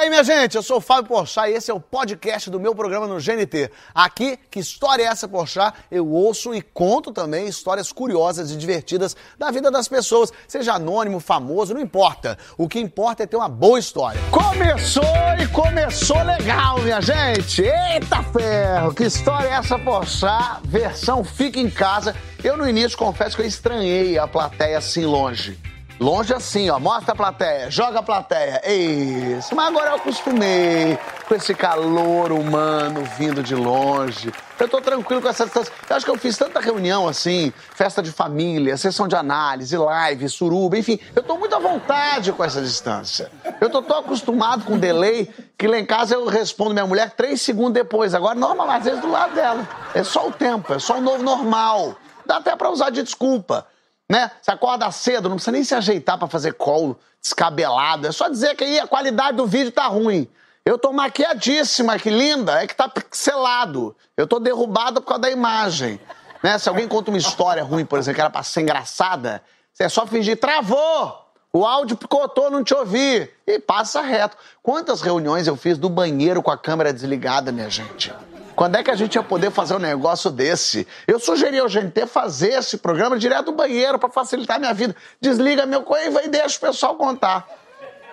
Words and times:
aí, 0.00 0.08
minha 0.08 0.24
gente? 0.24 0.56
Eu 0.56 0.62
sou 0.62 0.78
o 0.78 0.80
Fábio 0.80 1.08
Porchat 1.08 1.50
e 1.50 1.54
esse 1.54 1.70
é 1.70 1.74
o 1.74 1.80
podcast 1.80 2.48
do 2.48 2.58
meu 2.58 2.74
programa 2.74 3.06
no 3.06 3.20
GNT. 3.20 3.70
Aqui, 3.94 4.38
que 4.50 4.58
história 4.58 5.02
é 5.02 5.06
essa, 5.06 5.28
Porchat? 5.28 5.76
Eu 5.90 6.08
ouço 6.08 6.54
e 6.54 6.62
conto 6.62 7.12
também 7.12 7.46
histórias 7.46 7.92
curiosas 7.92 8.50
e 8.50 8.56
divertidas 8.56 9.14
da 9.38 9.50
vida 9.50 9.70
das 9.70 9.88
pessoas, 9.88 10.32
seja 10.48 10.74
anônimo, 10.74 11.20
famoso, 11.20 11.74
não 11.74 11.80
importa. 11.80 12.38
O 12.56 12.66
que 12.66 12.80
importa 12.80 13.24
é 13.24 13.26
ter 13.26 13.36
uma 13.36 13.48
boa 13.48 13.78
história. 13.78 14.20
Começou 14.30 15.02
e 15.38 15.46
começou 15.48 16.22
legal, 16.22 16.78
minha 16.80 17.00
gente! 17.02 17.62
Eita 17.62 18.22
ferro! 18.22 18.94
Que 18.94 19.04
história 19.04 19.48
é 19.48 19.52
essa, 19.52 19.78
Porchat? 19.78 20.60
Versão 20.64 21.22
Fica 21.22 21.60
em 21.60 21.68
Casa. 21.68 22.16
Eu, 22.42 22.56
no 22.56 22.66
início, 22.66 22.96
confesso 22.96 23.36
que 23.36 23.42
eu 23.42 23.46
estranhei 23.46 24.18
a 24.18 24.26
plateia 24.26 24.78
assim 24.78 25.04
longe. 25.04 25.58
Longe 26.00 26.32
assim, 26.32 26.70
ó. 26.70 26.78
Mostra 26.78 27.12
a 27.12 27.14
plateia, 27.14 27.70
joga 27.70 27.98
a 27.98 28.02
plateia. 28.02 28.62
Isso. 28.72 29.54
Mas 29.54 29.68
agora 29.68 29.90
eu 29.90 29.96
acostumei 29.96 30.98
com 31.28 31.34
esse 31.34 31.54
calor 31.54 32.32
humano 32.32 33.04
vindo 33.18 33.42
de 33.42 33.54
longe. 33.54 34.32
Eu 34.58 34.66
tô 34.66 34.80
tranquilo 34.80 35.20
com 35.20 35.28
essa 35.28 35.44
distância. 35.44 35.70
Eu 35.90 35.96
acho 35.96 36.06
que 36.06 36.10
eu 36.10 36.16
fiz 36.16 36.38
tanta 36.38 36.58
reunião 36.58 37.06
assim, 37.06 37.52
festa 37.74 38.02
de 38.02 38.10
família, 38.10 38.78
sessão 38.78 39.06
de 39.06 39.14
análise, 39.14 39.76
live, 39.76 40.26
suruba, 40.30 40.78
enfim. 40.78 40.98
Eu 41.14 41.22
tô 41.22 41.36
muito 41.36 41.54
à 41.54 41.58
vontade 41.58 42.32
com 42.32 42.42
essa 42.42 42.62
distância. 42.62 43.30
Eu 43.60 43.68
tô 43.68 43.82
tão 43.82 43.98
acostumado 43.98 44.64
com 44.64 44.78
delay 44.78 45.28
que 45.58 45.68
lá 45.68 45.78
em 45.78 45.84
casa 45.84 46.14
eu 46.14 46.26
respondo 46.28 46.72
minha 46.72 46.86
mulher 46.86 47.10
três 47.10 47.42
segundos 47.42 47.74
depois. 47.74 48.14
Agora, 48.14 48.34
normal, 48.34 48.70
às 48.70 48.84
vezes 48.84 49.02
do 49.02 49.10
lado 49.10 49.34
dela. 49.34 49.68
É 49.94 50.02
só 50.02 50.28
o 50.28 50.32
tempo, 50.32 50.72
é 50.72 50.78
só 50.78 50.96
o 50.96 51.02
novo 51.02 51.22
normal. 51.22 51.94
Dá 52.24 52.38
até 52.38 52.56
pra 52.56 52.70
usar 52.70 52.88
de 52.88 53.02
desculpa 53.02 53.66
né? 54.10 54.28
Você 54.42 54.50
acorda 54.50 54.90
cedo, 54.90 55.28
não 55.28 55.36
precisa 55.36 55.52
nem 55.52 55.62
se 55.62 55.72
ajeitar 55.72 56.18
para 56.18 56.26
fazer 56.26 56.54
call 56.54 56.98
descabelado. 57.22 58.08
É 58.08 58.12
só 58.12 58.28
dizer 58.28 58.56
que 58.56 58.64
aí 58.64 58.80
a 58.80 58.86
qualidade 58.88 59.36
do 59.36 59.46
vídeo 59.46 59.70
tá 59.70 59.86
ruim. 59.86 60.28
Eu 60.64 60.76
tô 60.76 60.92
maquiadíssima, 60.92 61.96
que 61.96 62.10
linda, 62.10 62.60
é 62.60 62.66
que 62.66 62.74
tá 62.74 62.88
pixelado. 62.88 63.94
Eu 64.16 64.26
tô 64.26 64.40
derrubada 64.40 65.00
por 65.00 65.06
causa 65.06 65.22
da 65.22 65.30
imagem. 65.30 66.00
Né? 66.42 66.58
Se 66.58 66.68
alguém 66.68 66.88
conta 66.88 67.12
uma 67.12 67.18
história 67.18 67.62
ruim, 67.62 67.84
por 67.84 68.00
exemplo, 68.00 68.16
que 68.16 68.20
era 68.20 68.30
pra 68.30 68.42
ser 68.42 68.62
engraçada, 68.62 69.40
você 69.72 69.84
é 69.84 69.88
só 69.88 70.04
fingir, 70.04 70.40
travou! 70.40 71.16
O 71.52 71.64
áudio 71.64 71.96
picotou, 71.96 72.50
não 72.50 72.64
te 72.64 72.74
ouvi. 72.74 73.30
E 73.46 73.60
passa 73.60 74.00
reto. 74.00 74.36
Quantas 74.60 75.02
reuniões 75.02 75.46
eu 75.46 75.54
fiz 75.54 75.78
do 75.78 75.88
banheiro 75.88 76.42
com 76.42 76.50
a 76.50 76.58
câmera 76.58 76.92
desligada, 76.92 77.52
minha 77.52 77.70
gente? 77.70 78.12
Quando 78.60 78.76
é 78.76 78.82
que 78.82 78.90
a 78.90 78.94
gente 78.94 79.14
ia 79.14 79.22
poder 79.22 79.50
fazer 79.50 79.74
um 79.74 79.78
negócio 79.78 80.30
desse? 80.30 80.86
Eu 81.06 81.18
sugeri 81.18 81.58
ao 81.58 81.66
GNT 81.66 82.06
fazer 82.06 82.50
esse 82.50 82.76
programa 82.76 83.18
direto 83.18 83.46
do 83.46 83.52
banheiro 83.52 83.98
para 83.98 84.10
facilitar 84.10 84.56
a 84.56 84.60
minha 84.60 84.74
vida. 84.74 84.94
Desliga 85.18 85.64
meu 85.64 85.82
coisa 85.82 86.22
e 86.22 86.28
deixa 86.28 86.58
o 86.58 86.60
pessoal 86.60 86.94
contar. 86.94 87.48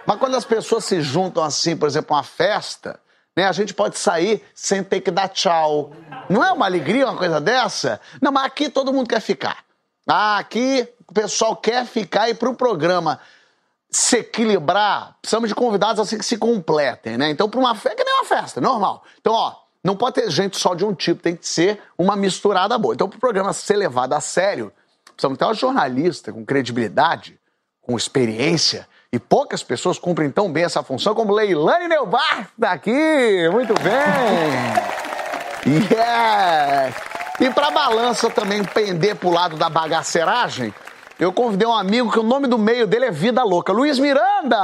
Mas 0.06 0.17
quando 0.17 0.38
as 0.38 0.45
pessoas 0.45 0.86
se 0.86 1.02
juntam 1.02 1.44
assim, 1.44 1.76
por 1.76 1.86
exemplo, 1.86 2.16
uma 2.16 2.23
festa, 2.23 2.98
né, 3.36 3.45
a 3.45 3.52
gente 3.52 3.73
pode 3.73 4.00
sair 4.00 4.42
sem 4.56 4.81
ter 4.81 5.02
que 5.02 5.12
dar 5.12 5.28
tchau. 5.28 5.92
Não 6.30 6.42
é 6.42 6.50
uma 6.50 6.66
alegria 6.66 7.08
uma 7.08 7.17
coisa 7.17 7.42
dessa? 7.42 8.00
Não, 8.22 8.32
mas 8.32 8.45
aqui 8.45 8.70
todo 8.70 8.94
mundo 8.94 9.09
quer 9.09 9.20
ficar. 9.20 9.66
Ah, 10.08 10.38
aqui 10.38 10.88
o 11.09 11.14
pessoal 11.14 11.58
quer 11.58 11.86
ficar 11.86 12.30
e 12.30 12.34
para 12.34 12.50
o 12.50 12.56
programa 12.56 13.20
se 13.89 14.20
equilibrar, 14.20 15.17
precisamos 15.22 15.50
de 15.50 15.56
convidados 15.56 16.00
assim 16.00 16.17
que 16.17 16.26
se 16.26 16.38
completem, 16.38 17.17
né? 17.17 17.30
Então, 17.32 17.50
para 17.50 17.59
uma 17.59 17.76
festa, 17.76 17.98
que 17.98 18.04
nem 18.06 18.14
uma 18.14 18.26
festa, 18.26 18.61
normal. 18.61 19.04
Então, 19.20 19.34
ó, 19.34 19.67
não 19.88 19.96
pode 19.96 20.16
ter 20.16 20.30
gente 20.30 20.58
só 20.58 20.76
de 20.76 20.84
um 20.84 20.94
tipo, 20.94 21.22
tem 21.22 21.34
que 21.34 21.48
ser 21.48 21.80
uma 21.98 22.18
misturada 22.18 22.78
boa. 22.78 22.94
Então, 22.94 23.08
para 23.08 23.16
o 23.16 23.20
programa 23.22 23.54
ser 23.54 23.78
levado 23.78 24.12
a 24.12 24.20
sério, 24.20 24.70
precisamos 25.06 25.38
ter 25.38 25.46
uma 25.46 25.54
jornalista 25.54 26.34
com 26.34 26.46
credibilidade, 26.46 27.40
com 27.82 27.96
experiência, 27.96 28.86
e 29.14 29.18
poucas 29.18 29.64
pessoas 29.64 29.98
cumprem 29.98 30.30
tão 30.30 30.52
bem 30.52 30.66
essa 30.66 30.84
função 30.84 31.16
como 31.16 31.34
Leilane 31.34 31.88
Neubar 31.88 32.50
está 32.54 32.74
aqui. 32.74 32.92
Muito 33.50 33.74
bem. 33.76 33.94
Yeah. 35.90 36.94
E 37.40 37.50
para 37.50 37.72
balança 37.72 38.30
também 38.30 38.66
pender 38.66 39.16
para 39.16 39.30
o 39.30 39.32
lado 39.32 39.56
da 39.56 39.70
bagaceragem, 39.70 40.73
eu 41.17 41.32
convidei 41.32 41.66
um 41.66 41.73
amigo 41.73 42.11
que 42.11 42.20
o 42.20 42.23
nome 42.23 42.48
do 42.48 42.58
meio 42.58 42.86
dele 42.86 43.06
é 43.06 43.11
Vida 43.11 43.42
Louca, 43.42 43.72
Luiz 43.72 43.98
Miranda. 44.00 44.58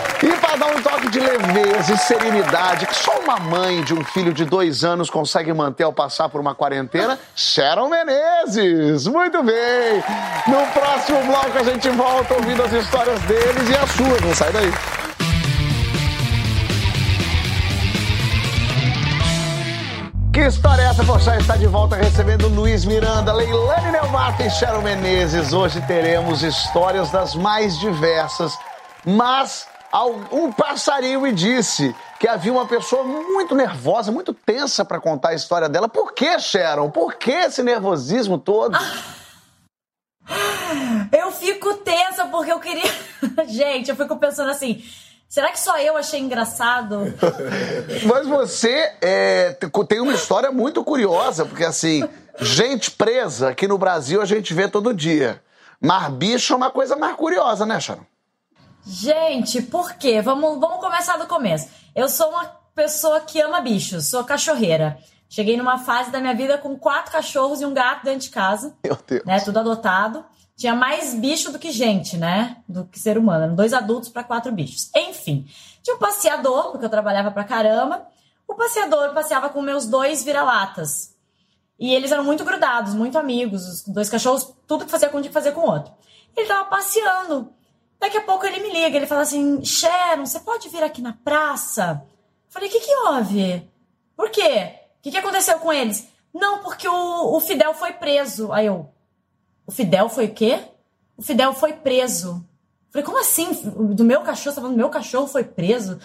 Para 0.48 0.56
dar 0.56 0.74
um 0.74 0.80
toque 0.80 1.10
de 1.10 1.20
leveza 1.20 1.92
e 1.92 1.98
serenidade 1.98 2.86
que 2.86 2.96
só 2.96 3.18
uma 3.18 3.38
mãe 3.38 3.82
de 3.82 3.92
um 3.92 4.02
filho 4.02 4.32
de 4.32 4.46
dois 4.46 4.82
anos 4.82 5.10
consegue 5.10 5.52
manter 5.52 5.84
ao 5.84 5.92
passar 5.92 6.30
por 6.30 6.40
uma 6.40 6.54
quarentena, 6.54 7.18
Sharon 7.36 7.90
Menezes. 7.90 9.06
Muito 9.06 9.42
bem! 9.42 10.02
No 10.46 10.66
próximo 10.72 11.22
bloco 11.24 11.58
a 11.58 11.62
gente 11.64 11.90
volta 11.90 12.32
ouvindo 12.32 12.62
as 12.62 12.72
histórias 12.72 13.20
deles 13.24 13.68
e 13.68 13.76
as 13.76 13.90
suas. 13.90 14.20
Não 14.22 14.34
sai 14.34 14.50
daí. 14.50 14.72
Que 20.32 20.40
história 20.46 20.80
é 20.80 20.86
essa? 20.86 21.02
Você 21.02 21.30
está 21.36 21.56
de 21.58 21.66
volta 21.66 21.94
recebendo 21.94 22.48
Luiz 22.48 22.86
Miranda, 22.86 23.34
Leilane 23.34 23.90
Neumato 23.92 24.42
e 24.42 24.48
Sharon 24.48 24.80
Menezes. 24.80 25.52
Hoje 25.52 25.78
teremos 25.82 26.42
histórias 26.42 27.10
das 27.10 27.34
mais 27.34 27.78
diversas, 27.78 28.58
mas 29.04 29.66
um 30.30 30.52
passarinho 30.52 31.20
me 31.20 31.32
disse 31.32 31.94
que 32.20 32.28
havia 32.28 32.52
uma 32.52 32.66
pessoa 32.66 33.04
muito 33.04 33.54
nervosa, 33.54 34.12
muito 34.12 34.34
tensa 34.34 34.84
para 34.84 35.00
contar 35.00 35.30
a 35.30 35.34
história 35.34 35.68
dela. 35.68 35.88
Por 35.88 36.12
que, 36.12 36.38
Sharon? 36.38 36.90
Por 36.90 37.14
que 37.14 37.30
esse 37.30 37.62
nervosismo 37.62 38.38
todo? 38.38 38.76
Eu 41.10 41.32
fico 41.32 41.74
tensa 41.74 42.26
porque 42.26 42.52
eu 42.52 42.60
queria. 42.60 42.92
Gente, 43.48 43.90
eu 43.90 43.96
fico 43.96 44.16
pensando 44.16 44.50
assim. 44.50 44.84
Será 45.28 45.50
que 45.50 45.60
só 45.60 45.78
eu 45.78 45.96
achei 45.96 46.20
engraçado? 46.20 47.14
Mas 48.06 48.26
você 48.26 48.94
é, 49.00 49.56
tem 49.86 50.00
uma 50.00 50.14
história 50.14 50.50
muito 50.50 50.82
curiosa, 50.82 51.44
porque 51.44 51.64
assim, 51.64 52.02
gente 52.40 52.90
presa 52.90 53.50
aqui 53.50 53.68
no 53.68 53.76
Brasil 53.76 54.22
a 54.22 54.24
gente 54.24 54.54
vê 54.54 54.68
todo 54.68 54.94
dia. 54.94 55.42
Mas 55.80 56.08
bicho 56.12 56.54
é 56.54 56.56
uma 56.56 56.70
coisa 56.70 56.96
mais 56.96 57.14
curiosa, 57.14 57.66
né, 57.66 57.78
Sharon? 57.78 58.06
Gente, 58.88 59.60
por 59.60 59.92
quê? 59.94 60.22
Vamos, 60.22 60.58
vamos 60.58 60.80
começar 60.80 61.18
do 61.18 61.26
começo. 61.26 61.68
Eu 61.94 62.08
sou 62.08 62.30
uma 62.30 62.46
pessoa 62.74 63.20
que 63.20 63.38
ama 63.38 63.60
bichos, 63.60 64.06
sou 64.06 64.24
cachorreira. 64.24 64.98
Cheguei 65.28 65.58
numa 65.58 65.76
fase 65.76 66.10
da 66.10 66.20
minha 66.20 66.34
vida 66.34 66.56
com 66.56 66.74
quatro 66.74 67.12
cachorros 67.12 67.60
e 67.60 67.66
um 67.66 67.74
gato 67.74 68.04
dentro 68.04 68.20
de 68.20 68.30
casa. 68.30 68.74
Meu 68.82 68.98
Deus. 69.06 69.24
Né, 69.26 69.40
tudo 69.40 69.58
adotado. 69.58 70.24
Tinha 70.56 70.74
mais 70.74 71.14
bicho 71.14 71.52
do 71.52 71.58
que 71.58 71.70
gente, 71.70 72.16
né? 72.16 72.56
Do 72.66 72.86
que 72.86 72.98
ser 72.98 73.18
humano. 73.18 73.44
Eram 73.44 73.54
dois 73.54 73.74
adultos 73.74 74.08
para 74.08 74.24
quatro 74.24 74.50
bichos. 74.50 74.90
Enfim, 74.96 75.46
tinha 75.82 75.94
um 75.94 75.98
passeador, 75.98 76.70
porque 76.70 76.86
eu 76.86 76.90
trabalhava 76.90 77.30
pra 77.30 77.44
caramba. 77.44 78.06
O 78.48 78.54
passeador 78.54 79.12
passeava 79.12 79.50
com 79.50 79.60
meus 79.60 79.86
dois 79.86 80.24
vira-latas. 80.24 81.14
E 81.78 81.94
eles 81.94 82.10
eram 82.10 82.24
muito 82.24 82.42
grudados, 82.42 82.94
muito 82.94 83.18
amigos. 83.18 83.68
Os 83.68 83.82
dois 83.82 84.08
cachorros, 84.08 84.50
tudo 84.66 84.86
que 84.86 84.90
fazia 84.90 85.10
com 85.10 85.18
um 85.18 85.20
tinha 85.20 85.30
que 85.30 85.34
fazer 85.34 85.52
com 85.52 85.60
o 85.60 85.70
outro. 85.70 85.92
Ele 86.34 86.46
tava 86.46 86.64
passeando. 86.70 87.52
Daqui 87.98 88.16
a 88.16 88.22
pouco 88.22 88.46
ele 88.46 88.60
me 88.60 88.70
liga, 88.70 88.96
ele 88.96 89.06
fala 89.06 89.22
assim: 89.22 89.64
Sharon, 89.64 90.24
você 90.24 90.40
pode 90.40 90.68
vir 90.68 90.82
aqui 90.82 91.02
na 91.02 91.12
praça? 91.12 92.02
Eu 92.46 92.52
falei: 92.52 92.68
o 92.68 92.72
que, 92.72 92.80
que 92.80 92.94
houve? 92.94 93.68
Por 94.16 94.30
quê? 94.30 94.74
O 94.98 95.02
que, 95.02 95.10
que 95.10 95.16
aconteceu 95.16 95.58
com 95.58 95.72
eles? 95.72 96.08
Não, 96.32 96.60
porque 96.60 96.88
o, 96.88 97.36
o 97.36 97.40
Fidel 97.40 97.74
foi 97.74 97.92
preso. 97.92 98.52
Aí 98.52 98.66
eu: 98.66 98.88
o 99.66 99.72
Fidel 99.72 100.08
foi 100.08 100.26
o 100.26 100.34
quê? 100.34 100.60
O 101.16 101.22
Fidel 101.22 101.52
foi 101.52 101.72
preso. 101.72 102.44
Falei, 102.90 103.04
como 103.04 103.18
assim? 103.18 103.52
Do 103.94 104.04
meu 104.04 104.22
cachorro? 104.22 104.50
Você 104.50 104.56
tá 104.56 104.62
falando, 104.62 104.76
meu 104.76 104.88
cachorro 104.88 105.26
foi 105.26 105.44
preso? 105.44 105.98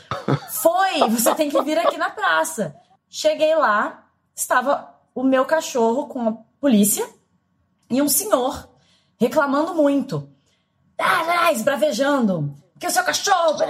foi! 0.51 1.09
Você 1.11 1.33
tem 1.35 1.49
que 1.49 1.61
vir 1.61 1.77
aqui 1.77 1.97
na 1.97 2.09
praça. 2.09 2.75
Cheguei 3.07 3.55
lá, 3.55 4.09
estava 4.35 4.93
o 5.15 5.23
meu 5.23 5.45
cachorro 5.45 6.07
com 6.07 6.27
a 6.27 6.33
polícia 6.59 7.07
e 7.89 8.01
um 8.01 8.09
senhor 8.09 8.69
reclamando 9.17 9.75
muito 9.75 10.32
ah, 10.97 11.51
esbravejando. 11.51 12.53
Que 12.79 12.87
o 12.87 12.91
seu 12.91 13.03
cachorro. 13.03 13.61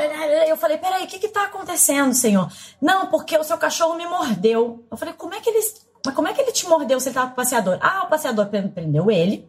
Eu 0.48 0.58
falei, 0.58 0.78
peraí, 0.78 1.04
o 1.04 1.08
que 1.08 1.20
que 1.20 1.28
tá 1.28 1.46
acontecendo, 1.46 2.14
senhor? 2.14 2.52
Não, 2.82 3.08
porque 3.08 3.38
o 3.38 3.44
seu 3.44 3.58
cachorro 3.58 3.96
me 3.96 4.06
mordeu. 4.08 4.86
Eu 4.90 4.98
falei, 4.98 5.14
como 5.14 5.34
é 5.34 5.40
que 5.40 5.50
ele. 5.50 5.60
Mas 6.06 6.16
como 6.16 6.28
é 6.28 6.34
que 6.34 6.42
ele 6.42 6.52
te 6.52 6.68
mordeu 6.68 7.00
se 7.00 7.10
ele 7.10 7.16
tava 7.16 7.28
com 7.28 7.34
o 7.34 7.36
passeador? 7.36 7.78
Ah, 7.82 8.04
o 8.06 8.10
passeador 8.10 8.48
prendeu 8.48 9.10
ele. 9.10 9.48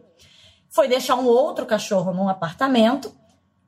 Foi 0.69 0.87
deixar 0.87 1.15
um 1.15 1.25
outro 1.25 1.65
cachorro 1.65 2.13
num 2.13 2.29
apartamento. 2.29 3.11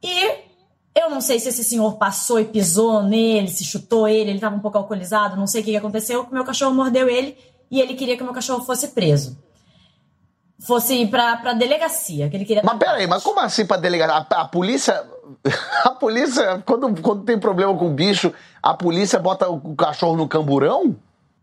E 0.02 0.48
eu 0.96 1.10
não 1.10 1.20
sei 1.20 1.40
se 1.40 1.50
esse 1.50 1.64
senhor 1.64 1.98
passou 1.98 2.40
e 2.40 2.46
pisou 2.46 3.04
nele, 3.04 3.48
se 3.48 3.66
chutou 3.66 4.08
ele, 4.08 4.30
ele 4.30 4.38
estava 4.38 4.56
um 4.56 4.60
pouco 4.60 4.78
alcoolizado, 4.78 5.36
não 5.36 5.48
sei 5.48 5.62
o 5.62 5.64
que, 5.64 5.72
que 5.72 5.78
aconteceu. 5.78 6.24
O 6.24 6.34
meu 6.34 6.46
cachorro 6.46 6.74
mordeu 6.74 7.10
ele 7.10 7.38
e 7.70 7.82
ele 7.82 7.94
queria 7.96 8.16
que 8.16 8.24
meu 8.24 8.34
cachorro 8.34 8.64
fosse 8.64 8.90
preso 8.90 9.38
fosse 10.66 10.96
ir 10.96 11.08
pra, 11.10 11.38
pra 11.38 11.54
delegacia, 11.54 12.30
que 12.30 12.36
ele 12.36 12.46
queria... 12.46 12.64
Mas 12.64 12.78
peraí, 12.78 13.08
mas 13.08 13.24
como 13.24 13.40
assim 13.40 13.66
pra 13.66 13.78
delegacia? 13.78 14.16
A, 14.16 14.42
a, 14.42 14.48
polícia... 14.48 15.06
A 15.84 15.90
polícia, 15.92 16.64
quando, 16.66 17.02
quando 17.02 17.26
tem 17.26 17.38
problema 17.38 17.78
com 17.78 17.88
o 17.88 17.94
bicho, 17.94 18.34
a 18.64 18.74
polícia 18.74 19.20
bota 19.20 19.50
o 19.50 19.76
cachorro 19.76 20.16
no 20.16 20.28
camburão? 20.28 20.96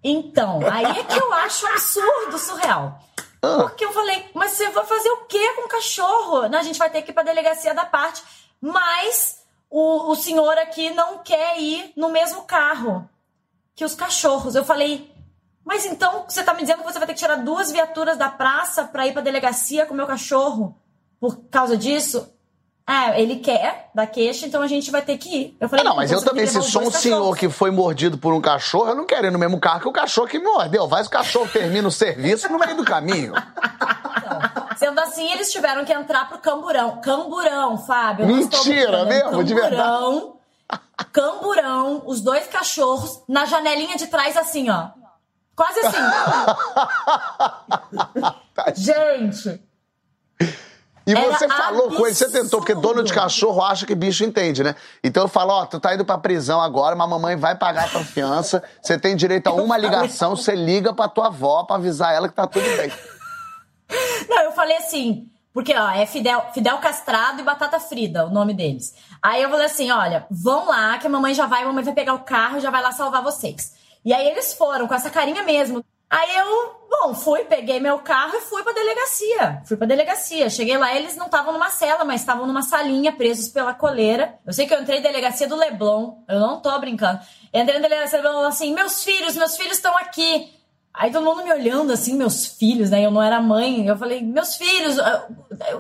Então, 0.03 0.61
aí 0.71 0.85
é 0.85 1.05
que 1.05 1.19
eu 1.19 1.33
acho 1.33 1.67
absurdo, 1.67 2.39
surreal. 2.39 2.99
Ah. 3.43 3.65
Porque 3.65 3.85
eu 3.85 3.93
falei, 3.93 4.31
mas 4.35 4.53
você 4.53 4.71
vai 4.71 4.85
fazer 4.85 5.11
o 5.11 5.25
quê 5.27 5.53
com 5.55 5.67
o 5.67 5.69
cachorro? 5.69 6.43
A 6.43 6.63
gente 6.63 6.79
vai 6.79 6.91
ter 6.91 7.03
que 7.03 7.11
ir 7.11 7.15
pra 7.15 7.23
delegacia 7.23 7.75
da 7.75 7.85
parte, 7.85 8.23
mas 8.61 9.45
o, 9.71 10.11
o 10.11 10.17
senhor 10.17 10.57
aqui 10.59 10.91
não 10.91 11.19
quer 11.19 11.61
ir 11.61 11.93
no 11.97 12.09
mesmo 12.09 12.43
carro 12.43 13.09
que 13.75 13.85
os 13.85 13.95
cachorros. 13.95 14.55
Eu 14.55 14.65
falei, 14.65 15.11
mas 15.65 15.87
então 15.87 16.25
você 16.29 16.43
tá 16.43 16.53
me 16.53 16.61
dizendo 16.61 16.79
que 16.79 16.93
você 16.93 16.99
vai 16.99 17.07
ter 17.07 17.15
que 17.15 17.21
tirar 17.21 17.37
duas 17.37 17.71
viaturas 17.73 18.19
da 18.19 18.29
praça 18.29 18.85
para 18.85 19.07
ir 19.07 19.13
pra 19.13 19.23
delegacia 19.23 19.87
com 19.87 19.95
o 19.95 19.97
meu 19.97 20.07
cachorro 20.07 20.77
por 21.19 21.37
causa 21.51 21.77
disso? 21.77 22.29
É, 22.87 23.19
ele 23.19 23.37
quer 23.37 23.91
dar 23.95 24.07
queixa, 24.07 24.47
então 24.47 24.61
a 24.61 24.67
gente 24.67 24.91
vai 24.91 25.01
ter 25.01 25.17
que 25.17 25.35
ir. 25.35 25.57
Eu 25.59 25.71
falei, 25.71 25.87
ah, 25.87 25.89
não, 25.89 25.97
mas 25.97 26.13
eu 26.13 26.23
também, 26.23 26.47
se 26.47 26.61
sou 26.61 26.83
um 26.83 26.91
senhor 26.91 27.35
que 27.35 27.49
foi 27.49 27.71
mordido 27.71 28.19
por 28.19 28.35
um 28.35 28.43
cachorro, 28.43 28.91
eu 28.91 28.95
não 28.95 29.07
quero 29.07 29.27
ir 29.27 29.31
no 29.31 29.39
mesmo 29.39 29.59
carro 29.59 29.81
que 29.81 29.89
o 29.89 29.93
cachorro 29.93 30.29
que 30.29 30.39
me 30.39 30.45
mordeu. 30.45 30.87
Vai, 30.87 31.03
o 31.03 31.09
cachorro 31.09 31.49
termina 31.51 31.89
o 31.89 31.91
serviço 31.91 32.47
no 32.53 32.59
meio 32.59 32.77
do 32.77 32.85
caminho. 32.85 33.33
Então, 34.25 34.69
sendo 34.77 35.01
assim, 35.01 35.31
eles 35.33 35.53
tiveram 35.53 35.85
que 35.85 35.93
entrar 35.93 36.29
pro 36.29 36.39
camburão. 36.39 36.99
Camburão, 37.03 37.77
Fábio. 37.77 38.27
Mentira, 38.27 39.05
mesmo? 39.05 39.25
Camburão, 39.25 39.45
de 39.45 39.55
verdade. 39.55 40.23
Camburão, 41.13 42.03
os 42.07 42.21
dois 42.23 42.47
cachorros, 42.47 43.23
na 43.29 43.45
janelinha 43.45 43.97
de 43.97 44.07
trás, 44.07 44.37
assim, 44.37 44.71
ó. 44.71 44.89
Quase 45.57 45.81
assim. 45.81 45.97
Gente. 48.83 49.63
E 51.07 51.15
você 51.15 51.47
falou 51.49 51.85
absurdo. 51.85 51.97
com 51.97 52.07
ele, 52.07 52.15
você 52.15 52.31
tentou, 52.31 52.61
porque 52.61 52.75
dono 52.75 53.03
de 53.03 53.13
cachorro 53.13 53.63
acha 53.63 53.85
que 53.85 53.95
bicho 53.95 54.25
entende, 54.25 54.65
né? 54.65 54.75
Então 55.03 55.25
eu 55.25 55.29
falo, 55.29 55.53
ó, 55.53 55.67
tu 55.67 55.79
tá 55.79 55.95
indo 55.95 56.05
pra 56.05 56.17
prisão 56.17 56.61
agora, 56.61 56.97
mas 56.97 57.07
a 57.07 57.11
mamãe 57.11 57.37
vai 57.37 57.55
pagar 57.55 57.85
a 57.85 57.89
tua 57.89 58.05
fiança, 58.05 58.63
você 58.81 58.99
tem 58.99 59.15
direito 59.15 59.49
a 59.49 59.53
uma 59.53 59.77
ligação, 59.77 60.35
você 60.35 60.55
liga 60.55 60.95
pra 60.95 61.07
tua 61.07 61.27
avó 61.27 61.65
pra 61.65 61.77
avisar 61.77 62.15
ela 62.15 62.29
que 62.29 62.35
tá 62.35 62.47
tudo 62.47 62.65
bem. 62.77 62.91
Não, 64.29 64.45
eu 64.45 64.53
falei 64.53 64.79
assim, 64.79 65.29
porque 65.53 65.77
ó, 65.77 65.91
é 65.91 66.07
Fidel, 66.07 66.47
Fidel 66.55 66.79
Castrado 66.79 67.41
e 67.41 67.45
Batata 67.45 67.79
Frida, 67.79 68.25
o 68.25 68.31
nome 68.31 68.55
deles. 68.55 68.95
Aí 69.23 69.43
eu 69.43 69.51
falei 69.51 69.67
assim, 69.67 69.91
olha, 69.91 70.27
vão 70.31 70.67
lá 70.67 70.97
que 70.97 71.07
a 71.07 71.11
mamãe 71.11 71.35
já 71.35 71.47
vai, 71.47 71.63
a 71.63 71.67
mamãe 71.67 71.85
vai 71.85 71.95
pegar 71.95 72.15
o 72.15 72.21
carro 72.21 72.57
e 72.57 72.61
já 72.61 72.71
vai 72.71 72.81
lá 72.81 72.93
salvar 72.93 73.23
vocês. 73.23 73.74
E 74.05 74.13
aí 74.13 74.29
eles 74.29 74.53
foram 74.53 74.87
com 74.87 74.95
essa 74.95 75.11
carinha 75.11 75.43
mesmo. 75.43 75.85
Aí 76.11 76.37
eu, 76.37 76.77
bom, 76.89 77.15
fui, 77.15 77.45
peguei 77.45 77.81
meu 77.81 77.99
carro 77.99 78.37
e 78.37 78.41
fui 78.43 78.63
pra 78.63 78.73
delegacia. 78.73 79.63
Fui 79.65 79.77
pra 79.77 79.87
delegacia. 79.87 80.49
Cheguei 80.49 80.77
lá, 80.77 80.95
eles 80.95 81.17
não 81.17 81.27
estavam 81.27 81.53
numa 81.53 81.71
cela, 81.71 82.05
mas 82.05 82.21
estavam 82.21 82.47
numa 82.47 82.63
salinha, 82.63 83.11
presos 83.11 83.49
pela 83.49 83.75
coleira. 83.75 84.39
Eu 84.47 84.53
sei 84.53 84.67
que 84.67 84.75
eu 84.75 84.81
entrei 84.81 85.01
na 85.01 85.09
delegacia 85.09 85.49
do 85.49 85.57
Leblon, 85.57 86.19
eu 86.29 86.39
não 86.39 86.61
tô 86.61 86.79
brincando. 86.79 87.19
Entrei 87.53 87.79
na 87.79 87.89
delegacia 87.89 88.21
do 88.21 88.29
Leblon 88.29 88.45
assim: 88.45 88.73
meus 88.73 89.03
filhos, 89.03 89.35
meus 89.35 89.57
filhos 89.57 89.77
estão 89.77 89.97
aqui. 89.97 90.53
Aí 90.97 91.11
todo 91.11 91.25
mundo 91.25 91.43
me 91.43 91.53
olhando 91.53 91.93
assim, 91.93 92.15
meus 92.15 92.47
filhos, 92.47 92.91
né? 92.91 93.05
Eu 93.05 93.11
não 93.11 93.21
era 93.21 93.43
mãe. 93.43 93.85
Eu 93.85 93.99
falei, 93.99 94.23
meus 94.23 94.55
filhos, 94.55 94.97
ah, 95.01 95.27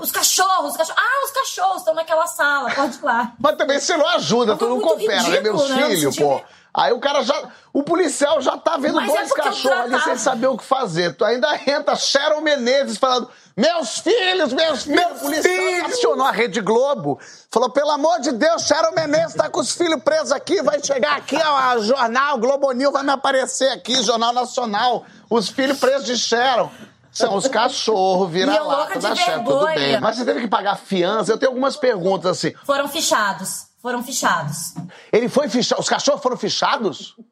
os 0.00 0.10
cachorros, 0.10 0.72
os 0.72 0.76
cachorros. 0.76 1.00
Ah, 1.00 1.24
os 1.24 1.30
cachorros 1.30 1.76
estão 1.78 1.94
naquela 1.94 2.26
sala, 2.26 2.74
pode 2.74 2.96
ir 2.96 3.04
lá. 3.04 3.32
Mas 3.38 3.56
também 3.56 3.78
você 3.78 3.96
não 3.96 4.08
ajuda, 4.08 4.56
tu 4.56 4.68
não 4.68 4.80
coopera, 4.80 5.28
né? 5.28 5.40
Meus 5.40 5.70
né? 5.70 5.86
filhos, 5.86 6.16
pô. 6.16 6.42
Aí 6.76 6.92
o 6.92 6.98
cara 6.98 7.22
já. 7.22 7.40
O 7.72 7.84
policial 7.84 8.40
já 8.40 8.56
tá 8.58 8.76
vendo 8.76 8.96
Mas 8.96 9.08
é 9.08 9.16
dois 9.16 9.30
é 9.30 9.34
cachorros 9.34 9.78
ali 9.78 10.00
sem 10.00 10.18
saber 10.18 10.48
o 10.48 10.56
que 10.56 10.64
fazer. 10.64 11.14
Tu 11.14 11.24
ainda 11.24 11.48
entra 11.68 11.94
Sharon 11.94 12.40
Menezes 12.40 12.98
falando: 12.98 13.30
Meus 13.56 14.00
filhos, 14.00 14.52
meus 14.52 14.82
filhos. 14.82 15.00
Meu 15.00 15.08
policial 15.10 15.54
filho. 15.54 15.86
acionou 15.86 16.26
a 16.26 16.32
Rede 16.32 16.60
Globo. 16.60 17.20
Falou: 17.48 17.70
pelo 17.70 17.92
amor 17.92 18.18
de 18.18 18.32
Deus, 18.32 18.62
Sharon 18.62 18.92
Menezes 18.92 19.36
tá 19.36 19.48
com 19.48 19.60
os 19.60 19.70
filhos 19.70 20.02
presos 20.02 20.32
aqui. 20.32 20.60
Vai 20.62 20.82
chegar 20.82 21.16
aqui, 21.16 21.36
ó, 21.36 21.78
jornal, 21.78 22.38
Globo 22.38 22.72
News 22.72 22.92
vai 22.92 23.04
me 23.04 23.12
aparecer 23.12 23.68
aqui, 23.68 24.02
Jornal 24.02 24.32
Nacional. 24.32 25.06
Os 25.30 25.48
filhos 25.48 25.78
presos 25.78 26.04
de 26.04 26.16
Sharon. 26.16 26.70
São 27.12 27.36
os 27.36 27.46
cachorros, 27.46 28.28
vira-lata 28.28 28.98
da 28.98 29.14
Sharon, 29.14 29.44
tudo 29.44 29.66
bem. 29.66 30.00
Mas 30.00 30.16
você 30.16 30.24
teve 30.24 30.40
que 30.40 30.48
pagar 30.48 30.76
fiança. 30.76 31.30
Eu 31.30 31.38
tenho 31.38 31.50
algumas 31.52 31.76
perguntas 31.76 32.32
assim. 32.32 32.52
Foram 32.64 32.88
fichados 32.88 33.72
foram 33.84 34.02
fichados. 34.02 34.72
Ele 35.12 35.28
foi 35.28 35.46
fichado? 35.46 35.78
Os 35.82 35.88
cachorros 35.90 36.22
foram 36.22 36.38
fichados? 36.38 37.14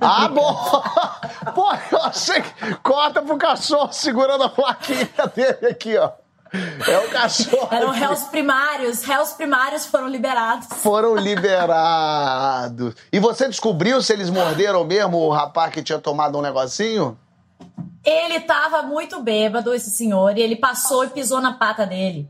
Ah, 0.00 0.26
bom! 0.26 0.82
Pô, 1.54 1.72
eu 1.92 2.02
achei 2.02 2.42
que. 2.42 2.74
Corta 2.82 3.22
pro 3.22 3.38
cachorro 3.38 3.92
segurando 3.92 4.42
a 4.42 4.48
plaquinha 4.48 5.08
dele 5.32 5.68
aqui, 5.70 5.96
ó. 5.96 6.10
É 6.88 6.98
o 7.06 7.10
cachorro. 7.10 7.68
Eram 7.70 7.90
réus 7.90 8.24
primários. 8.24 9.04
Réus 9.04 9.34
primários 9.34 9.86
foram 9.86 10.08
liberados. 10.08 10.66
Foram 10.78 11.14
liberados. 11.14 12.96
E 13.12 13.20
você 13.20 13.46
descobriu 13.46 14.02
se 14.02 14.12
eles 14.12 14.28
morderam 14.28 14.82
mesmo 14.82 15.18
o 15.18 15.30
rapaz 15.30 15.72
que 15.72 15.84
tinha 15.84 16.00
tomado 16.00 16.36
um 16.36 16.42
negocinho? 16.42 17.16
Ele 18.06 18.38
tava 18.38 18.82
muito 18.82 19.20
bêbado, 19.20 19.74
esse 19.74 19.90
senhor, 19.90 20.38
e 20.38 20.40
ele 20.40 20.54
passou 20.54 21.04
e 21.04 21.08
pisou 21.08 21.40
na 21.40 21.54
pata 21.54 21.84
dele. 21.84 22.28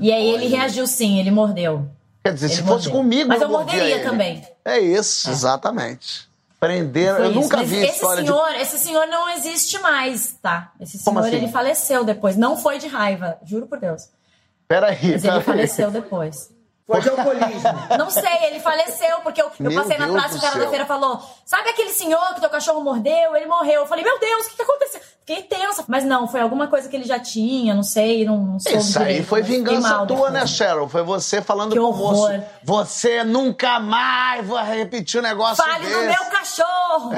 E 0.00 0.12
aí 0.12 0.30
ele 0.30 0.46
reagiu 0.46 0.86
sim, 0.86 1.18
ele 1.18 1.32
mordeu. 1.32 1.88
Quer 2.24 2.34
dizer, 2.34 2.46
ele 2.46 2.54
se 2.54 2.62
mordeu. 2.62 2.78
fosse 2.78 2.90
comigo, 2.90 3.28
Mas 3.28 3.42
eu, 3.42 3.48
eu 3.48 3.52
morderia 3.52 3.96
ele. 3.96 4.04
também. 4.04 4.46
É 4.64 4.78
isso, 4.78 5.28
é. 5.28 5.32
exatamente. 5.32 6.28
Prender, 6.60 7.16
eu 7.18 7.30
isso. 7.30 7.40
nunca 7.40 7.56
Mas 7.56 7.68
vi 7.68 7.76
esse 7.78 7.94
história 7.94 8.22
senhor, 8.22 8.50
de... 8.50 8.56
Esse 8.58 8.78
senhor 8.78 9.06
não 9.08 9.28
existe 9.30 9.80
mais, 9.80 10.36
tá? 10.40 10.70
Esse 10.80 10.96
senhor, 10.96 11.18
assim? 11.18 11.34
ele 11.34 11.48
faleceu 11.48 12.04
depois. 12.04 12.36
Não 12.36 12.56
foi 12.56 12.78
de 12.78 12.86
raiva, 12.86 13.36
juro 13.44 13.66
por 13.66 13.80
Deus. 13.80 14.08
Peraí. 14.68 15.12
Mas 15.12 15.24
ele 15.24 15.40
faleceu 15.40 15.90
depois. 15.90 16.50
Foi 16.92 17.00
de 17.00 17.08
alcoolismo. 17.10 17.62
Não 17.98 18.10
sei, 18.10 18.44
ele 18.44 18.60
faleceu, 18.60 19.20
porque 19.22 19.40
eu, 19.40 19.50
eu 19.58 19.74
passei 19.74 19.98
na 19.98 20.08
praça 20.08 20.34
e 20.34 20.38
o 20.38 20.40
cara 20.40 20.58
da 20.58 20.68
feira 20.68 20.86
falou: 20.86 21.20
Sabe 21.44 21.70
aquele 21.70 21.90
senhor 21.90 22.34
que 22.34 22.40
teu 22.40 22.50
cachorro 22.50 22.82
mordeu? 22.82 23.34
Ele 23.34 23.46
morreu. 23.46 23.82
Eu 23.82 23.86
falei: 23.86 24.04
Meu 24.04 24.18
Deus, 24.18 24.46
o 24.46 24.50
que, 24.50 24.56
que 24.56 24.62
aconteceu? 24.62 25.00
Fiquei 25.20 25.42
tensa. 25.42 25.84
Mas 25.88 26.04
não, 26.04 26.28
foi 26.28 26.40
alguma 26.40 26.66
coisa 26.66 26.88
que 26.88 26.96
ele 26.96 27.04
já 27.04 27.18
tinha, 27.18 27.74
não 27.74 27.82
sei, 27.82 28.24
não, 28.24 28.38
não 28.38 28.60
soube 28.60 28.78
Isso 28.78 28.98
direito, 28.98 29.18
aí 29.20 29.24
foi 29.24 29.42
vingança 29.42 30.06
tua, 30.06 30.30
né, 30.30 30.46
Cheryl? 30.46 30.88
Foi 30.88 31.02
você 31.02 31.40
falando 31.40 31.72
que 31.72 31.78
pro 31.78 31.92
moço: 31.92 32.28
Você 32.62 33.24
nunca 33.24 33.80
mais 33.80 34.46
vai 34.46 34.78
repetir 34.78 35.20
o 35.20 35.24
um 35.24 35.26
negócio 35.26 35.64
Fale 35.64 35.86
desse. 35.86 35.96
no 35.96 36.02
meu 36.02 36.24
cachorro! 36.26 37.10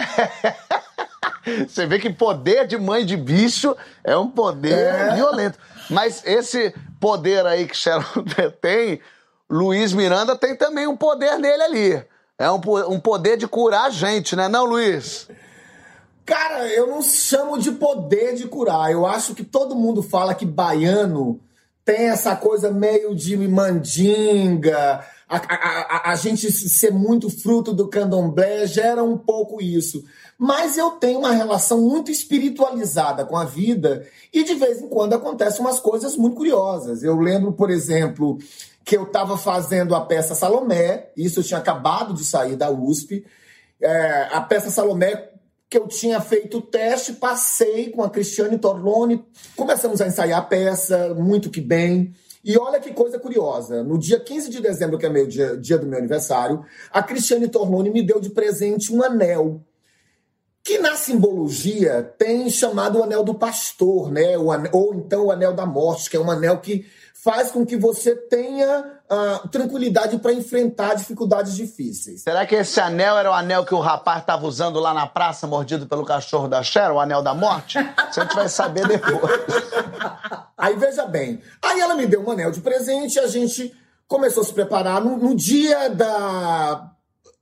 você 1.68 1.86
vê 1.86 1.98
que 1.98 2.10
poder 2.10 2.66
de 2.66 2.76
mãe 2.76 3.04
de 3.04 3.16
bicho 3.16 3.76
é 4.02 4.16
um 4.16 4.28
poder 4.28 4.94
é. 4.94 5.14
violento. 5.14 5.58
Mas 5.90 6.22
esse 6.24 6.74
poder 7.00 7.46
aí 7.46 7.66
que 7.66 7.76
Cheryl 7.76 8.04
tem 8.60 9.00
Luiz 9.50 9.92
Miranda 9.92 10.36
tem 10.36 10.56
também 10.56 10.86
um 10.86 10.96
poder 10.96 11.38
nele 11.38 11.62
ali. 11.62 12.04
É 12.38 12.50
um, 12.50 12.60
um 12.88 12.98
poder 12.98 13.36
de 13.36 13.46
curar 13.46 13.86
a 13.86 13.90
gente, 13.90 14.34
né, 14.34 14.48
não, 14.48 14.64
Luiz? 14.64 15.28
Cara, 16.26 16.66
eu 16.68 16.86
não 16.86 17.02
chamo 17.02 17.58
de 17.58 17.72
poder 17.72 18.34
de 18.34 18.48
curar. 18.48 18.90
Eu 18.90 19.06
acho 19.06 19.34
que 19.34 19.44
todo 19.44 19.76
mundo 19.76 20.02
fala 20.02 20.34
que 20.34 20.46
baiano 20.46 21.40
tem 21.84 22.08
essa 22.08 22.34
coisa 22.34 22.70
meio 22.70 23.14
de 23.14 23.36
mandinga, 23.36 25.04
a, 25.28 25.36
a, 25.36 25.96
a, 26.08 26.12
a, 26.12 26.16
gente 26.16 26.50
ser 26.50 26.90
muito 26.90 27.28
fruto 27.28 27.74
do 27.74 27.88
candomblé 27.88 28.66
gera 28.66 29.04
um 29.04 29.18
pouco 29.18 29.60
isso. 29.60 30.02
Mas 30.38 30.78
eu 30.78 30.92
tenho 30.92 31.20
uma 31.20 31.32
relação 31.32 31.80
muito 31.80 32.10
espiritualizada 32.10 33.24
com 33.24 33.36
a 33.36 33.44
vida 33.44 34.06
e 34.32 34.42
de 34.44 34.54
vez 34.54 34.80
em 34.80 34.88
quando 34.88 35.14
acontecem 35.14 35.60
umas 35.60 35.78
coisas 35.78 36.16
muito 36.16 36.36
curiosas. 36.36 37.02
Eu 37.02 37.16
lembro, 37.16 37.52
por 37.52 37.70
exemplo, 37.70 38.38
que 38.84 38.96
eu 38.96 39.04
estava 39.04 39.38
fazendo 39.38 39.94
a 39.94 40.00
peça 40.02 40.34
Salomé, 40.34 41.10
isso 41.16 41.40
eu 41.40 41.44
tinha 41.44 41.58
acabado 41.58 42.12
de 42.12 42.24
sair 42.24 42.54
da 42.54 42.70
USP. 42.70 43.24
É, 43.80 44.28
a 44.30 44.40
peça 44.42 44.70
Salomé, 44.70 45.30
que 45.70 45.78
eu 45.78 45.88
tinha 45.88 46.20
feito 46.20 46.58
o 46.58 46.62
teste, 46.62 47.14
passei 47.14 47.90
com 47.90 48.02
a 48.02 48.10
Cristiane 48.10 48.58
Torlone, 48.58 49.24
começamos 49.56 50.00
a 50.00 50.06
ensaiar 50.06 50.38
a 50.38 50.44
peça, 50.44 51.14
muito 51.14 51.50
que 51.50 51.62
bem. 51.62 52.14
E 52.44 52.58
olha 52.58 52.78
que 52.78 52.92
coisa 52.92 53.18
curiosa, 53.18 53.82
no 53.82 53.98
dia 53.98 54.20
15 54.20 54.50
de 54.50 54.60
dezembro, 54.60 54.98
que 54.98 55.06
é 55.06 55.08
meu 55.08 55.26
dia, 55.26 55.56
dia 55.56 55.78
do 55.78 55.86
meu 55.86 55.98
aniversário, 55.98 56.62
a 56.92 57.02
Cristiane 57.02 57.48
Torlone 57.48 57.88
me 57.88 58.02
deu 58.02 58.20
de 58.20 58.28
presente 58.28 58.92
um 58.92 59.02
anel 59.02 59.62
que 60.62 60.78
na 60.78 60.96
simbologia 60.96 62.02
tem 62.18 62.48
chamado 62.48 62.98
o 62.98 63.02
anel 63.02 63.22
do 63.22 63.34
pastor, 63.34 64.10
né? 64.10 64.36
ou 64.72 64.94
então 64.94 65.26
o 65.26 65.30
anel 65.30 65.52
da 65.52 65.66
morte, 65.66 66.08
que 66.08 66.16
é 66.16 66.20
um 66.20 66.30
anel 66.30 66.58
que 66.58 66.86
faz 67.24 67.50
com 67.50 67.64
que 67.64 67.74
você 67.74 68.14
tenha 68.14 69.00
uh, 69.10 69.48
tranquilidade 69.48 70.18
para 70.18 70.34
enfrentar 70.34 70.92
dificuldades 70.92 71.56
difíceis. 71.56 72.20
Será 72.20 72.44
que 72.44 72.54
esse 72.54 72.78
anel 72.78 73.16
era 73.16 73.30
o 73.30 73.32
anel 73.32 73.64
que 73.64 73.74
o 73.74 73.80
rapaz 73.80 74.20
estava 74.20 74.46
usando 74.46 74.78
lá 74.78 74.92
na 74.92 75.06
praça, 75.06 75.46
mordido 75.46 75.86
pelo 75.86 76.04
cachorro 76.04 76.48
da 76.48 76.62
Cheryl, 76.62 76.96
o 76.96 77.00
anel 77.00 77.22
da 77.22 77.32
morte? 77.32 77.78
Isso 78.10 78.20
a 78.20 78.24
gente 78.24 78.36
vai 78.36 78.48
saber 78.50 78.86
depois. 78.86 79.40
Aí 80.58 80.76
veja 80.76 81.06
bem, 81.06 81.42
aí 81.60 81.80
ela 81.80 81.94
me 81.94 82.06
deu 82.06 82.24
um 82.24 82.30
anel 82.30 82.50
de 82.50 82.60
presente, 82.60 83.18
a 83.18 83.26
gente 83.26 83.74
começou 84.06 84.42
a 84.42 84.46
se 84.46 84.52
preparar 84.52 85.00
no, 85.00 85.16
no 85.18 85.34
dia 85.34 85.90
da 85.90 86.90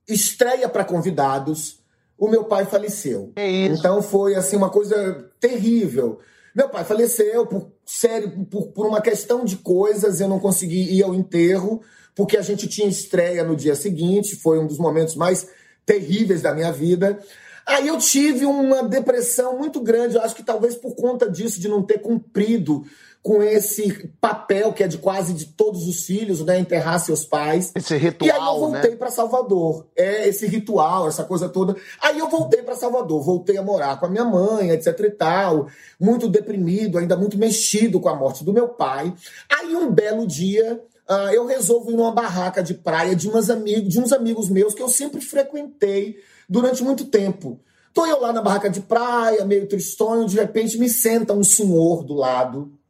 estreia 0.07 0.67
para 0.67 0.83
convidados. 0.83 1.79
O 2.17 2.27
meu 2.27 2.43
pai 2.45 2.65
faleceu. 2.65 3.31
É 3.35 3.47
isso. 3.47 3.79
Então 3.79 4.01
foi 4.01 4.35
assim 4.35 4.57
uma 4.57 4.69
coisa 4.69 5.29
terrível. 5.39 6.19
Meu 6.55 6.69
pai 6.69 6.83
faleceu 6.83 7.45
por 7.45 7.71
sério, 7.85 8.45
por, 8.49 8.67
por 8.67 8.85
uma 8.85 9.01
questão 9.01 9.43
de 9.43 9.57
coisas, 9.57 10.19
eu 10.19 10.27
não 10.27 10.39
consegui 10.39 10.93
ir 10.93 11.03
ao 11.03 11.13
enterro, 11.13 11.81
porque 12.15 12.37
a 12.37 12.41
gente 12.41 12.67
tinha 12.67 12.87
estreia 12.87 13.43
no 13.43 13.55
dia 13.55 13.75
seguinte, 13.75 14.35
foi 14.35 14.59
um 14.59 14.67
dos 14.67 14.77
momentos 14.77 15.15
mais 15.15 15.47
terríveis 15.85 16.41
da 16.41 16.53
minha 16.53 16.71
vida. 16.71 17.19
Aí 17.65 17.87
eu 17.87 17.97
tive 17.97 18.45
uma 18.45 18.83
depressão 18.83 19.57
muito 19.57 19.79
grande, 19.79 20.15
eu 20.15 20.21
acho 20.21 20.35
que 20.35 20.43
talvez 20.43 20.75
por 20.75 20.95
conta 20.95 21.29
disso, 21.29 21.59
de 21.59 21.67
não 21.67 21.81
ter 21.81 21.99
cumprido 21.99 22.83
com 23.23 23.41
esse 23.41 24.09
papel 24.19 24.73
que 24.73 24.83
é 24.83 24.87
de 24.87 24.97
quase 24.97 25.33
de 25.33 25.45
todos 25.45 25.87
os 25.87 26.03
filhos, 26.05 26.43
né? 26.43 26.59
Enterrar 26.59 26.99
seus 26.99 27.23
pais. 27.23 27.71
Esse 27.73 27.95
ritual, 27.95 28.27
E 28.27 28.31
aí 28.31 28.45
eu 28.45 28.59
voltei 28.59 28.91
né? 28.91 28.97
para 28.97 29.09
Salvador. 29.09 29.87
É 29.95 30.27
esse 30.27 30.45
ritual, 30.45 31.07
essa 31.07 31.23
coisa 31.23 31.47
toda. 31.47 31.73
Aí 32.01 32.19
eu 32.19 32.29
voltei 32.29 32.61
para 32.61 32.75
Salvador, 32.75 33.23
voltei 33.23 33.57
a 33.57 33.63
morar 33.63 33.97
com 33.97 34.07
a 34.07 34.09
minha 34.09 34.25
mãe, 34.25 34.71
etc 34.71 34.99
e 34.99 35.09
tal, 35.09 35.67
muito 35.97 36.27
deprimido, 36.27 36.97
ainda 36.97 37.15
muito 37.15 37.37
mexido 37.37 37.97
com 37.97 38.09
a 38.09 38.15
morte 38.15 38.43
do 38.43 38.51
meu 38.51 38.67
pai. 38.67 39.13
Aí 39.49 39.73
um 39.73 39.89
belo 39.89 40.27
dia, 40.27 40.83
ah, 41.07 41.33
eu 41.33 41.45
resolvo 41.45 41.91
ir 41.91 41.95
numa 41.95 42.11
barraca 42.11 42.61
de 42.61 42.73
praia 42.73 43.15
de, 43.15 43.29
umas 43.29 43.49
amigos, 43.49 43.87
de 43.87 44.01
uns 44.01 44.11
amigos 44.11 44.49
meus 44.49 44.73
que 44.73 44.81
eu 44.81 44.89
sempre 44.89 45.21
frequentei 45.21 46.17
durante 46.49 46.83
muito 46.83 47.05
tempo. 47.05 47.57
Tô 47.93 48.05
eu 48.05 48.19
lá 48.19 48.33
na 48.33 48.41
barraca 48.41 48.69
de 48.69 48.81
praia, 48.81 49.45
meio 49.45 49.65
tristonho, 49.65 50.27
de 50.27 50.35
repente 50.35 50.77
me 50.77 50.89
senta 50.89 51.31
um 51.31 51.43
senhor 51.43 52.03
do 52.03 52.15
lado. 52.15 52.82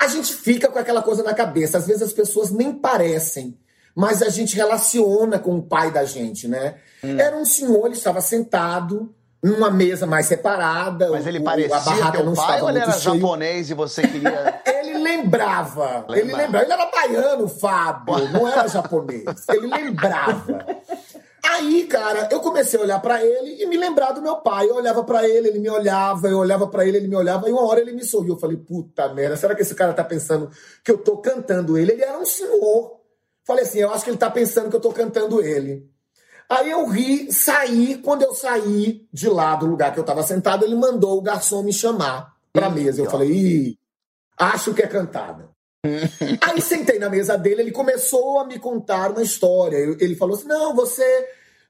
A 0.00 0.06
gente 0.08 0.32
fica 0.32 0.68
com 0.68 0.78
aquela 0.78 1.02
coisa 1.02 1.22
na 1.22 1.34
cabeça. 1.34 1.78
Às 1.78 1.86
vezes 1.86 2.02
as 2.02 2.12
pessoas 2.12 2.50
nem 2.50 2.72
parecem, 2.72 3.58
mas 3.94 4.22
a 4.22 4.28
gente 4.28 4.54
relaciona 4.56 5.38
com 5.38 5.56
o 5.58 5.62
pai 5.62 5.90
da 5.90 6.04
gente, 6.04 6.46
né? 6.46 6.76
Era 7.02 7.36
um 7.36 7.44
senhor, 7.44 7.86
ele 7.86 7.94
estava 7.94 8.20
sentado 8.20 9.12
numa 9.42 9.70
mesa 9.70 10.06
mais 10.06 10.26
separada. 10.26 11.10
Mas 11.10 11.26
ele 11.26 11.38
o- 11.38 11.44
parecia 11.44 11.76
a 11.76 11.80
barraca 11.80 12.22
não 12.22 12.34
pai 12.34 12.44
estava 12.44 12.62
ou 12.64 12.70
ele 12.70 12.78
era 12.78 12.92
cheia. 12.92 13.14
japonês 13.14 13.70
e 13.70 13.74
você 13.74 14.02
queria... 14.02 14.60
Ele 14.88 14.98
lembrava. 14.98 16.06
Ele 16.08 16.22
Lembrava. 16.32 16.42
lembrava. 16.42 16.64
Ele 16.64 16.72
era 16.72 16.90
baiano, 16.90 17.48
Fábio. 17.48 18.14
Não 18.32 18.48
era 18.48 18.66
japonês. 18.68 19.24
Ele 19.50 19.66
lembrava. 19.66 20.66
Aí, 21.50 21.86
cara, 21.86 22.28
eu 22.30 22.40
comecei 22.40 22.78
a 22.78 22.82
olhar 22.82 23.00
pra 23.00 23.24
ele 23.24 23.62
e 23.62 23.66
me 23.66 23.76
lembrar 23.76 24.12
do 24.12 24.20
meu 24.20 24.36
pai. 24.36 24.68
Eu 24.68 24.76
olhava 24.76 25.02
pra 25.02 25.26
ele, 25.26 25.48
ele 25.48 25.58
me 25.58 25.70
olhava, 25.70 26.28
eu 26.28 26.38
olhava 26.38 26.66
pra 26.66 26.86
ele, 26.86 26.98
ele 26.98 27.08
me 27.08 27.16
olhava, 27.16 27.48
e 27.48 27.52
uma 27.52 27.66
hora 27.66 27.80
ele 27.80 27.92
me 27.92 28.04
sorriu. 28.04 28.34
Eu 28.34 28.38
falei, 28.38 28.56
puta 28.56 29.12
merda, 29.14 29.36
será 29.36 29.54
que 29.54 29.62
esse 29.62 29.74
cara 29.74 29.94
tá 29.94 30.04
pensando 30.04 30.50
que 30.84 30.90
eu 30.90 30.98
tô 30.98 31.16
cantando 31.18 31.78
ele? 31.78 31.92
Ele 31.92 32.02
era 32.02 32.18
um 32.18 32.26
senhor. 32.26 33.00
Falei 33.46 33.64
assim, 33.64 33.78
eu 33.78 33.90
acho 33.90 34.04
que 34.04 34.10
ele 34.10 34.18
tá 34.18 34.30
pensando 34.30 34.68
que 34.68 34.76
eu 34.76 34.80
tô 34.80 34.92
cantando 34.92 35.40
ele. 35.40 35.88
Aí 36.50 36.70
eu 36.70 36.86
ri, 36.86 37.32
saí. 37.32 37.96
Quando 37.96 38.22
eu 38.22 38.34
saí 38.34 39.06
de 39.10 39.28
lá 39.28 39.56
do 39.56 39.66
lugar 39.66 39.94
que 39.94 40.00
eu 40.00 40.04
tava 40.04 40.22
sentado, 40.22 40.64
ele 40.64 40.74
mandou 40.74 41.16
o 41.16 41.22
garçom 41.22 41.62
me 41.62 41.72
chamar 41.72 42.34
pra 42.52 42.68
mesa. 42.68 43.00
Eu 43.00 43.10
falei, 43.10 43.30
ih, 43.30 43.78
acho 44.38 44.74
que 44.74 44.82
é 44.82 44.86
cantada. 44.86 45.48
Aí 46.42 46.60
sentei 46.60 46.98
na 46.98 47.08
mesa 47.08 47.36
dele, 47.38 47.62
ele 47.62 47.70
começou 47.70 48.40
a 48.40 48.44
me 48.44 48.58
contar 48.58 49.10
uma 49.10 49.22
história. 49.22 49.76
Ele 49.76 50.16
falou 50.16 50.36
assim: 50.36 50.48
não, 50.48 50.74
você. 50.74 51.04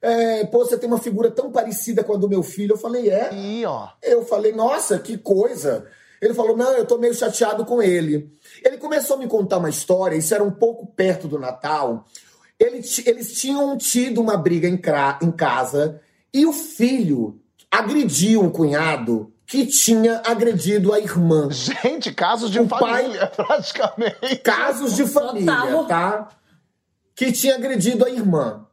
É, 0.00 0.44
pô, 0.44 0.58
você 0.64 0.76
tem 0.78 0.88
uma 0.88 0.98
figura 0.98 1.30
tão 1.30 1.50
parecida 1.50 2.04
com 2.04 2.14
a 2.14 2.16
do 2.16 2.28
meu 2.28 2.42
filho. 2.42 2.74
Eu 2.74 2.78
falei, 2.78 3.10
é. 3.10 3.32
Ih, 3.34 3.64
ó. 3.66 3.88
Eu 4.02 4.24
falei, 4.24 4.52
nossa, 4.52 4.98
que 4.98 5.16
coisa. 5.18 5.86
Ele 6.20 6.34
falou, 6.34 6.56
não, 6.56 6.72
eu 6.72 6.84
tô 6.84 6.98
meio 6.98 7.14
chateado 7.14 7.64
com 7.64 7.82
ele. 7.82 8.32
Ele 8.64 8.76
começou 8.76 9.16
a 9.16 9.18
me 9.18 9.26
contar 9.28 9.58
uma 9.58 9.68
história, 9.70 10.16
isso 10.16 10.34
era 10.34 10.42
um 10.42 10.50
pouco 10.50 10.86
perto 10.86 11.28
do 11.28 11.38
Natal. 11.38 12.04
Ele 12.58 12.80
eles 13.06 13.32
tinham 13.40 13.76
tido 13.78 14.20
uma 14.20 14.36
briga 14.36 14.66
em, 14.66 14.76
cra- 14.76 15.18
em 15.22 15.30
casa 15.30 16.00
e 16.34 16.44
o 16.44 16.52
filho 16.52 17.40
agrediu 17.70 18.44
o 18.44 18.50
cunhado 18.50 19.32
que 19.46 19.64
tinha 19.66 20.20
agredido 20.26 20.92
a 20.92 20.98
irmã. 20.98 21.48
Gente, 21.50 22.12
casos 22.12 22.50
de 22.50 22.58
O 22.60 22.66
pai- 22.66 22.80
família, 23.04 23.26
praticamente. 23.34 24.36
Casos 24.42 24.96
de 24.96 25.06
família, 25.06 25.84
tá? 25.86 26.28
Que 27.14 27.30
tinha 27.32 27.54
agredido 27.54 28.04
a 28.04 28.10
irmã. 28.10 28.66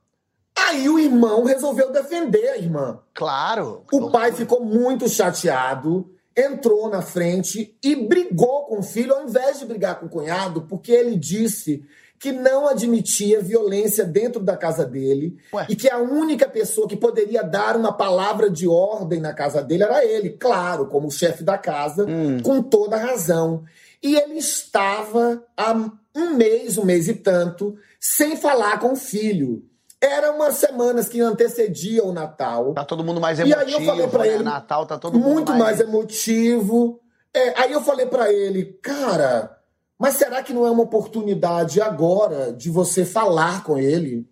Aí 0.68 0.90
o 0.90 0.98
irmão 0.98 1.44
resolveu 1.44 1.92
defender 1.92 2.50
a 2.50 2.58
irmã. 2.58 3.00
Claro. 3.14 3.84
O 3.92 4.10
pai 4.10 4.32
ficou 4.32 4.64
muito 4.64 5.08
chateado, 5.08 6.10
entrou 6.36 6.90
na 6.90 7.02
frente 7.02 7.78
e 7.84 7.96
brigou 7.96 8.66
com 8.66 8.80
o 8.80 8.84
filho, 8.84 9.14
ao 9.14 9.24
invés 9.24 9.60
de 9.60 9.66
brigar 9.66 10.00
com 10.00 10.08
o 10.08 10.10
cunhado, 10.10 10.64
porque 10.64 10.92
ele 10.92 11.16
disse 11.16 11.84
que 12.18 12.32
não 12.32 12.68
admitia 12.68 13.42
violência 13.42 14.04
dentro 14.04 14.42
da 14.42 14.58
casa 14.58 14.86
dele 14.86 15.38
Ué. 15.54 15.68
e 15.70 15.76
que 15.76 15.90
a 15.90 16.00
única 16.00 16.48
pessoa 16.48 16.88
que 16.88 16.96
poderia 16.96 17.44
dar 17.44 17.76
uma 17.76 17.94
palavra 17.94 18.50
de 18.50 18.68
ordem 18.68 19.20
na 19.20 19.34
casa 19.34 19.62
dele 19.62 19.84
era 19.84 20.04
ele, 20.04 20.32
claro, 20.32 20.88
como 20.88 21.12
chefe 21.12 21.44
da 21.44 21.58
casa, 21.58 22.08
com 22.42 22.64
toda 22.64 22.98
razão. 22.98 23.64
E 24.02 24.16
ele 24.16 24.38
estava 24.40 25.44
há 25.56 25.74
um 26.16 26.34
mês, 26.36 26.78
um 26.78 26.86
mês 26.86 27.08
e 27.08 27.14
tanto, 27.14 27.78
sem 28.00 28.36
falar 28.36 28.80
com 28.80 28.94
o 28.94 28.96
filho. 28.96 29.64
Eram 30.06 30.36
umas 30.36 30.56
semanas 30.56 31.10
que 31.10 31.20
antecediam 31.20 32.08
o 32.10 32.14
Natal. 32.14 32.74
Tá 32.74 32.86
todo 32.86 33.04
mundo 33.04 33.20
mais 33.20 33.40
E 33.40 33.42
emotivo, 33.42 33.62
aí 33.62 33.74
eu 33.74 33.86
falei 33.86 34.08
pra 34.08 34.24
né? 34.24 34.28
ele, 34.28 34.44
Natal 34.44 34.86
tá 34.86 34.98
todo 35.00 35.18
mundo 35.18 35.34
muito 35.34 35.54
mais 35.54 35.80
emotivo. 35.80 37.00
É, 37.34 37.60
aí 37.60 37.72
eu 37.72 37.82
falei 37.82 38.06
pra 38.06 38.32
ele, 38.32 38.66
cara, 38.84 39.58
mas 39.98 40.16
será 40.16 40.44
que 40.44 40.54
não 40.54 40.66
é 40.66 40.70
uma 40.70 40.84
oportunidade 40.84 41.82
agora 41.82 42.54
de 42.54 42.70
você 42.70 43.04
falar 43.04 43.64
com 43.64 43.80
ele? 43.80 44.28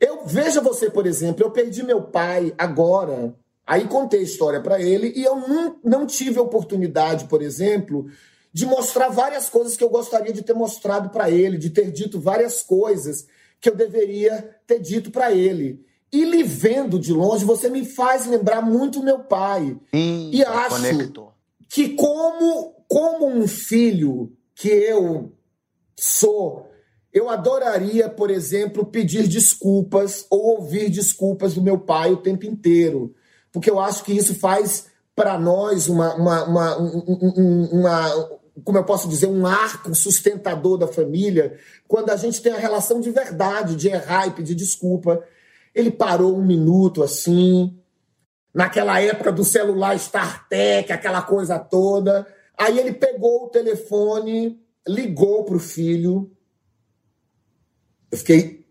Eu 0.00 0.24
veja 0.26 0.60
você, 0.60 0.90
por 0.90 1.06
exemplo, 1.06 1.44
eu 1.44 1.50
perdi 1.50 1.84
meu 1.84 2.02
pai 2.02 2.52
agora. 2.58 3.34
Aí 3.64 3.86
contei 3.86 4.20
a 4.20 4.24
história 4.24 4.60
pra 4.60 4.80
ele 4.80 5.12
e 5.14 5.22
eu 5.22 5.36
não, 5.36 5.76
não 5.84 6.06
tive 6.06 6.40
a 6.40 6.42
oportunidade, 6.42 7.26
por 7.26 7.40
exemplo, 7.40 8.06
de 8.52 8.66
mostrar 8.66 9.08
várias 9.08 9.48
coisas 9.48 9.76
que 9.76 9.84
eu 9.84 9.88
gostaria 9.88 10.32
de 10.32 10.42
ter 10.42 10.54
mostrado 10.54 11.10
pra 11.10 11.30
ele, 11.30 11.56
de 11.56 11.70
ter 11.70 11.92
dito 11.92 12.18
várias 12.18 12.60
coisas 12.62 13.28
que 13.60 13.68
eu 13.68 13.76
deveria 13.76 14.56
ter 14.66 14.78
dito 14.80 15.10
pra 15.10 15.32
ele. 15.32 15.84
E 16.12 16.24
lhe 16.24 16.42
vendo 16.42 16.98
de 16.98 17.12
longe, 17.12 17.44
você 17.44 17.68
me 17.68 17.84
faz 17.84 18.26
lembrar 18.26 18.60
muito 18.62 19.02
meu 19.02 19.20
pai 19.20 19.78
Ih, 19.92 20.30
E 20.34 20.44
acho- 20.44 20.76
conectou. 20.76 21.32
que 21.68 21.90
como 21.90 22.74
como 22.88 23.26
um 23.28 23.46
filho 23.46 24.32
que 24.56 24.68
eu 24.68 25.32
sou, 25.96 26.66
eu 27.12 27.28
adoraria, 27.28 28.08
por 28.08 28.30
exemplo, 28.30 28.84
pedir 28.86 29.28
desculpas 29.28 30.26
ou 30.30 30.56
ouvir 30.60 30.90
desculpas 30.90 31.54
do 31.54 31.62
meu 31.62 31.78
pai 31.78 32.12
o 32.12 32.16
tempo 32.16 32.46
inteiro, 32.46 33.14
porque 33.52 33.70
eu 33.70 33.78
acho 33.78 34.02
que 34.04 34.12
isso 34.12 34.34
faz 34.34 34.86
para 35.14 35.38
nós 35.38 35.88
uma, 35.88 36.14
uma, 36.16 36.44
uma, 36.44 36.78
um- 36.80 37.04
um- 37.06 37.32
um- 37.36 37.68
uma- 37.80 38.39
como 38.64 38.78
eu 38.78 38.84
posso 38.84 39.08
dizer, 39.08 39.26
um 39.26 39.46
arco 39.46 39.94
sustentador 39.94 40.76
da 40.76 40.86
família, 40.86 41.58
quando 41.86 42.10
a 42.10 42.16
gente 42.16 42.42
tem 42.42 42.52
a 42.52 42.58
relação 42.58 43.00
de 43.00 43.10
verdade, 43.10 43.76
de 43.76 43.88
errar 43.88 44.26
e 44.26 44.32
pedir 44.32 44.54
desculpa. 44.54 45.22
Ele 45.74 45.90
parou 45.90 46.36
um 46.36 46.44
minuto 46.44 47.02
assim, 47.02 47.78
naquela 48.52 49.00
época 49.00 49.32
do 49.32 49.44
celular 49.44 49.94
StarTech, 49.96 50.92
aquela 50.92 51.22
coisa 51.22 51.58
toda. 51.58 52.26
Aí 52.58 52.78
ele 52.78 52.92
pegou 52.92 53.44
o 53.44 53.48
telefone, 53.48 54.60
ligou 54.86 55.44
pro 55.44 55.58
filho. 55.58 56.30
Eu 58.10 58.18
fiquei 58.18 58.66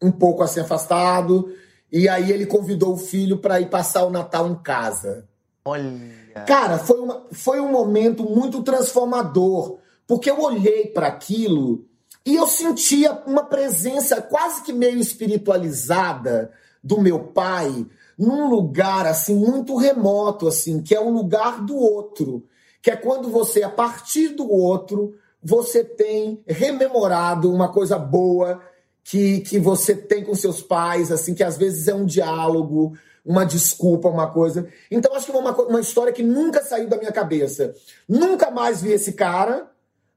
um 0.00 0.12
pouco 0.12 0.42
assim 0.42 0.60
afastado. 0.60 1.52
E 1.90 2.08
aí 2.08 2.30
ele 2.30 2.46
convidou 2.46 2.94
o 2.94 2.98
filho 2.98 3.38
para 3.38 3.60
ir 3.60 3.68
passar 3.68 4.04
o 4.04 4.10
Natal 4.10 4.48
em 4.48 4.54
casa. 4.54 5.28
Olha. 5.64 6.23
Cara, 6.42 6.78
foi, 6.78 6.98
uma, 7.00 7.26
foi 7.32 7.60
um 7.60 7.70
momento 7.70 8.24
muito 8.24 8.62
transformador, 8.62 9.78
porque 10.06 10.30
eu 10.30 10.40
olhei 10.40 10.86
para 10.86 11.06
aquilo 11.06 11.86
e 12.26 12.34
eu 12.34 12.46
sentia 12.46 13.12
uma 13.26 13.44
presença 13.44 14.20
quase 14.20 14.62
que 14.62 14.72
meio 14.72 14.98
espiritualizada 14.98 16.50
do 16.82 17.00
meu 17.00 17.20
pai 17.20 17.86
num 18.18 18.48
lugar 18.48 19.06
assim 19.06 19.34
muito 19.34 19.76
remoto 19.76 20.46
assim, 20.46 20.82
que 20.82 20.94
é 20.94 21.00
o 21.00 21.10
lugar 21.10 21.64
do 21.64 21.76
outro, 21.76 22.44
que 22.82 22.90
é 22.90 22.96
quando 22.96 23.30
você 23.30 23.62
a 23.62 23.70
partir 23.70 24.28
do 24.28 24.50
outro 24.50 25.14
você 25.42 25.84
tem 25.84 26.42
rememorado 26.46 27.52
uma 27.52 27.70
coisa 27.70 27.98
boa 27.98 28.60
que, 29.04 29.40
que 29.40 29.58
você 29.58 29.94
tem 29.94 30.24
com 30.24 30.34
seus 30.34 30.62
pais, 30.62 31.12
assim, 31.12 31.34
que 31.34 31.44
às 31.44 31.58
vezes 31.58 31.86
é 31.86 31.94
um 31.94 32.06
diálogo, 32.06 32.94
uma 33.24 33.44
desculpa, 33.44 34.08
uma 34.08 34.26
coisa. 34.26 34.68
Então, 34.90 35.14
acho 35.14 35.26
que 35.26 35.32
é 35.32 35.38
uma, 35.38 35.52
uma 35.52 35.80
história 35.80 36.12
que 36.12 36.22
nunca 36.22 36.62
saiu 36.62 36.88
da 36.88 36.96
minha 36.96 37.12
cabeça. 37.12 37.74
Nunca 38.08 38.50
mais 38.50 38.82
vi 38.82 38.92
esse 38.92 39.12
cara, 39.14 39.66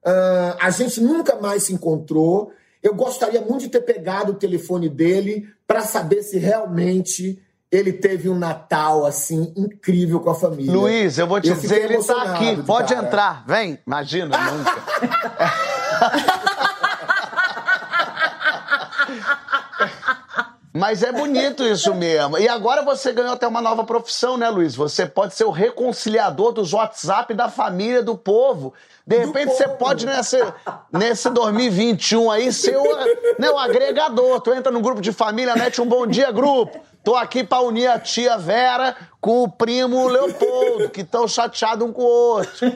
ah, 0.04 0.58
a 0.60 0.70
gente 0.70 1.02
nunca 1.02 1.36
mais 1.36 1.64
se 1.64 1.74
encontrou. 1.74 2.52
Eu 2.82 2.94
gostaria 2.94 3.42
muito 3.42 3.62
de 3.62 3.70
ter 3.70 3.82
pegado 3.82 4.32
o 4.34 4.36
telefone 4.36 4.90
dele 4.90 5.50
para 5.66 5.82
saber 5.82 6.22
se 6.24 6.38
realmente 6.38 7.42
ele 7.70 7.92
teve 7.92 8.30
um 8.30 8.38
Natal, 8.38 9.06
assim, 9.06 9.54
incrível 9.58 10.22
com 10.22 10.30
a 10.30 10.36
família. 10.36 10.72
Luiz, 10.72 11.18
eu 11.18 11.28
vou 11.28 11.42
te 11.42 11.50
Eu 11.50 11.56
dizer, 11.56 11.92
ele 11.92 12.02
tá 12.04 12.22
aqui. 12.22 12.64
Pode 12.64 12.94
cara. 12.94 13.06
entrar. 13.06 13.46
Vem. 13.46 13.78
Imagina, 13.86 14.38
nunca. 14.38 14.84
Mas 20.74 21.02
é 21.02 21.12
bonito 21.12 21.64
isso 21.64 21.94
mesmo. 21.96 22.38
E 22.38 22.48
agora 22.48 22.84
você 22.84 23.12
ganhou 23.12 23.34
até 23.34 23.48
uma 23.48 23.62
nova 23.62 23.84
profissão, 23.84 24.38
né, 24.38 24.50
Luiz? 24.50 24.76
Você 24.76 25.06
pode 25.06 25.34
ser 25.34 25.46
o 25.46 25.52
reconciliador 25.52 26.52
dos 26.52 26.74
WhatsApp 26.74 27.34
da 27.34 27.50
família, 27.50 28.04
do 28.04 28.18
povo. 28.18 28.74
De 29.06 29.18
repente 29.18 29.54
você 29.54 29.66
povo. 29.66 29.78
pode, 29.78 30.06
nesse, 30.06 30.38
nesse 30.92 31.30
2021 31.30 32.30
aí, 32.30 32.52
ser 32.52 32.78
o, 32.78 32.84
né, 33.40 33.50
o 33.50 33.58
agregador. 33.58 34.42
Tu 34.42 34.54
entra 34.54 34.72
no 34.72 34.82
grupo 34.82 35.02
de 35.02 35.12
família, 35.12 35.56
mete 35.56 35.82
um 35.82 35.88
bom 35.88 36.06
dia, 36.06 36.32
grupo. 36.32 36.80
Tô 37.04 37.16
aqui 37.16 37.42
pra 37.42 37.62
unir 37.62 37.88
a 37.88 37.98
tia 37.98 38.38
Vera 38.38 38.94
com 39.22 39.44
o 39.44 39.50
primo 39.50 40.10
Leopoldo, 40.10 40.90
que 40.90 41.02
estão 41.02 41.26
chateados 41.26 41.88
um 41.88 41.94
com 41.94 42.02
o 42.02 42.06
outro. 42.06 42.68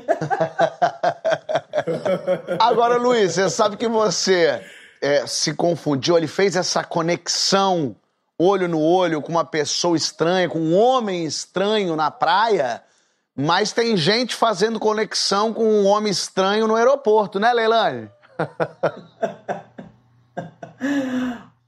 Agora, 2.57 2.95
Luiz, 2.95 3.33
você 3.33 3.49
sabe 3.49 3.75
que 3.75 3.89
você 3.89 4.61
é, 5.01 5.25
se 5.25 5.53
confundiu, 5.53 6.17
ele 6.17 6.27
fez 6.27 6.55
essa 6.55 6.83
conexão 6.83 7.95
olho 8.37 8.67
no 8.67 8.79
olho 8.79 9.21
com 9.21 9.31
uma 9.31 9.45
pessoa 9.45 9.95
estranha, 9.95 10.49
com 10.49 10.59
um 10.59 10.75
homem 10.75 11.25
estranho 11.25 11.95
na 11.95 12.09
praia, 12.09 12.81
mas 13.35 13.71
tem 13.71 13.95
gente 13.95 14.35
fazendo 14.35 14.79
conexão 14.79 15.53
com 15.53 15.63
um 15.63 15.85
homem 15.85 16.11
estranho 16.11 16.67
no 16.67 16.75
aeroporto, 16.75 17.39
né, 17.39 17.53
Leilani? 17.53 18.09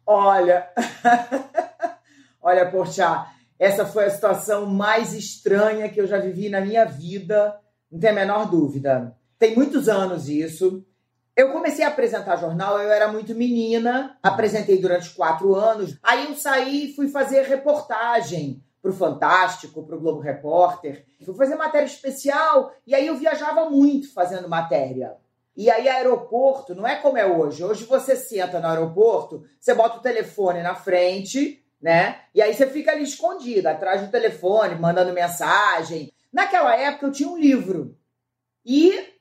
Olha, 0.06 0.68
olha, 2.42 2.70
Porchat, 2.70 3.25
essa 3.58 3.86
foi 3.86 4.06
a 4.06 4.10
situação 4.10 4.66
mais 4.66 5.13
estranha 5.13 5.88
que 5.88 6.02
eu 6.02 6.06
já 6.06 6.20
vivi 6.20 6.50
na 6.50 6.60
minha 6.60 6.84
vida, 6.84 7.58
não 7.90 8.00
tem 8.00 8.10
a 8.10 8.13
menor 8.13 8.50
dúvida. 8.50 9.16
Tem 9.40 9.56
muitos 9.56 9.88
anos 9.88 10.28
isso. 10.28 10.86
Eu 11.36 11.52
comecei 11.52 11.84
a 11.84 11.88
apresentar 11.88 12.38
jornal, 12.38 12.80
eu 12.80 12.92
era 12.92 13.12
muito 13.12 13.34
menina, 13.34 14.18
apresentei 14.22 14.80
durante 14.80 15.10
quatro 15.12 15.56
anos. 15.56 15.98
Aí 16.04 16.25
eu 16.25 16.36
saí 16.36 16.86
e 16.86 16.96
fui 16.96 17.08
fazer 17.08 17.42
reportagem 17.44 18.63
para 18.80 18.92
o 18.92 18.94
Fantástico, 18.94 19.84
para 19.84 19.96
o 19.96 20.00
Globo 20.00 20.20
Repórter. 20.20 21.06
Fui 21.25 21.34
fazer 21.34 21.56
matéria 21.56 21.86
especial 21.86 22.72
e 22.86 22.94
aí 22.94 23.08
eu 23.08 23.16
viajava 23.16 23.68
muito 23.68 24.13
fazendo 24.13 24.48
matéria. 24.48 25.16
E 25.56 25.72
aí 25.72 25.90
aeroporto 25.90 26.75
não 26.75 26.86
é 26.86 26.98
como 26.98 27.18
é 27.18 27.25
hoje. 27.25 27.63
Hoje 27.63 27.86
você 27.86 28.16
senta 28.16 28.60
no 28.60 28.68
aeroporto, 28.68 29.44
você 29.60 29.74
bota 29.74 29.98
o 29.98 30.02
telefone 30.02 30.62
na 30.62 30.75
frente, 30.75 31.63
né? 31.82 32.20
E 32.36 32.42
aí 32.42 32.54
você 32.54 32.68
fica 32.68 32.92
ali 32.92 33.04
escondido, 33.04 33.68
atrás 33.68 34.02
do 34.02 34.12
telefone, 34.12 34.75
mandando 34.75 35.13
mensagem. 35.13 36.12
Naquela 36.32 36.75
época 36.75 37.08
eu 37.08 37.12
tinha 37.12 37.30
um 37.30 37.38
livro. 37.38 37.98
E 38.66 39.12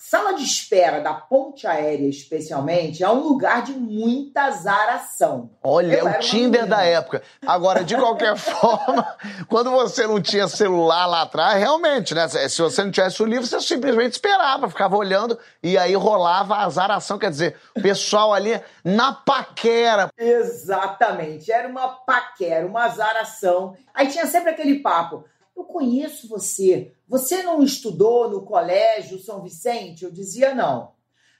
Sala 0.00 0.34
de 0.34 0.44
espera 0.44 1.00
da 1.00 1.12
ponte 1.12 1.66
aérea, 1.66 2.08
especialmente, 2.08 3.02
é 3.02 3.10
um 3.10 3.18
lugar 3.18 3.62
de 3.62 3.72
muita 3.72 4.44
azaração. 4.44 5.50
Olha, 5.60 5.96
é 5.96 6.04
o 6.04 6.20
Tinder 6.20 6.68
da 6.68 6.84
época. 6.84 7.20
Agora, 7.44 7.82
de 7.82 7.96
qualquer 7.96 8.36
forma, 8.38 9.16
quando 9.48 9.72
você 9.72 10.06
não 10.06 10.22
tinha 10.22 10.46
celular 10.46 11.04
lá 11.06 11.22
atrás, 11.22 11.58
realmente, 11.58 12.14
né? 12.14 12.28
Se 12.28 12.62
você 12.62 12.84
não 12.84 12.92
tivesse 12.92 13.20
o 13.20 13.26
livro, 13.26 13.44
você 13.44 13.60
simplesmente 13.60 14.12
esperava, 14.12 14.70
ficava 14.70 14.96
olhando 14.96 15.36
e 15.60 15.76
aí 15.76 15.96
rolava 15.96 16.54
a 16.54 16.64
azaração. 16.64 17.18
Quer 17.18 17.30
dizer, 17.30 17.56
o 17.76 17.82
pessoal 17.82 18.32
ali 18.32 18.58
na 18.84 19.12
paquera. 19.12 20.10
Exatamente, 20.16 21.50
era 21.50 21.66
uma 21.66 21.88
paquera, 21.88 22.64
uma 22.64 22.84
azaração. 22.84 23.76
Aí 23.92 24.06
tinha 24.06 24.26
sempre 24.26 24.50
aquele 24.50 24.78
papo. 24.78 25.24
Eu 25.58 25.64
conheço 25.64 26.28
você. 26.28 26.92
Você 27.08 27.42
não 27.42 27.60
estudou 27.64 28.30
no 28.30 28.42
colégio 28.42 29.18
São 29.18 29.42
Vicente? 29.42 30.04
Eu 30.04 30.10
dizia 30.12 30.54
não. 30.54 30.92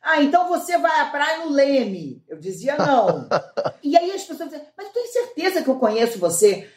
Ah, 0.03 0.21
então 0.21 0.49
você 0.49 0.77
vai 0.77 1.01
à 1.01 1.07
praia 1.07 1.45
no 1.45 1.53
Leme. 1.53 2.21
Eu 2.27 2.37
dizia 2.37 2.77
não. 2.77 3.29
e 3.81 3.97
aí 3.97 4.11
as 4.11 4.25
pessoas 4.25 4.51
diziam, 4.51 4.67
mas 4.77 4.89
eu 4.89 4.93
tenho 4.93 5.13
certeza 5.13 5.63
que 5.63 5.71
eu 5.71 5.79
conheço 5.79 6.19
você. 6.19 6.69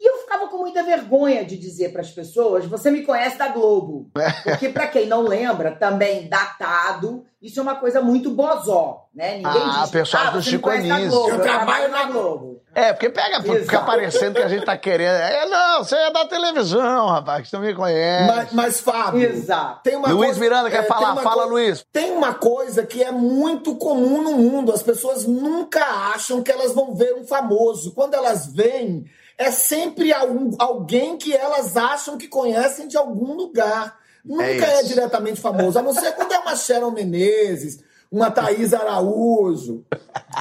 E 0.00 0.08
eu 0.08 0.18
ficava 0.18 0.46
com 0.46 0.58
muita 0.58 0.82
vergonha 0.84 1.44
de 1.44 1.56
dizer 1.56 1.90
para 1.92 2.02
as 2.02 2.10
pessoas: 2.10 2.66
você 2.66 2.90
me 2.90 3.02
conhece 3.02 3.36
da 3.36 3.48
Globo. 3.48 4.10
Porque, 4.44 4.68
para 4.68 4.86
quem 4.86 5.06
não 5.06 5.22
lembra, 5.22 5.72
também 5.72 6.28
datado, 6.28 7.26
isso 7.42 7.58
é 7.58 7.62
uma 7.62 7.74
coisa 7.74 8.00
muito 8.00 8.30
bozó, 8.30 9.08
né? 9.12 9.36
Ninguém 9.38 9.62
ah, 9.64 9.80
diz, 9.82 9.90
pessoal 9.90 10.28
ah, 10.28 10.30
do 10.30 10.42
Chico 10.42 10.70
Anísio. 10.70 11.28
Eu 11.28 11.40
trabalho 11.40 11.90
na 11.90 12.04
Globo. 12.04 12.62
É, 12.74 12.92
porque 12.92 13.10
pega, 13.10 13.38
Exato. 13.38 13.60
fica 13.60 13.80
parecendo 13.80 14.34
que 14.34 14.42
a 14.42 14.48
gente 14.48 14.64
tá 14.64 14.76
querendo. 14.76 15.16
É, 15.16 15.46
não, 15.46 15.82
você 15.82 15.96
é 15.96 16.12
da 16.12 16.26
televisão, 16.26 17.08
rapaz, 17.08 17.42
que 17.42 17.50
você 17.50 17.58
me 17.58 17.74
conhece. 17.74 18.26
Mas, 18.26 18.52
mas 18.52 18.80
Fábio, 18.80 19.28
Exato. 19.28 19.82
tem 19.82 19.96
uma 19.96 20.08
Luiz 20.08 20.26
coisa, 20.26 20.40
Miranda 20.40 20.70
quer 20.70 20.84
é, 20.84 20.86
falar, 20.86 21.16
fala, 21.16 21.42
co... 21.42 21.48
Luiz. 21.50 21.84
Tem 21.92 22.12
uma 22.12 22.34
coisa 22.34 22.86
que 22.86 23.02
é 23.02 23.10
muito 23.10 23.74
comum 23.74 24.22
no 24.22 24.34
mundo: 24.34 24.72
as 24.72 24.82
pessoas 24.82 25.26
nunca 25.26 25.84
acham 26.14 26.40
que 26.40 26.52
elas 26.52 26.72
vão 26.72 26.94
ver 26.94 27.14
um 27.14 27.24
famoso. 27.24 27.92
Quando 27.94 28.14
elas 28.14 28.52
vêm 28.52 29.04
é 29.38 29.52
sempre 29.52 30.12
alguém 30.58 31.16
que 31.16 31.32
elas 31.32 31.76
acham 31.76 32.18
que 32.18 32.26
conhecem 32.26 32.88
de 32.88 32.96
algum 32.96 33.34
lugar. 33.34 33.96
Nunca 34.24 34.66
é, 34.66 34.80
é 34.80 34.82
diretamente 34.82 35.40
famoso, 35.40 35.78
a 35.78 35.82
não 35.82 35.94
ser 35.94 36.12
quando 36.12 36.32
é 36.32 36.38
uma 36.40 36.56
Sharon 36.56 36.90
Menezes, 36.90 37.82
uma 38.10 38.30
Thaís 38.30 38.74
Araújo. 38.74 39.84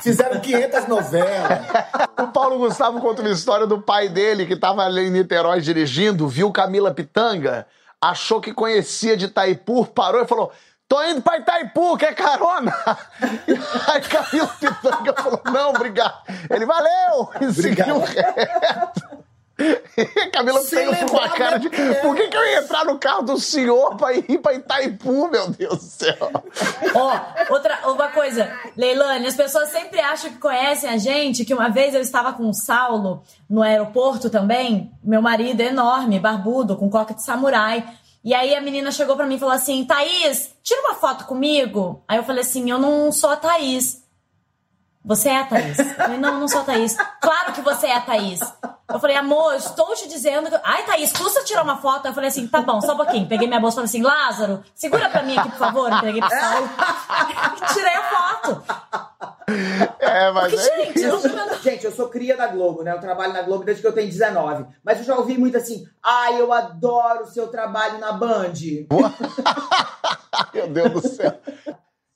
Fizeram 0.02 0.41
500 0.41 0.88
novelas. 0.88 1.60
O 2.19 2.28
Paulo 2.30 2.58
Gustavo 2.58 3.00
conta 3.00 3.22
uma 3.22 3.32
história 3.32 3.67
do 3.67 3.80
pai 3.80 4.10
dele 4.10 4.48
que 4.48 4.54
estava 4.54 4.84
ali 4.84 5.08
em 5.08 5.12
Niterói 5.12 5.62
dirigindo, 5.62 6.28
viu 6.28 6.52
Camila 6.52 6.93
Pitanga, 6.93 7.67
achou 8.02 8.41
que 8.41 8.52
conhecia 8.52 9.15
de 9.15 9.26
Itaipu, 9.26 9.86
parou 9.86 10.24
e 10.24 10.28
falou: 10.28 10.52
Tô 10.88 11.04
indo 11.04 11.21
pra 11.21 11.38
Itaipu, 11.38 11.97
quer 11.97 12.15
carona? 12.15 12.73
Aí 13.91 14.02
Camilo 14.02 14.47
Pitanga 14.60 15.13
falou, 15.21 15.41
não, 15.52 15.69
obrigado. 15.71 16.21
Ele, 16.50 16.65
valeu! 16.65 17.30
E 17.41 17.54
seguiu 17.54 18.00
reto. 18.00 19.17
Camila 20.32 20.62
Pitanga 20.62 20.95
ficou 20.95 21.19
com 21.19 21.26
a 21.26 21.30
cara 21.30 21.58
de, 21.58 21.69
por 21.69 22.15
que, 22.15 22.28
que 22.28 22.38
eu 22.38 22.45
ia 22.45 22.60
entrar 22.60 22.86
no 22.86 22.97
carro 22.97 23.23
do 23.23 23.38
senhor 23.38 23.97
pra 23.97 24.13
ir 24.13 24.38
pra 24.38 24.54
Itaipu, 24.54 25.28
meu 25.28 25.50
Deus 25.50 25.78
do 25.78 25.84
céu? 25.84 26.32
Ó, 26.95 27.19
oh, 27.50 27.54
outra, 27.54 27.80
uma 27.86 28.08
coisa, 28.10 28.50
Leilane, 28.78 29.28
as 29.28 29.36
pessoas 29.36 29.69
sempre 29.69 30.00
acham 30.00 30.30
que 30.30 30.38
conhecem 30.38 30.89
a 30.89 30.97
gente, 30.97 31.43
que 31.43 31.54
uma 31.54 31.69
vez 31.69 31.93
eu 31.95 32.02
estava 32.02 32.32
com 32.32 32.47
o 32.47 32.54
Saulo 32.54 33.23
no 33.50 33.62
aeroporto 33.62 34.30
também, 34.30 34.91
meu 35.04 35.21
marido 35.21 35.60
é 35.60 35.65
enorme, 35.65 36.19
barbudo, 36.19 36.78
com 36.78 36.89
coca 36.89 37.13
de 37.13 37.23
samurai, 37.23 37.84
e 38.28 38.34
aí 38.34 38.54
a 38.54 38.60
menina 38.60 38.92
chegou 38.92 39.16
para 39.16 39.26
mim 39.26 39.36
e 39.36 39.40
falou 39.40 39.56
assim: 39.56 39.86
Thaís, 39.86 40.54
tira 40.62 40.82
uma 40.82 40.96
foto 40.96 41.24
comigo. 41.24 42.04
Aí 42.06 42.18
eu 42.18 42.26
falei 42.26 42.42
assim: 42.42 42.70
eu 42.70 42.78
não 42.78 43.10
sou 43.10 43.30
a 43.30 43.38
Thaís. 43.38 44.06
Você 45.08 45.30
é 45.30 45.39
a 45.39 45.46
Thaís. 45.46 45.80
Eu 45.80 45.86
falei, 45.86 46.17
não, 46.17 46.39
não 46.39 46.48
sou 46.50 46.62
a 46.62 46.63
Thaís. 46.65 46.98
Claro 47.22 47.54
que 47.54 47.62
você 47.62 47.88
é 47.88 47.96
a 47.96 48.02
Thaís. 48.02 48.41
Eu 48.89 49.00
falei, 49.00 49.15
amor, 49.15 49.56
estou 49.56 49.93
te 49.96 50.08
dizendo 50.08 50.50
que. 50.50 50.60
Ai, 50.63 50.84
Thaís, 50.84 51.13
custa 51.13 51.46
tirar 51.46 51.63
uma 51.63 51.78
foto? 51.78 52.08
Eu 52.08 52.13
falei 52.13 52.28
assim, 52.30 52.46
tá 52.46 52.62
bom, 52.62 52.82
só 52.82 52.93
um 52.93 52.98
pouquinho. 52.98 53.26
Peguei 53.26 53.48
minha 53.48 53.60
bolsa 53.60 53.76
e 53.76 53.88
falei 53.88 53.89
assim, 53.89 54.02
Lázaro, 54.02 54.63
segura 54.76 55.10
pra 55.10 55.24
mim 55.24 55.38
aqui, 55.38 55.50
por 55.50 55.58
favor. 55.58 55.91
Entreguei 55.91 56.20
pro 56.20 56.30
Saulo. 56.30 56.70
Tirei 57.74 57.93
a 57.93 58.04
foto. 58.04 58.63
É, 60.00 60.32
mas. 60.32 60.54
Porque, 60.54 60.70
é 60.70 60.86
gente, 60.86 61.02
eu... 61.02 61.60
gente, 61.62 61.86
eu 61.86 61.91
sou 61.93 62.10
cria 62.10 62.36
da 62.36 62.48
Globo, 62.48 62.84
né? 62.84 62.91
Eu 62.91 63.00
trabalho 63.00 63.32
na 63.32 63.43
Globo 63.43 63.63
desde 63.63 63.82
que 63.82 63.88
eu 63.88 63.93
tenho 63.93 64.10
19. 64.10 64.65
Mas 64.84 65.00
eu 65.00 65.06
já 65.06 65.15
ouvi 65.15 65.38
muito 65.38 65.56
assim, 65.56 65.88
ai, 66.04 66.39
eu 66.39 66.52
adoro 66.52 67.24
o 67.24 67.28
seu 67.28 67.48
trabalho 67.48 67.98
na 67.98 68.12
Band. 68.12 68.54
Meu 70.54 70.67
Deus 70.67 70.91
do 70.91 71.08
céu. 71.08 71.39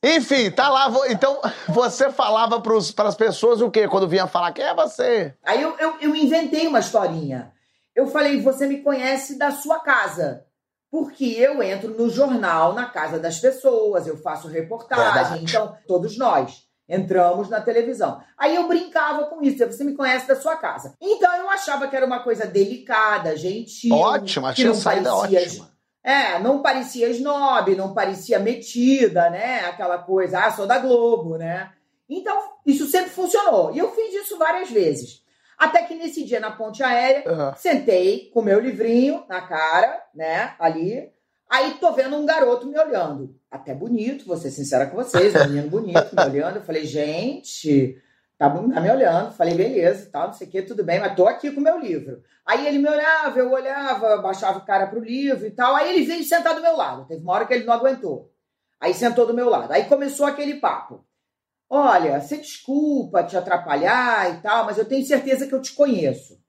Enfim, 0.04 0.50
tá 0.50 0.68
lá. 0.70 0.92
Então, 1.10 1.40
você 1.70 2.12
falava 2.12 2.60
para 2.60 2.76
as 3.08 3.16
pessoas 3.16 3.62
o 3.62 3.70
quê 3.70 3.88
quando 3.88 4.08
vinha 4.08 4.28
falar? 4.28 4.52
Quem 4.52 4.66
é 4.66 4.74
você? 4.74 5.34
Aí 5.44 5.62
eu, 5.62 5.78
eu, 5.78 5.96
eu, 6.02 6.16
inventei 6.16 6.68
uma 6.68 6.80
historinha. 6.80 7.52
Eu 7.96 8.08
falei, 8.08 8.42
você 8.42 8.66
me 8.68 8.82
conhece 8.82 9.38
da 9.38 9.52
sua 9.52 9.80
casa. 9.80 10.46
Porque 10.90 11.24
eu 11.24 11.64
entro 11.64 11.90
no 11.92 12.10
jornal, 12.10 12.74
na 12.74 12.86
casa 12.86 13.18
das 13.18 13.40
pessoas, 13.40 14.08
eu 14.08 14.18
faço 14.18 14.48
reportagem. 14.48 15.14
Verdade. 15.14 15.44
Então, 15.44 15.78
todos 15.88 16.18
nós 16.18 16.68
entramos 16.90 17.48
na 17.48 17.62
televisão. 17.62 18.22
Aí 18.38 18.56
eu 18.56 18.68
brincava 18.68 19.26
com 19.28 19.42
isso, 19.42 19.66
você 19.66 19.84
me 19.86 19.96
conhece 19.96 20.28
da 20.28 20.36
sua 20.36 20.58
casa. 20.58 20.94
Então 21.00 21.34
eu 21.38 21.50
achava 21.50 21.88
que 21.88 21.96
era 21.96 22.06
uma 22.06 22.20
coisa 22.20 22.46
delicada, 22.46 23.38
gentil. 23.38 23.96
Ótima, 23.96 24.54
tinha 24.54 24.74
saída 24.74 25.16
ótima 25.16 25.71
é, 26.04 26.40
não 26.40 26.62
parecia 26.62 27.10
snob, 27.10 27.76
não 27.76 27.94
parecia 27.94 28.40
metida, 28.40 29.30
né? 29.30 29.66
Aquela 29.66 30.00
coisa, 30.00 30.40
ah, 30.40 30.52
sou 30.52 30.66
da 30.66 30.80
Globo, 30.80 31.38
né? 31.38 31.72
Então, 32.10 32.38
isso 32.66 32.88
sempre 32.88 33.12
funcionou. 33.12 33.74
E 33.74 33.78
eu 33.78 33.92
fiz 33.92 34.14
isso 34.14 34.38
várias 34.38 34.70
vezes. 34.70 35.22
Até 35.58 35.84
que 35.84 35.94
nesse 35.94 36.24
dia 36.26 36.40
na 36.40 36.52
ponte 36.52 36.82
aérea, 36.82 37.24
uhum. 37.32 37.56
sentei 37.56 38.32
com 38.34 38.42
meu 38.42 38.60
livrinho 38.60 39.24
na 39.30 39.42
cara, 39.42 40.04
né? 40.14 40.56
Ali. 40.60 41.12
Aí 41.48 41.76
tô 41.80 41.92
vendo 41.92 42.16
um 42.16 42.26
garoto 42.26 42.66
me 42.66 42.80
olhando. 42.80 43.36
Até 43.50 43.74
bonito, 43.76 44.26
vou 44.26 44.38
ser 44.38 44.50
sincera 44.50 44.88
com 44.88 44.96
vocês, 44.96 45.36
um 45.36 45.48
menino 45.50 45.70
bonito 45.70 46.16
me 46.16 46.24
olhando. 46.24 46.56
Eu 46.58 46.64
falei, 46.64 46.86
gente, 46.86 48.02
Tá, 48.42 48.50
tá 48.50 48.82
me 48.82 48.90
olhando, 48.90 49.32
falei, 49.34 49.54
beleza, 49.54 50.10
tal, 50.12 50.30
não 50.30 50.34
sei 50.34 50.48
o 50.48 50.50
que, 50.50 50.64
tudo 50.64 50.84
bem, 50.84 51.00
mas 51.00 51.16
tô 51.16 51.28
aqui 51.28 51.52
com 51.52 51.60
o 51.60 51.64
meu 51.64 51.78
livro. 51.78 52.24
Aí 52.44 52.66
ele 52.66 52.80
me 52.80 52.90
olhava, 52.90 53.38
eu 53.38 53.52
olhava, 53.52 54.18
baixava 54.18 54.58
o 54.58 54.66
cara 54.66 54.88
pro 54.88 55.00
livro 55.00 55.46
e 55.46 55.52
tal. 55.52 55.76
Aí 55.76 55.94
ele 55.94 56.04
veio 56.08 56.24
sentar 56.24 56.56
do 56.56 56.62
meu 56.62 56.76
lado. 56.76 57.06
Teve 57.06 57.22
uma 57.22 57.34
hora 57.34 57.46
que 57.46 57.54
ele 57.54 57.66
não 57.66 57.74
aguentou. 57.76 58.34
Aí 58.80 58.96
sentou 58.96 59.28
do 59.28 59.34
meu 59.36 59.48
lado. 59.48 59.72
Aí 59.72 59.86
começou 59.86 60.26
aquele 60.26 60.56
papo. 60.56 61.06
Olha, 61.70 62.20
você 62.20 62.36
desculpa 62.38 63.24
te 63.24 63.38
atrapalhar 63.38 64.34
e 64.34 64.42
tal, 64.42 64.66
mas 64.66 64.80
eu 64.80 64.86
tenho 64.86 65.06
certeza 65.06 65.46
que 65.46 65.54
eu 65.54 65.62
te 65.62 65.74
conheço. 65.74 66.42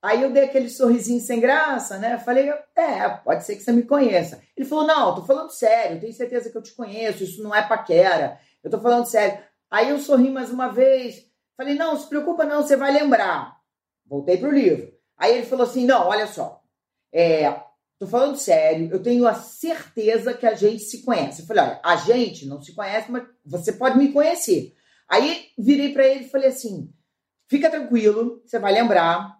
Aí 0.00 0.22
eu 0.22 0.32
dei 0.32 0.44
aquele 0.44 0.70
sorrisinho 0.70 1.20
sem 1.20 1.40
graça, 1.40 1.98
né? 1.98 2.16
Falei, 2.16 2.50
é, 2.74 3.06
pode 3.22 3.44
ser 3.44 3.56
que 3.56 3.62
você 3.62 3.70
me 3.70 3.82
conheça. 3.82 4.40
Ele 4.56 4.66
falou, 4.66 4.86
não, 4.86 5.14
tô 5.14 5.26
falando 5.26 5.50
sério, 5.50 6.00
tenho 6.00 6.12
certeza 6.14 6.48
que 6.48 6.56
eu 6.56 6.62
te 6.62 6.72
conheço, 6.72 7.22
isso 7.22 7.42
não 7.42 7.54
é 7.54 7.60
paquera. 7.60 8.40
Eu 8.64 8.70
tô 8.70 8.80
falando 8.80 9.04
sério. 9.04 9.51
Aí 9.72 9.88
eu 9.88 9.98
sorri 9.98 10.30
mais 10.30 10.50
uma 10.50 10.68
vez. 10.68 11.26
Falei, 11.56 11.74
não, 11.74 11.98
se 11.98 12.06
preocupa 12.06 12.44
não, 12.44 12.62
você 12.62 12.76
vai 12.76 12.92
lembrar. 12.92 13.58
Voltei 14.04 14.36
pro 14.36 14.50
livro. 14.50 14.92
Aí 15.16 15.32
ele 15.32 15.46
falou 15.46 15.64
assim, 15.64 15.86
não, 15.86 16.08
olha 16.08 16.26
só. 16.26 16.62
É, 17.10 17.50
tô 17.98 18.06
falando 18.06 18.36
sério, 18.36 18.90
eu 18.92 19.02
tenho 19.02 19.26
a 19.26 19.32
certeza 19.32 20.34
que 20.34 20.46
a 20.46 20.52
gente 20.52 20.82
se 20.82 21.02
conhece. 21.02 21.40
Eu 21.40 21.46
falei, 21.46 21.62
olha, 21.62 21.80
a 21.82 21.96
gente 21.96 22.44
não 22.46 22.60
se 22.60 22.74
conhece, 22.74 23.10
mas 23.10 23.26
você 23.46 23.72
pode 23.72 23.96
me 23.96 24.12
conhecer. 24.12 24.76
Aí 25.08 25.48
virei 25.58 25.94
para 25.94 26.06
ele 26.06 26.24
e 26.24 26.30
falei 26.30 26.48
assim: 26.48 26.92
fica 27.48 27.70
tranquilo, 27.70 28.42
você 28.44 28.58
vai 28.58 28.72
lembrar. 28.72 29.38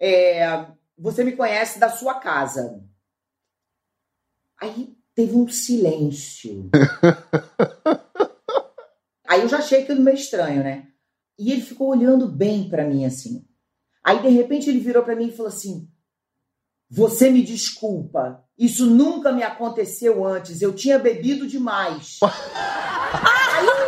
É, 0.00 0.66
você 0.96 1.24
me 1.24 1.32
conhece 1.32 1.78
da 1.78 1.90
sua 1.90 2.20
casa. 2.20 2.82
Aí 4.58 4.96
teve 5.14 5.34
um 5.34 5.46
silêncio. 5.46 6.70
Aí 9.32 9.40
eu 9.40 9.48
já 9.48 9.56
achei 9.56 9.82
aquilo 9.82 10.02
meio 10.02 10.14
estranho, 10.14 10.62
né? 10.62 10.88
E 11.38 11.50
ele 11.50 11.62
ficou 11.62 11.88
olhando 11.88 12.28
bem 12.28 12.68
para 12.68 12.84
mim 12.84 13.06
assim. 13.06 13.42
Aí 14.04 14.20
de 14.20 14.28
repente 14.28 14.68
ele 14.68 14.78
virou 14.78 15.02
para 15.02 15.16
mim 15.16 15.28
e 15.28 15.32
falou 15.32 15.48
assim: 15.48 15.88
Você 16.90 17.30
me 17.30 17.42
desculpa, 17.42 18.44
isso 18.58 18.84
nunca 18.84 19.32
me 19.32 19.42
aconteceu 19.42 20.22
antes. 20.22 20.60
Eu 20.60 20.74
tinha 20.74 20.98
bebido 20.98 21.46
demais. 21.46 22.18
Aí 22.22 23.64
eu 23.66 23.82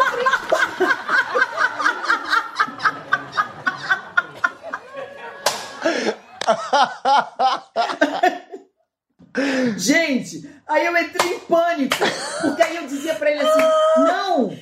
Gente, 9.76 10.48
aí 10.66 10.86
eu 10.86 10.96
entrei 10.96 11.34
em 11.34 11.40
pânico, 11.40 11.96
porque 12.40 12.62
aí 12.62 12.76
eu 12.76 12.86
dizia 12.86 13.14
para 13.16 13.30
ele 13.30 13.40
assim: 13.40 13.62
"Não, 13.98 14.56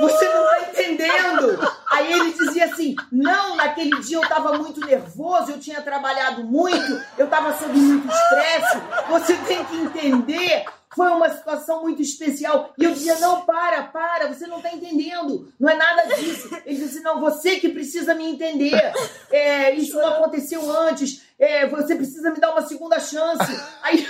você 0.00 0.28
não 0.28 0.44
tá 0.44 0.60
entendendo. 0.60 1.74
Aí 1.90 2.12
ele 2.12 2.32
dizia 2.32 2.66
assim: 2.66 2.94
não, 3.10 3.56
naquele 3.56 4.00
dia 4.00 4.16
eu 4.16 4.28
tava 4.28 4.58
muito 4.58 4.80
nervoso, 4.80 5.52
eu 5.52 5.60
tinha 5.60 5.80
trabalhado 5.82 6.44
muito, 6.44 7.00
eu 7.16 7.28
tava 7.28 7.56
sob 7.58 7.72
muito 7.72 8.08
estresse. 8.12 8.78
Você 9.08 9.36
tem 9.38 9.64
que 9.64 9.76
entender. 9.76 10.64
Foi 10.94 11.08
uma 11.08 11.28
situação 11.28 11.82
muito 11.82 12.00
especial. 12.00 12.72
E 12.78 12.84
eu 12.84 12.92
dizia: 12.92 13.18
não, 13.18 13.42
para, 13.42 13.82
para, 13.84 14.32
você 14.32 14.46
não 14.46 14.60
tá 14.60 14.72
entendendo. 14.72 15.52
Não 15.58 15.68
é 15.68 15.74
nada 15.74 16.14
disso. 16.14 16.48
Ele 16.64 16.78
disse: 16.78 17.00
não, 17.00 17.20
você 17.20 17.58
que 17.58 17.68
precisa 17.68 18.14
me 18.14 18.28
entender. 18.28 18.92
É, 19.30 19.72
isso 19.74 19.96
não 19.96 20.08
aconteceu 20.08 20.70
antes. 20.70 21.22
É, 21.38 21.66
você 21.66 21.96
precisa 21.96 22.30
me 22.30 22.40
dar 22.40 22.52
uma 22.52 22.66
segunda 22.66 23.00
chance. 23.00 23.60
Aí, 23.82 24.06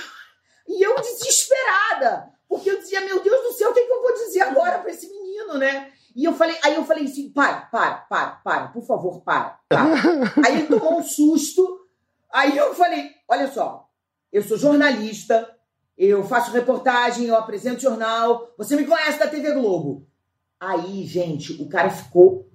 e 0.68 0.82
eu 0.82 0.94
desesperada. 0.96 2.34
Porque 2.48 2.70
eu 2.70 2.78
dizia, 2.78 3.00
meu 3.00 3.20
Deus 3.20 3.42
do 3.42 3.52
céu, 3.52 3.70
o 3.70 3.74
que, 3.74 3.80
é 3.80 3.84
que 3.84 3.92
eu 3.92 4.02
vou 4.02 4.12
dizer 4.12 4.42
agora 4.42 4.78
para 4.78 4.90
esse 4.90 5.08
menino, 5.08 5.23
né? 5.58 5.92
E 6.14 6.24
eu 6.24 6.32
falei, 6.32 6.56
aí 6.62 6.74
eu 6.76 6.84
falei 6.84 7.04
assim, 7.04 7.30
para, 7.30 7.62
para, 7.62 7.94
para, 7.94 8.26
para, 8.44 8.68
por 8.68 8.86
favor, 8.86 9.20
para, 9.22 9.58
para. 9.68 9.94
aí 10.46 10.60
ele 10.60 10.66
tomou 10.66 10.98
um 10.98 11.02
susto. 11.02 11.80
Aí 12.32 12.56
eu 12.56 12.74
falei, 12.74 13.10
olha 13.28 13.50
só, 13.50 13.88
eu 14.32 14.42
sou 14.42 14.56
jornalista, 14.56 15.48
eu 15.96 16.24
faço 16.24 16.52
reportagem, 16.52 17.26
eu 17.26 17.36
apresento 17.36 17.82
jornal, 17.82 18.52
você 18.56 18.76
me 18.76 18.84
conhece 18.84 19.18
da 19.18 19.28
TV 19.28 19.52
Globo. 19.52 20.06
Aí, 20.58 21.04
gente, 21.04 21.60
o 21.60 21.68
cara 21.68 21.90
ficou, 21.90 22.50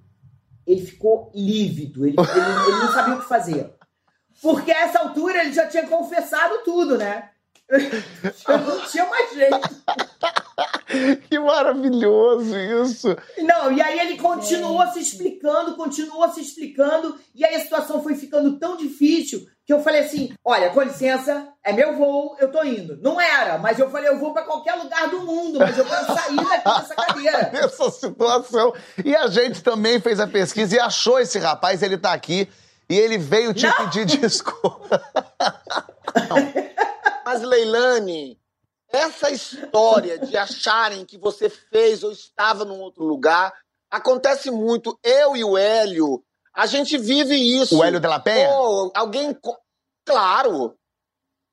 ele 0.66 0.84
ficou 0.84 1.30
lívido, 1.34 2.06
ele, 2.06 2.16
ele, 2.18 2.68
ele 2.68 2.84
não 2.84 2.92
sabia 2.92 3.14
o 3.14 3.20
que 3.20 3.28
fazer. 3.28 3.74
Porque 4.42 4.70
a 4.70 4.80
essa 4.80 5.00
altura 5.00 5.42
ele 5.42 5.52
já 5.52 5.66
tinha 5.66 5.86
confessado 5.86 6.62
tudo, 6.64 6.96
né? 6.96 7.30
Eu 8.48 8.58
não 8.58 8.86
tinha 8.86 9.06
mais 9.06 9.32
jeito. 9.32 9.60
Que 11.28 11.38
maravilhoso 11.38 12.56
isso! 12.58 13.16
Não, 13.38 13.70
e 13.72 13.80
aí 13.80 14.00
ele 14.00 14.16
continuou 14.18 14.84
se 14.88 14.98
explicando, 14.98 15.76
continuou 15.76 16.28
se 16.32 16.40
explicando, 16.40 17.16
e 17.34 17.44
aí 17.44 17.54
a 17.54 17.60
situação 17.60 18.02
foi 18.02 18.16
ficando 18.16 18.58
tão 18.58 18.76
difícil 18.76 19.46
que 19.64 19.72
eu 19.72 19.80
falei 19.84 20.00
assim: 20.00 20.34
olha, 20.44 20.70
com 20.70 20.82
licença, 20.82 21.46
é 21.64 21.72
meu 21.72 21.96
voo, 21.96 22.36
eu 22.40 22.50
tô 22.50 22.64
indo. 22.64 22.98
Não 23.00 23.20
era, 23.20 23.56
mas 23.56 23.78
eu 23.78 23.88
falei: 23.88 24.08
eu 24.10 24.18
vou 24.18 24.32
para 24.32 24.42
qualquer 24.42 24.74
lugar 24.74 25.08
do 25.08 25.20
mundo, 25.20 25.60
mas 25.60 25.78
eu 25.78 25.84
quero 25.84 26.06
sair 26.06 26.36
daqui 26.36 26.80
dessa 26.80 26.94
cadeira. 26.96 27.50
Essa 27.54 27.90
situação. 27.90 28.74
E 29.04 29.14
a 29.14 29.28
gente 29.28 29.62
também 29.62 30.00
fez 30.00 30.18
a 30.18 30.26
pesquisa 30.26 30.74
e 30.74 30.80
achou 30.80 31.20
esse 31.20 31.38
rapaz, 31.38 31.84
ele 31.84 31.96
tá 31.96 32.12
aqui, 32.12 32.48
e 32.88 32.98
ele 32.98 33.16
veio 33.16 33.54
te 33.54 33.64
Não. 33.66 33.72
pedir 33.74 34.06
desculpa. 34.18 35.00
Mas, 37.30 37.42
Leilane, 37.42 38.36
essa 38.92 39.30
história 39.30 40.18
de 40.18 40.36
acharem 40.36 41.04
que 41.04 41.16
você 41.16 41.48
fez 41.48 42.02
ou 42.02 42.10
estava 42.10 42.64
num 42.64 42.80
outro 42.80 43.04
lugar 43.04 43.54
acontece 43.88 44.50
muito. 44.50 44.98
Eu 45.00 45.36
e 45.36 45.44
o 45.44 45.56
Hélio, 45.56 46.24
a 46.52 46.66
gente 46.66 46.98
vive 46.98 47.36
isso. 47.36 47.78
O 47.78 47.84
Hélio 47.84 48.00
de 48.00 48.08
la 48.08 48.18
Penha? 48.18 48.48
Pô, 48.48 48.90
alguém. 48.96 49.38
Claro! 50.04 50.74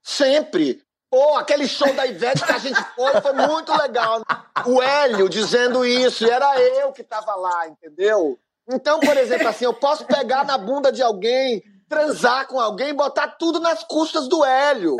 Sempre. 0.02 0.82
Pô, 1.12 1.36
aquele 1.36 1.68
show 1.68 1.94
da 1.94 2.08
Ivete 2.08 2.44
que 2.44 2.52
a 2.52 2.58
gente 2.58 2.84
foi 2.96 3.22
foi 3.22 3.34
muito 3.34 3.72
legal. 3.78 4.24
O 4.66 4.82
Hélio 4.82 5.30
dizendo 5.30 5.86
isso, 5.86 6.26
e 6.26 6.30
era 6.32 6.60
eu 6.60 6.92
que 6.92 7.04
estava 7.04 7.36
lá, 7.36 7.68
entendeu? 7.68 8.40
Então, 8.68 9.00
por 9.00 9.16
exemplo, 9.16 9.48
assim, 9.48 9.66
eu 9.66 9.76
posso 9.76 10.06
pegar 10.06 10.44
na 10.44 10.58
bunda 10.58 10.92
de 10.92 11.04
alguém 11.04 11.64
transar 11.88 12.48
com 12.48 12.60
alguém 12.60 12.94
botar 12.94 13.28
tudo 13.28 13.60
nas 13.60 13.84
custas 13.84 14.28
do 14.28 14.44
Hélio. 14.44 14.98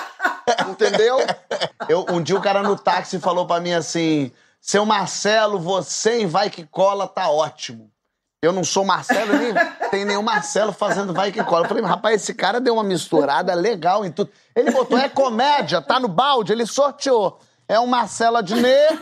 Entendeu? 0.68 1.18
Eu, 1.88 2.06
um 2.10 2.22
dia 2.22 2.36
o 2.36 2.42
cara 2.42 2.62
no 2.62 2.76
táxi 2.76 3.18
falou 3.18 3.46
para 3.46 3.60
mim 3.60 3.72
assim: 3.72 4.32
seu 4.60 4.84
Marcelo, 4.84 5.58
você 5.58 6.20
em 6.20 6.26
Vai 6.26 6.50
Que 6.50 6.64
Cola 6.66 7.06
tá 7.06 7.28
ótimo. 7.28 7.90
Eu 8.44 8.52
não 8.52 8.62
sou 8.62 8.84
Marcelo, 8.84 9.38
nem 9.38 9.54
tem 9.90 10.04
nenhum 10.04 10.22
Marcelo 10.22 10.70
fazendo 10.70 11.14
vai 11.14 11.32
que 11.32 11.42
cola. 11.42 11.64
Eu 11.64 11.68
falei, 11.68 11.82
rapaz, 11.82 12.20
esse 12.20 12.34
cara 12.34 12.60
deu 12.60 12.74
uma 12.74 12.84
misturada 12.84 13.54
legal 13.54 14.04
em 14.04 14.12
tudo. 14.12 14.30
Ele 14.54 14.70
botou, 14.70 14.98
é 14.98 15.08
comédia, 15.08 15.80
tá 15.80 15.98
no 15.98 16.08
balde, 16.08 16.52
ele 16.52 16.66
sorteou. 16.66 17.38
É 17.66 17.80
um 17.80 17.86
Marcelo 17.86 18.36
Adnet 18.36 18.98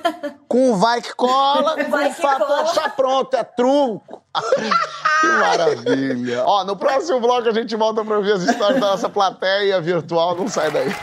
com 0.46 0.70
um 0.70 0.78
vai 0.78 1.02
que 1.02 1.12
cola, 1.16 1.74
com 1.84 1.98
que 1.98 2.22
cola. 2.22 2.90
pronto, 2.94 3.36
é 3.36 3.42
trunco. 3.42 4.22
que 5.20 5.26
maravilha. 5.26 6.44
Ó, 6.46 6.62
no 6.62 6.76
próximo 6.76 7.20
bloco 7.20 7.48
a 7.48 7.52
gente 7.52 7.74
volta 7.74 8.04
para 8.04 8.16
ouvir 8.16 8.32
as 8.32 8.42
histórias 8.42 8.80
da 8.80 8.92
nossa 8.92 9.08
plateia 9.08 9.80
virtual. 9.80 10.36
Não 10.36 10.46
sai 10.46 10.70
daí. 10.70 10.94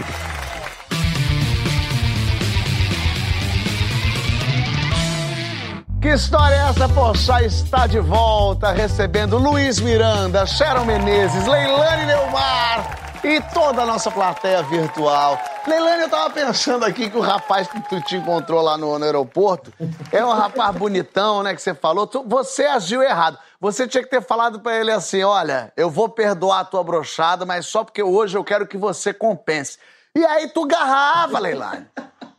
Que 6.01 6.07
história 6.13 6.55
é 6.55 6.69
essa? 6.69 6.87
Poxa, 6.87 7.43
está 7.43 7.87
de 7.87 7.99
volta 7.99 8.71
recebendo 8.71 9.37
Luiz 9.37 9.81
Miranda, 9.81 10.45
Sharon 10.45 10.85
Menezes, 10.85 11.45
Leilane 11.45 12.05
Neumar 12.05 12.99
e 13.21 13.41
toda 13.53 13.81
a 13.81 13.85
nossa 13.85 14.09
plateia 14.09 14.63
virtual. 14.63 15.37
Leilane, 15.69 16.01
eu 16.01 16.09
tava 16.09 16.31
pensando 16.31 16.83
aqui 16.83 17.11
que 17.11 17.17
o 17.17 17.21
rapaz 17.21 17.67
que 17.67 17.79
tu 17.87 18.01
te 18.01 18.15
encontrou 18.15 18.59
lá 18.59 18.75
no, 18.75 18.97
no 18.97 19.05
aeroporto 19.05 19.71
é 20.11 20.25
um 20.25 20.31
rapaz 20.31 20.75
bonitão, 20.75 21.43
né, 21.43 21.53
que 21.53 21.61
você 21.61 21.75
falou. 21.75 22.07
Tu, 22.07 22.23
você 22.27 22.65
agiu 22.65 23.03
errado. 23.03 23.37
Você 23.61 23.87
tinha 23.87 24.03
que 24.03 24.09
ter 24.09 24.21
falado 24.21 24.59
para 24.61 24.75
ele 24.75 24.91
assim, 24.91 25.23
olha, 25.23 25.71
eu 25.77 25.89
vou 25.89 26.09
perdoar 26.09 26.61
a 26.61 26.65
tua 26.65 26.83
brochada, 26.83 27.45
mas 27.45 27.67
só 27.67 27.83
porque 27.83 28.01
hoje 28.01 28.35
eu 28.35 28.43
quero 28.43 28.65
que 28.65 28.77
você 28.77 29.13
compense. 29.13 29.77
E 30.15 30.25
aí 30.25 30.49
tu 30.49 30.65
garrava, 30.65 31.37
Leilane. 31.37 31.85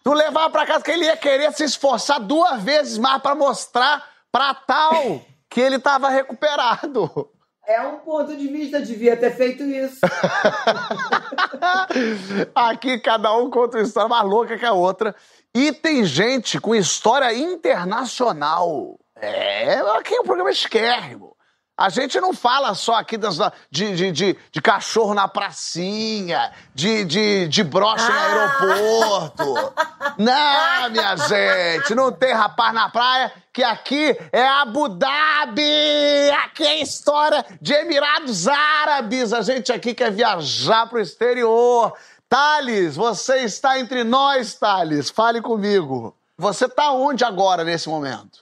Tu 0.03 0.13
levava 0.13 0.51
pra 0.51 0.67
casa 0.67 0.83
que 0.83 0.91
ele 0.91 1.05
ia 1.05 1.17
querer 1.17 1.53
se 1.53 1.63
esforçar 1.63 2.19
duas 2.19 2.61
vezes 2.61 2.99
mais 2.99 3.23
para 3.23 3.37
mostrar 3.37 4.05
pra 4.33 4.55
tal 4.55 5.23
que 5.49 5.61
ele 5.61 5.79
tava 5.79 6.09
recuperado. 6.09 7.31
É 7.71 7.81
um 7.83 7.99
ponto 7.99 8.37
de 8.37 8.49
vista, 8.49 8.81
devia 8.81 9.17
ter 9.17 9.31
feito 9.31 9.63
isso. 9.63 10.01
Aqui 12.53 12.99
cada 12.99 13.33
um 13.37 13.49
conta 13.49 13.79
uma 13.79 13.85
história 13.85 14.09
mais 14.09 14.25
louca 14.25 14.59
que 14.59 14.67
a 14.67 14.73
outra. 14.73 15.15
E 15.55 15.73
tem 15.73 16.05
gente 16.05 16.59
com 16.59 16.75
história 16.75 17.33
internacional. 17.33 18.99
É, 19.15 19.75
aqui 19.97 20.17
é 20.17 20.21
um 20.21 20.25
programa 20.25 20.51
esquérrimo. 20.51 21.37
A 21.81 21.89
gente 21.89 22.21
não 22.21 22.35
fala 22.35 22.75
só 22.75 22.97
aqui 22.97 23.17
das, 23.17 23.39
de, 23.71 23.97
de, 23.97 24.13
de, 24.13 24.37
de, 24.53 24.61
cachorro 24.61 25.15
na 25.15 25.27
pracinha, 25.27 26.53
de, 26.75 27.07
de, 27.07 27.49
de 27.49 27.65
brocha 27.65 28.05
ah. 28.07 28.59
no 28.67 28.71
aeroporto. 28.71 29.75
Não, 30.19 30.91
minha 30.91 31.17
gente, 31.17 31.95
não 31.95 32.13
tem 32.13 32.35
rapaz 32.35 32.75
na 32.75 32.91
praia, 32.91 33.33
que 33.55 33.63
aqui 33.63 34.15
é 34.31 34.47
Abu 34.47 34.91
Dhabi! 34.91 36.31
Aqui 36.45 36.63
é 36.63 36.83
história 36.83 37.43
de 37.59 37.73
Emirados 37.73 38.47
Árabes. 38.47 39.33
A 39.33 39.41
gente 39.41 39.73
aqui 39.73 39.95
quer 39.95 40.13
viajar 40.13 40.87
pro 40.87 41.01
exterior. 41.01 41.95
Thales, 42.29 42.97
você 42.97 43.37
está 43.39 43.79
entre 43.79 44.05
nós, 44.05 44.55
Thales. 44.55 45.09
Fale 45.09 45.41
comigo. 45.41 46.15
Você 46.37 46.67
está 46.67 46.93
onde 46.93 47.25
agora, 47.25 47.65
nesse 47.65 47.89
momento? 47.89 48.40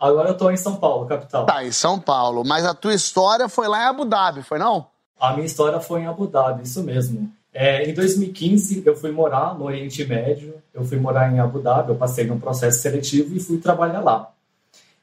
Agora 0.00 0.30
eu 0.30 0.36
tô 0.36 0.50
em 0.50 0.56
São 0.56 0.76
Paulo, 0.76 1.04
capital. 1.04 1.44
Tá, 1.44 1.62
em 1.62 1.70
São 1.70 2.00
Paulo. 2.00 2.42
Mas 2.42 2.64
a 2.64 2.72
tua 2.72 2.94
história 2.94 3.48
foi 3.50 3.68
lá 3.68 3.82
em 3.82 3.86
Abu 3.86 4.06
Dhabi, 4.06 4.42
foi 4.42 4.58
não? 4.58 4.86
A 5.20 5.34
minha 5.34 5.44
história 5.44 5.78
foi 5.78 6.00
em 6.00 6.06
Abu 6.06 6.26
Dhabi, 6.26 6.62
isso 6.62 6.82
mesmo. 6.82 7.30
É, 7.52 7.86
em 7.86 7.92
2015, 7.92 8.82
eu 8.86 8.96
fui 8.96 9.10
morar 9.10 9.54
no 9.58 9.66
Oriente 9.66 10.02
Médio, 10.04 10.54
eu 10.72 10.84
fui 10.84 10.98
morar 10.98 11.30
em 11.30 11.38
Abu 11.38 11.58
Dhabi, 11.58 11.90
eu 11.90 11.96
passei 11.96 12.24
num 12.24 12.40
processo 12.40 12.78
seletivo 12.78 13.36
e 13.36 13.40
fui 13.40 13.58
trabalhar 13.58 14.00
lá. 14.00 14.30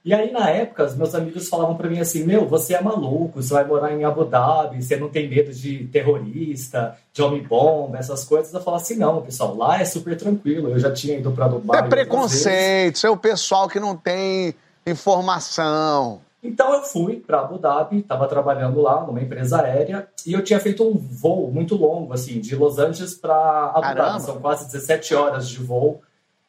E 0.04 0.14
aí, 0.14 0.32
na 0.32 0.50
época, 0.50 0.86
os 0.86 0.96
meus 0.96 1.14
amigos 1.14 1.50
falavam 1.50 1.76
para 1.76 1.90
mim 1.90 2.00
assim: 2.00 2.24
Meu, 2.24 2.48
você 2.48 2.74
é 2.74 2.82
maluco, 2.82 3.44
você 3.44 3.54
vai 3.54 3.66
morar 3.66 3.94
em 3.94 4.06
Abu 4.06 4.24
Dhabi, 4.24 4.82
você 4.82 4.96
não 4.96 5.10
tem 5.10 5.30
medo 5.30 5.54
de 5.54 5.86
terrorista, 5.88 6.98
de 7.12 7.22
homem-bomba, 7.22 7.98
essas 7.98 8.24
coisas. 8.24 8.52
Eu 8.54 8.62
falava 8.62 8.82
assim: 8.82 8.96
Não, 8.96 9.22
pessoal, 9.22 9.56
lá 9.56 9.82
é 9.82 9.86
super 9.86 10.16
tranquilo. 10.16 10.70
Eu 10.70 10.80
já 10.80 10.92
tinha 10.92 11.18
ido 11.18 11.32
para 11.32 11.50
Dubai. 11.50 11.82
É 11.82 11.84
preconceito, 11.84 13.06
é 13.06 13.10
o 13.10 13.18
pessoal 13.18 13.68
que 13.68 13.82
não 13.82 13.98
tem 13.98 14.56
informação. 14.90 16.22
Então 16.42 16.74
eu 16.74 16.84
fui 16.84 17.18
para 17.18 17.42
Abu 17.42 17.58
Dhabi, 17.58 18.00
estava 18.00 18.28
trabalhando 18.28 18.80
lá 18.80 19.06
numa 19.06 19.22
empresa 19.22 19.62
aérea 19.62 20.08
e 20.26 20.34
eu 20.34 20.44
tinha 20.44 20.60
feito 20.60 20.88
um 20.88 20.98
voo 20.98 21.52
muito 21.52 21.76
longo, 21.76 22.14
assim, 22.14 22.40
de 22.40 22.56
Los 22.56 22.78
Angeles 22.78 23.16
para 23.16 23.72
Abu. 23.74 23.96
Dhabi. 23.96 24.22
São 24.22 24.40
quase 24.40 24.66
17 24.72 25.16
horas 25.16 25.50
de 25.50 25.58
voo, 25.58 26.02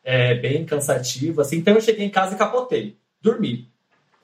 é, 0.04 0.34
bem 0.34 0.64
cansativo, 0.64 1.40
assim. 1.40 1.56
Então 1.56 1.74
eu 1.74 1.80
cheguei 1.80 2.04
em 2.04 2.10
casa 2.10 2.34
e 2.34 2.38
capotei, 2.38 2.96
dormi. 3.20 3.68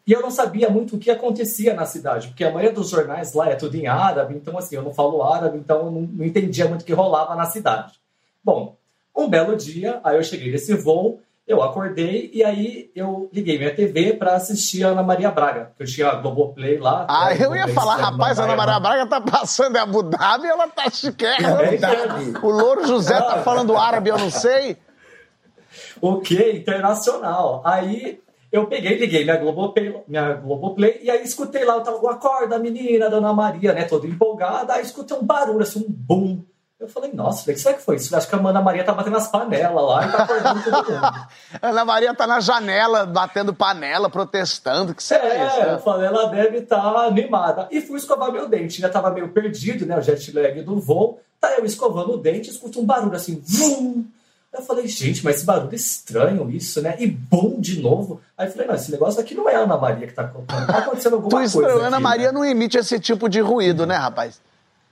E 0.06 0.12
eu 0.12 0.20
não 0.20 0.30
sabia 0.30 0.68
muito 0.68 0.96
o 0.96 0.98
que 0.98 1.10
acontecia 1.10 1.72
na 1.72 1.86
cidade, 1.86 2.28
porque 2.28 2.44
a 2.44 2.50
maioria 2.50 2.72
dos 2.72 2.90
jornais 2.90 3.32
lá 3.32 3.48
é 3.48 3.56
tudo 3.56 3.74
em 3.74 3.86
árabe, 3.86 4.34
então 4.34 4.58
assim, 4.58 4.76
eu 4.76 4.82
não 4.82 4.92
falo 4.92 5.22
árabe, 5.22 5.56
então 5.56 5.86
eu 5.86 5.90
não, 5.90 6.02
não 6.02 6.24
entendia 6.26 6.68
muito 6.68 6.82
o 6.82 6.84
que 6.84 6.92
rolava 6.92 7.34
na 7.34 7.46
cidade. 7.46 7.94
Bom, 8.44 8.76
um 9.16 9.28
belo 9.28 9.56
dia, 9.56 10.00
aí 10.04 10.16
eu 10.16 10.22
cheguei 10.22 10.52
nesse 10.52 10.74
voo, 10.74 11.22
eu 11.46 11.62
acordei 11.62 12.30
e 12.32 12.42
aí 12.42 12.90
eu 12.94 13.28
liguei 13.32 13.58
minha 13.58 13.74
TV 13.74 14.14
para 14.14 14.34
assistir 14.34 14.82
a 14.82 14.88
Ana 14.88 15.02
Maria 15.02 15.30
Braga, 15.30 15.72
que 15.76 15.82
eu 15.82 15.86
tinha 15.86 16.08
a 16.08 16.14
Globoplay 16.14 16.78
lá. 16.78 17.06
Ah, 17.08 17.34
né, 17.34 17.44
eu 17.44 17.54
ia 17.54 17.68
falar, 17.68 17.96
rapaz, 17.96 18.38
a 18.38 18.44
Ana 18.44 18.56
Maria 18.56 18.80
Braga 18.80 19.06
tá 19.06 19.20
passando 19.20 19.76
em 19.76 19.78
Abu 19.78 20.02
Dhabi, 20.02 20.46
ela 20.46 20.66
tá 20.68 20.88
chiquérrima. 20.90 21.62
É. 21.62 21.78
O 22.42 22.48
Louro 22.48 22.86
José 22.86 23.20
tá 23.20 23.42
falando 23.42 23.76
árabe, 23.76 24.08
eu 24.08 24.18
não 24.18 24.30
sei. 24.30 24.78
O 26.00 26.20
que? 26.20 26.52
Internacional. 26.52 27.60
Aí 27.64 28.20
eu 28.50 28.66
peguei, 28.66 28.96
liguei 28.96 29.24
minha 29.24 29.36
Globoplay, 29.36 30.02
minha 30.08 30.32
Globoplay 30.34 31.00
e 31.02 31.10
aí 31.10 31.22
escutei 31.22 31.64
lá, 31.64 31.74
eu 31.74 31.82
tava, 31.82 32.10
acorda 32.10 32.58
menina, 32.58 33.10
Dona 33.10 33.34
Maria, 33.34 33.74
né, 33.74 33.84
toda 33.84 34.06
empolgada, 34.06 34.74
aí 34.74 34.82
escutei 34.82 35.16
um 35.16 35.24
barulho, 35.24 35.62
assim, 35.62 35.80
um 35.80 35.86
boom. 35.88 36.42
Eu 36.78 36.88
falei, 36.88 37.12
nossa, 37.14 37.48
o 37.50 37.54
que 37.54 37.60
será 37.60 37.74
que 37.74 37.82
foi 37.82 37.96
isso? 37.96 38.14
Acho 38.14 38.28
que 38.28 38.34
a 38.34 38.38
Ana 38.38 38.60
Maria 38.60 38.84
tá 38.84 38.92
batendo 38.92 39.16
as 39.16 39.28
panelas 39.28 39.84
lá 39.84 40.06
e 40.06 40.10
tá 40.10 40.22
acordando 40.24 40.62
todo 40.64 40.92
mundo. 40.92 41.26
Ana 41.62 41.84
Maria 41.84 42.14
tá 42.14 42.26
na 42.26 42.40
janela, 42.40 43.06
batendo 43.06 43.54
panela, 43.54 44.10
protestando. 44.10 44.94
Que 44.94 45.02
será 45.02 45.46
isso? 45.46 45.56
É, 45.60 45.66
né? 45.66 45.74
eu 45.74 45.78
falei, 45.78 46.06
ela 46.08 46.26
deve 46.28 46.58
estar 46.58 46.82
animada. 47.06 47.68
E 47.70 47.80
fui 47.80 47.96
escovar 47.96 48.32
meu 48.32 48.48
dente. 48.48 48.80
Já 48.80 48.88
tava 48.88 49.10
meio 49.10 49.28
perdido, 49.28 49.86
né? 49.86 49.96
O 49.96 50.02
jet 50.02 50.32
lag 50.32 50.60
do 50.62 50.80
voo. 50.80 51.20
Tá 51.40 51.52
eu 51.58 51.64
escovando 51.64 52.14
o 52.14 52.16
dente, 52.18 52.50
escuto 52.50 52.80
um 52.80 52.84
barulho 52.84 53.14
assim, 53.16 53.40
vum! 53.46 54.04
Eu 54.52 54.62
falei, 54.62 54.86
gente, 54.86 55.24
mas 55.24 55.36
esse 55.36 55.44
barulho 55.44 55.72
é 55.72 55.76
estranho 55.76 56.50
isso, 56.50 56.80
né? 56.80 56.96
E 56.98 57.06
bum 57.06 57.60
de 57.60 57.80
novo. 57.80 58.20
Aí 58.36 58.48
falei, 58.50 58.66
não, 58.66 58.74
esse 58.74 58.90
negócio 58.90 59.20
aqui 59.20 59.34
não 59.34 59.48
é 59.48 59.54
a 59.56 59.60
Ana 59.60 59.76
Maria 59.76 60.06
que 60.06 60.12
tá. 60.12 60.24
Tá 60.24 60.78
acontecendo 60.78 61.14
alguma 61.14 61.30
Tu 61.30 61.36
coisa. 61.36 61.46
estranho, 61.46 61.76
aqui, 61.76 61.86
Ana 61.86 61.96
né? 61.98 62.02
Maria 62.02 62.32
não 62.32 62.44
emite 62.44 62.78
esse 62.78 62.98
tipo 63.00 63.28
de 63.28 63.40
ruído, 63.40 63.84
né, 63.86 63.96
rapaz? 63.96 64.40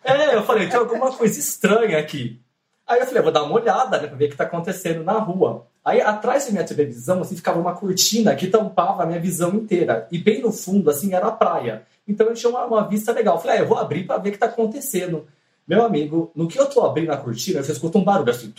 É, 0.05 0.35
eu 0.35 0.43
falei, 0.45 0.69
tem 0.69 0.79
alguma 0.79 1.13
coisa 1.13 1.39
estranha 1.39 1.99
aqui. 1.99 2.41
Aí 2.87 3.01
eu 3.01 3.07
falei, 3.07 3.23
vou 3.23 3.33
dar 3.33 3.45
uma 3.45 3.55
olhada, 3.55 4.01
né, 4.01 4.07
pra 4.09 4.17
ver 4.17 4.27
o 4.27 4.31
que 4.31 4.37
tá 4.37 4.45
acontecendo 4.45 5.05
na 5.05 5.19
rua. 5.19 5.67
Aí 5.85 6.01
atrás 6.01 6.47
da 6.47 6.53
minha 6.53 6.65
televisão, 6.65 7.21
assim, 7.21 7.37
ficava 7.37 7.59
uma 7.59 7.75
cortina 7.75 8.35
que 8.35 8.47
tampava 8.47 9.03
a 9.03 9.07
minha 9.07 9.21
visão 9.21 9.55
inteira. 9.55 10.07
E 10.11 10.19
bem 10.19 10.41
no 10.41 10.53
fundo, 10.53 10.91
assim, 10.91 11.15
era 11.15 11.27
a 11.27 11.33
praia. 11.33 11.83
Então 12.07 12.27
eu 12.27 12.35
tinha 12.35 12.51
uma, 12.51 12.65
uma 12.67 12.89
vista 12.89 13.13
legal. 13.13 13.37
Eu 13.37 13.41
falei, 13.41 13.59
ah, 13.59 13.61
eu 13.61 13.67
vou 13.69 13.79
abrir 13.79 14.05
pra 14.05 14.19
ver 14.19 14.29
o 14.31 14.33
que 14.33 14.39
tá 14.39 14.47
acontecendo. 14.47 15.27
Meu 15.67 15.85
amigo, 15.85 16.31
no 16.35 16.49
que 16.49 16.59
eu 16.59 16.67
tô 16.67 16.85
abrindo 16.85 17.11
a 17.13 17.17
cortina, 17.17 17.61
eu 17.61 17.63
escuto 17.63 17.97
um 17.97 18.05
barulho 18.05 18.31
assim. 18.31 18.53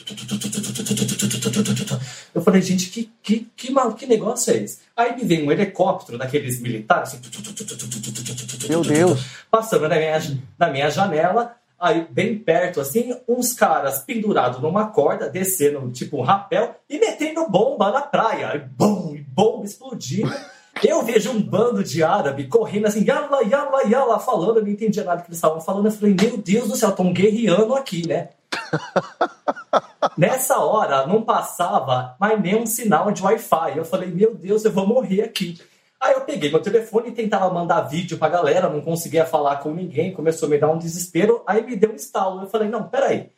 Eu 2.34 2.42
falei, 2.42 2.62
gente, 2.62 2.90
que, 2.90 3.12
que, 3.22 3.48
que, 3.56 3.72
mal, 3.72 3.94
que 3.94 4.06
negócio 4.06 4.54
é 4.54 4.58
esse? 4.58 4.80
Aí 4.96 5.16
me 5.16 5.24
vem 5.24 5.46
um 5.46 5.52
helicóptero 5.52 6.18
daqueles 6.18 6.62
militares, 6.62 7.10
assim, 7.10 7.20
Meu 8.68 8.82
Deus. 8.82 9.26
passando 9.50 9.88
na 9.88 9.96
minha, 9.96 10.20
na 10.58 10.70
minha 10.70 10.90
janela, 10.90 11.56
aí 11.80 12.08
bem 12.10 12.38
perto, 12.38 12.80
assim, 12.80 13.16
uns 13.28 13.54
caras 13.54 14.00
pendurados 14.00 14.62
numa 14.62 14.88
corda, 14.88 15.30
descendo 15.30 15.92
tipo 15.92 16.18
um 16.18 16.22
rapel 16.22 16.76
e 16.90 16.98
metendo 16.98 17.50
bomba 17.50 17.92
na 17.92 18.02
praia. 18.02 18.50
Aí, 18.50 18.60
bum, 18.60 19.14
e 19.16 19.22
bomba 19.22 19.66
explodindo. 19.66 20.32
Eu 20.84 21.04
vejo 21.04 21.32
um 21.32 21.42
bando 21.42 21.84
de 21.84 22.04
árabe 22.04 22.48
correndo 22.48 22.88
assim, 22.88 23.06
yala, 23.06 23.44
yala, 23.44 23.84
yala, 23.84 24.20
falando, 24.20 24.58
eu 24.58 24.64
não 24.64 24.72
entendia 24.72 25.04
nada 25.04 25.22
que 25.22 25.30
eles 25.30 25.38
estavam 25.38 25.62
falando. 25.62 25.86
Eu 25.86 25.92
falei, 25.92 26.16
meu 26.20 26.36
Deus 26.36 26.68
do 26.68 26.76
céu, 26.76 26.90
estão 26.90 27.14
guerreando 27.14 27.76
aqui, 27.76 28.08
né? 28.08 28.30
Nessa 30.18 30.58
hora, 30.58 31.06
não 31.06 31.22
passava 31.22 32.16
mais 32.20 32.42
nenhum 32.42 32.66
sinal 32.66 33.12
de 33.12 33.22
Wi-Fi. 33.22 33.78
Eu 33.78 33.86
falei, 33.86 34.10
meu 34.10 34.34
Deus, 34.34 34.66
eu 34.66 34.72
vou 34.72 34.86
morrer 34.88 35.22
aqui. 35.22 35.60
Aí 36.04 36.16
eu 36.16 36.22
peguei 36.22 36.52
meu 36.52 36.62
telefone 36.62 37.08
e 37.08 37.12
tentava 37.14 37.50
mandar 37.50 37.80
vídeo 37.82 38.18
pra 38.18 38.28
galera, 38.28 38.68
não 38.68 38.82
conseguia 38.82 39.26
falar 39.26 39.56
com 39.58 39.72
ninguém, 39.72 40.14
começou 40.14 40.48
a 40.48 40.50
me 40.50 40.58
dar 40.58 40.70
um 40.70 40.78
desespero, 40.78 41.42
aí 41.48 41.66
me 41.66 41.78
deu 41.78 41.92
um 41.92 41.96
estalo. 41.96 42.42
Eu 42.42 42.50
falei, 42.50 42.68
não, 42.68 42.84
peraí, 42.84 43.30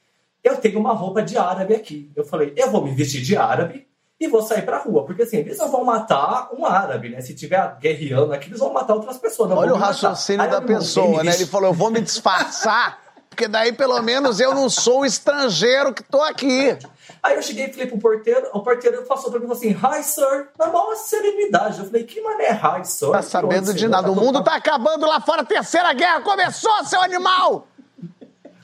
eu 0.43 0.57
tenho 0.57 0.79
uma 0.79 0.91
roupa 0.91 1.21
de 1.21 1.37
árabe 1.37 1.75
aqui. 1.75 2.11
Eu 2.15 2.25
falei, 2.25 2.53
eu 2.57 2.71
vou 2.71 2.83
me 2.83 2.89
vestir 2.91 3.21
de 3.21 3.37
árabe 3.37 3.85
e 4.19 4.27
vou 4.27 4.41
sair 4.41 4.63
pra 4.63 4.79
rua, 4.79 5.05
porque 5.05 5.21
assim, 5.21 5.37
eles 5.37 5.59
não 5.59 5.69
vão 5.69 5.83
matar 5.83 6.49
um 6.57 6.65
árabe, 6.65 7.09
né? 7.09 7.21
Se 7.21 7.35
tiver 7.35 7.77
guerreando 7.79 8.33
aqui, 8.33 8.49
eles 8.49 8.59
vão 8.59 8.73
matar 8.73 8.95
outras 8.95 9.19
pessoas. 9.19 9.51
Olha 9.51 9.73
o 9.73 9.77
raciocínio 9.77 10.49
da 10.49 10.59
pessoa, 10.59 11.23
né? 11.23 11.35
Ele 11.35 11.45
falou, 11.45 11.69
eu 11.69 11.73
vou 11.73 11.91
me 11.91 12.01
disfarçar, 12.01 12.97
porque 13.35 13.49
daí 13.49 13.73
pelo 13.73 14.01
menos 14.01 14.39
eu 14.39 14.55
não 14.55 14.69
sou 14.69 15.01
o 15.01 15.05
estrangeiro 15.05 15.93
que 15.93 16.01
tô 16.01 16.21
aqui. 16.21 16.77
Aí 17.21 17.35
eu 17.35 17.41
cheguei 17.43 17.65
e 17.65 17.73
falei 17.73 17.87
pro 17.87 17.97
porteiro, 17.97 18.47
o 18.53 18.61
porteiro 18.61 19.03
passou 19.03 19.29
pra 19.29 19.39
mim 19.39 19.45
e 19.45 19.47
falou 19.49 19.57
assim, 19.57 19.97
hi 19.99 20.03
sir, 20.03 20.47
na 20.57 20.67
maior 20.67 20.95
serenidade. 20.95 21.79
Eu 21.79 21.85
falei, 21.85 22.05
que 22.05 22.21
mané 22.21 22.51
hi 22.51 22.85
sir? 22.85 23.11
Tá 23.11 23.21
sabendo 23.21 23.73
de 23.73 23.89
nada. 23.89 24.09
O 24.09 24.15
mundo 24.15 24.41
tá 24.41 24.55
acabando 24.55 25.05
lá 25.05 25.19
fora, 25.19 25.41
a 25.41 25.45
terceira 25.45 25.91
guerra 25.91 26.21
começou, 26.21 26.71
seu 26.85 27.01
animal! 27.01 27.67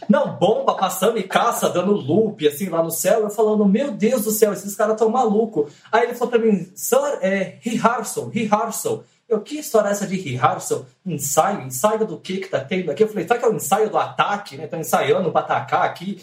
Não, 0.07 0.33
bomba 0.35 0.73
passando 0.75 1.17
e 1.17 1.23
caça, 1.23 1.69
dando 1.69 1.91
loop, 1.91 2.47
assim, 2.47 2.69
lá 2.69 2.81
no 2.81 2.91
céu. 2.91 3.21
Eu 3.21 3.29
falando, 3.29 3.65
meu 3.65 3.91
Deus 3.91 4.23
do 4.23 4.31
céu, 4.31 4.53
esses 4.53 4.75
caras 4.75 4.97
tão 4.97 5.09
malucos. 5.09 5.71
Aí 5.91 6.03
ele 6.03 6.15
falou 6.15 6.31
pra 6.31 6.39
mim, 6.39 6.71
sir, 6.75 7.19
é 7.21 7.57
rehearsal, 7.59 8.29
rehearsal. 8.29 9.03
Eu, 9.31 9.39
que 9.39 9.59
história 9.59 9.87
é 9.87 9.91
essa 9.93 10.05
de 10.05 10.17
rehearsal? 10.17 10.85
Ensaio? 11.05 11.61
Ensaio 11.61 12.05
do 12.05 12.19
que 12.19 12.39
que 12.39 12.49
tá 12.49 12.59
tendo 12.59 12.91
aqui? 12.91 13.01
Eu 13.01 13.07
falei, 13.07 13.25
será 13.25 13.39
que 13.39 13.45
é 13.45 13.47
o 13.47 13.55
ensaio 13.55 13.89
do 13.89 13.97
ataque, 13.97 14.57
né? 14.57 14.65
Estão 14.65 14.77
ensaiando 14.77 15.31
pra 15.31 15.39
atacar 15.39 15.85
aqui. 15.85 16.21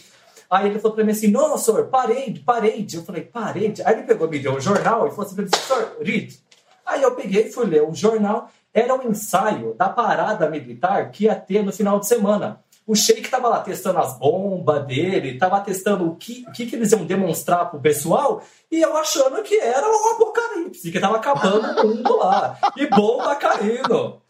Aí 0.50 0.66
ele 0.66 0.78
falou 0.78 0.94
pra 0.94 1.04
mim 1.04 1.12
assim, 1.12 1.28
não, 1.28 1.56
senhor, 1.56 1.86
parede, 1.86 2.40
parede. 2.40 2.98
Eu 2.98 3.02
falei, 3.02 3.22
parede? 3.22 3.82
Aí 3.82 3.94
ele 3.94 4.02
pegou, 4.02 4.28
me 4.28 4.38
deu 4.38 4.52
um 4.52 4.60
jornal 4.60 5.06
e 5.06 5.10
falou 5.10 5.24
assim 5.24 5.40
mim, 5.40 5.48
senhor, 5.48 5.96
read. 6.02 6.38
Aí 6.84 7.02
eu 7.02 7.14
peguei 7.14 7.46
e 7.46 7.50
fui 7.50 7.64
ler 7.64 7.82
o 7.82 7.94
jornal. 7.94 8.50
Era 8.74 8.94
um 8.94 9.08
ensaio 9.08 9.72
da 9.72 9.88
parada 9.88 10.50
militar 10.50 11.10
que 11.10 11.24
ia 11.24 11.34
ter 11.34 11.64
no 11.64 11.72
final 11.72 11.98
de 11.98 12.06
semana. 12.06 12.60
O 12.88 12.96
Sheik 12.96 13.20
estava 13.20 13.48
lá 13.48 13.60
testando 13.60 13.98
as 13.98 14.18
bombas 14.18 14.86
dele, 14.86 15.34
estava 15.34 15.60
testando 15.60 16.08
o 16.08 16.16
que, 16.16 16.42
o 16.48 16.52
que, 16.52 16.64
que 16.64 16.74
eles 16.74 16.90
iam 16.90 17.04
demonstrar 17.04 17.68
pro 17.68 17.78
pessoal, 17.78 18.42
e 18.72 18.80
eu 18.80 18.96
achando 18.96 19.42
que 19.42 19.60
era 19.60 19.86
o 19.86 20.14
apocalipse, 20.14 20.90
que 20.90 20.98
tava 20.98 21.16
acabando 21.16 21.82
o 21.82 21.86
mundo 21.86 22.16
lá. 22.16 22.56
E 22.74 22.86
bomba 22.86 23.36
caindo. 23.36 24.22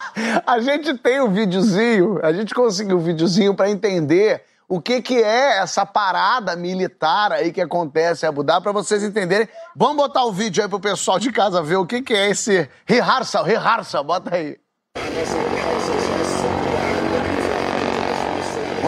A 0.45 0.59
gente 0.59 0.99
tem 0.99 1.21
o 1.21 1.31
videozinho, 1.31 2.19
a 2.21 2.33
gente 2.33 2.53
conseguiu 2.53 2.97
o 2.97 3.01
videozinho 3.01 3.55
pra 3.55 3.71
entender 3.71 4.43
o 4.69 4.81
que 4.81 5.01
que 5.03 5.23
é 5.23 5.59
essa 5.59 5.87
parada 5.87 6.57
militar 6.57 7.31
aí 7.31 7.53
que 7.53 7.61
acontece 7.61 8.27
em 8.27 8.29
Abu 8.29 8.43
Dhabi, 8.43 8.65
pra 8.65 8.73
vocês 8.73 9.05
entenderem. 9.05 9.49
Vamos 9.77 9.99
botar 9.99 10.25
o 10.25 10.33
vídeo 10.33 10.65
aí 10.65 10.69
pro 10.69 10.81
pessoal 10.81 11.21
de 11.21 11.31
casa 11.31 11.63
ver 11.63 11.77
o 11.77 11.87
que 11.87 12.03
que 12.03 12.13
é 12.13 12.29
esse 12.29 12.69
rehearsal, 12.85 13.45
rehearsal, 13.45 14.03
bota 14.03 14.35
aí. 14.35 14.59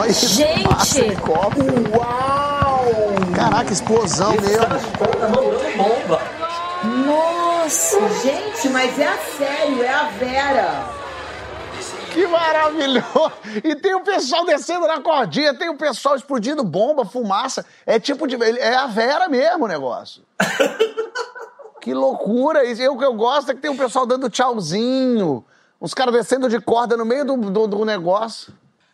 Olha 0.00 0.10
isso, 0.12 0.28
Gente! 0.28 0.66
massa. 0.66 0.98
Uau! 1.94 2.86
Caraca, 3.36 3.70
explosão 3.70 4.32
mesmo. 4.32 4.66
mandando 5.20 5.76
bomba. 5.76 6.20
Nossa! 7.06 8.08
Gente, 8.22 8.70
mas 8.70 8.98
é 8.98 9.06
a 9.06 9.18
sério, 9.18 9.82
é 9.82 9.92
a 9.92 10.04
Vera. 10.04 10.88
Que 12.14 12.26
maravilhoso! 12.26 13.32
E 13.62 13.76
tem 13.76 13.94
o 13.94 14.00
pessoal 14.00 14.46
descendo 14.46 14.86
na 14.86 15.02
cordinha, 15.02 15.52
tem 15.52 15.68
o 15.68 15.76
pessoal 15.76 16.16
explodindo 16.16 16.64
bomba, 16.64 17.04
fumaça. 17.04 17.66
É 17.84 18.00
tipo 18.00 18.26
de. 18.26 18.36
É 18.58 18.76
a 18.76 18.86
Vera 18.86 19.28
mesmo 19.28 19.66
o 19.66 19.68
negócio. 19.68 20.22
que 21.82 21.92
loucura! 21.92 22.64
E 22.64 22.88
o 22.88 22.96
que 22.96 23.04
eu 23.04 23.12
gosto 23.12 23.50
é 23.50 23.54
que 23.54 23.60
tem 23.60 23.70
o 23.70 23.76
pessoal 23.76 24.06
dando 24.06 24.30
tchauzinho, 24.30 25.44
uns 25.78 25.92
caras 25.92 26.14
descendo 26.14 26.48
de 26.48 26.58
corda 26.58 26.96
no 26.96 27.04
meio 27.04 27.26
do, 27.26 27.36
do, 27.36 27.66
do 27.66 27.84
negócio. 27.84 28.50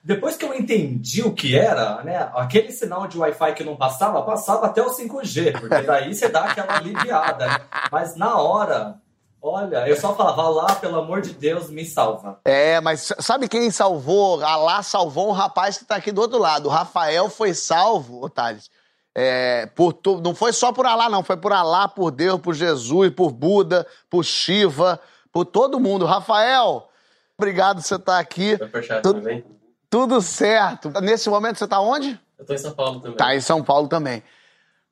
Depois 0.07 0.37
que 0.37 0.45
eu 0.45 0.55
entendi 0.55 1.21
o 1.23 1.35
que 1.35 1.59
era, 1.59 2.01
né? 2.05 2.31
Aquele 2.37 2.71
sinal 2.71 3.09
de 3.09 3.19
Wi-Fi 3.19 3.55
que 3.55 3.65
não 3.65 3.75
passava, 3.75 4.23
passava 4.23 4.67
até 4.67 4.81
o 4.81 4.89
5G, 4.89 5.59
porque 5.59 5.83
daí 5.83 6.15
você 6.15 6.29
dá 6.29 6.45
aquela 6.45 6.77
aliviada, 6.77 7.45
né? 7.45 7.61
Mas 7.91 8.15
na 8.15 8.39
hora, 8.41 9.01
olha, 9.43 9.89
eu 9.89 9.97
só 9.97 10.15
falava, 10.15 10.49
lá, 10.49 10.77
pelo 10.77 11.01
amor 11.01 11.23
de 11.23 11.33
Deus, 11.33 11.69
me 11.69 11.85
salva. 11.85 12.39
É, 12.45 12.81
mas 12.81 13.13
sabe 13.19 13.49
quem 13.49 13.69
salvou? 13.73 14.45
Alá 14.45 14.81
salvou 14.81 15.29
um 15.29 15.33
rapaz 15.33 15.77
que 15.77 15.85
tá 15.85 15.97
aqui 15.97 16.13
do 16.13 16.21
outro 16.21 16.39
lado. 16.39 16.67
O 16.67 16.71
Rafael 16.71 17.29
foi 17.29 17.53
salvo, 17.53 18.31
Thales. 18.31 18.71
É, 19.13 19.67
por 19.75 19.93
tu, 19.93 20.21
não 20.21 20.37
foi 20.37 20.53
só 20.53 20.71
por 20.71 20.87
Alá, 20.87 21.11
não. 21.11 21.25
Foi 21.25 21.37
por 21.37 21.53
Alá, 21.53 21.89
por 21.89 22.13
Deus, 22.13 22.41
por 22.41 22.55
Jesus, 22.55 23.11
por 23.11 23.33
Buda, 23.33 23.85
por 24.09 24.23
Shiva, 24.25 25.01
Por 25.33 25.45
todo 25.45 25.81
mundo. 25.81 26.07
Rafael, 26.07 26.89
obrigado 27.37 27.79
por 27.79 27.83
você 27.83 27.97
estar 27.97 28.21
aqui. 28.21 28.55
Vai 28.57 28.69
puxar 28.69 29.03
Tudo- 29.03 29.21
também? 29.21 29.45
Tudo 29.89 30.21
certo. 30.21 30.91
Nesse 31.01 31.29
momento 31.29 31.59
você 31.59 31.67
tá 31.67 31.81
onde? 31.81 32.19
Eu 32.39 32.45
tô 32.45 32.55
em 32.55 32.59
São 32.59 32.73
Paulo 32.73 33.01
também. 33.01 33.17
Tá 33.17 33.35
em 33.35 33.41
São 33.41 33.63
Paulo 33.63 33.89
também. 33.89 34.23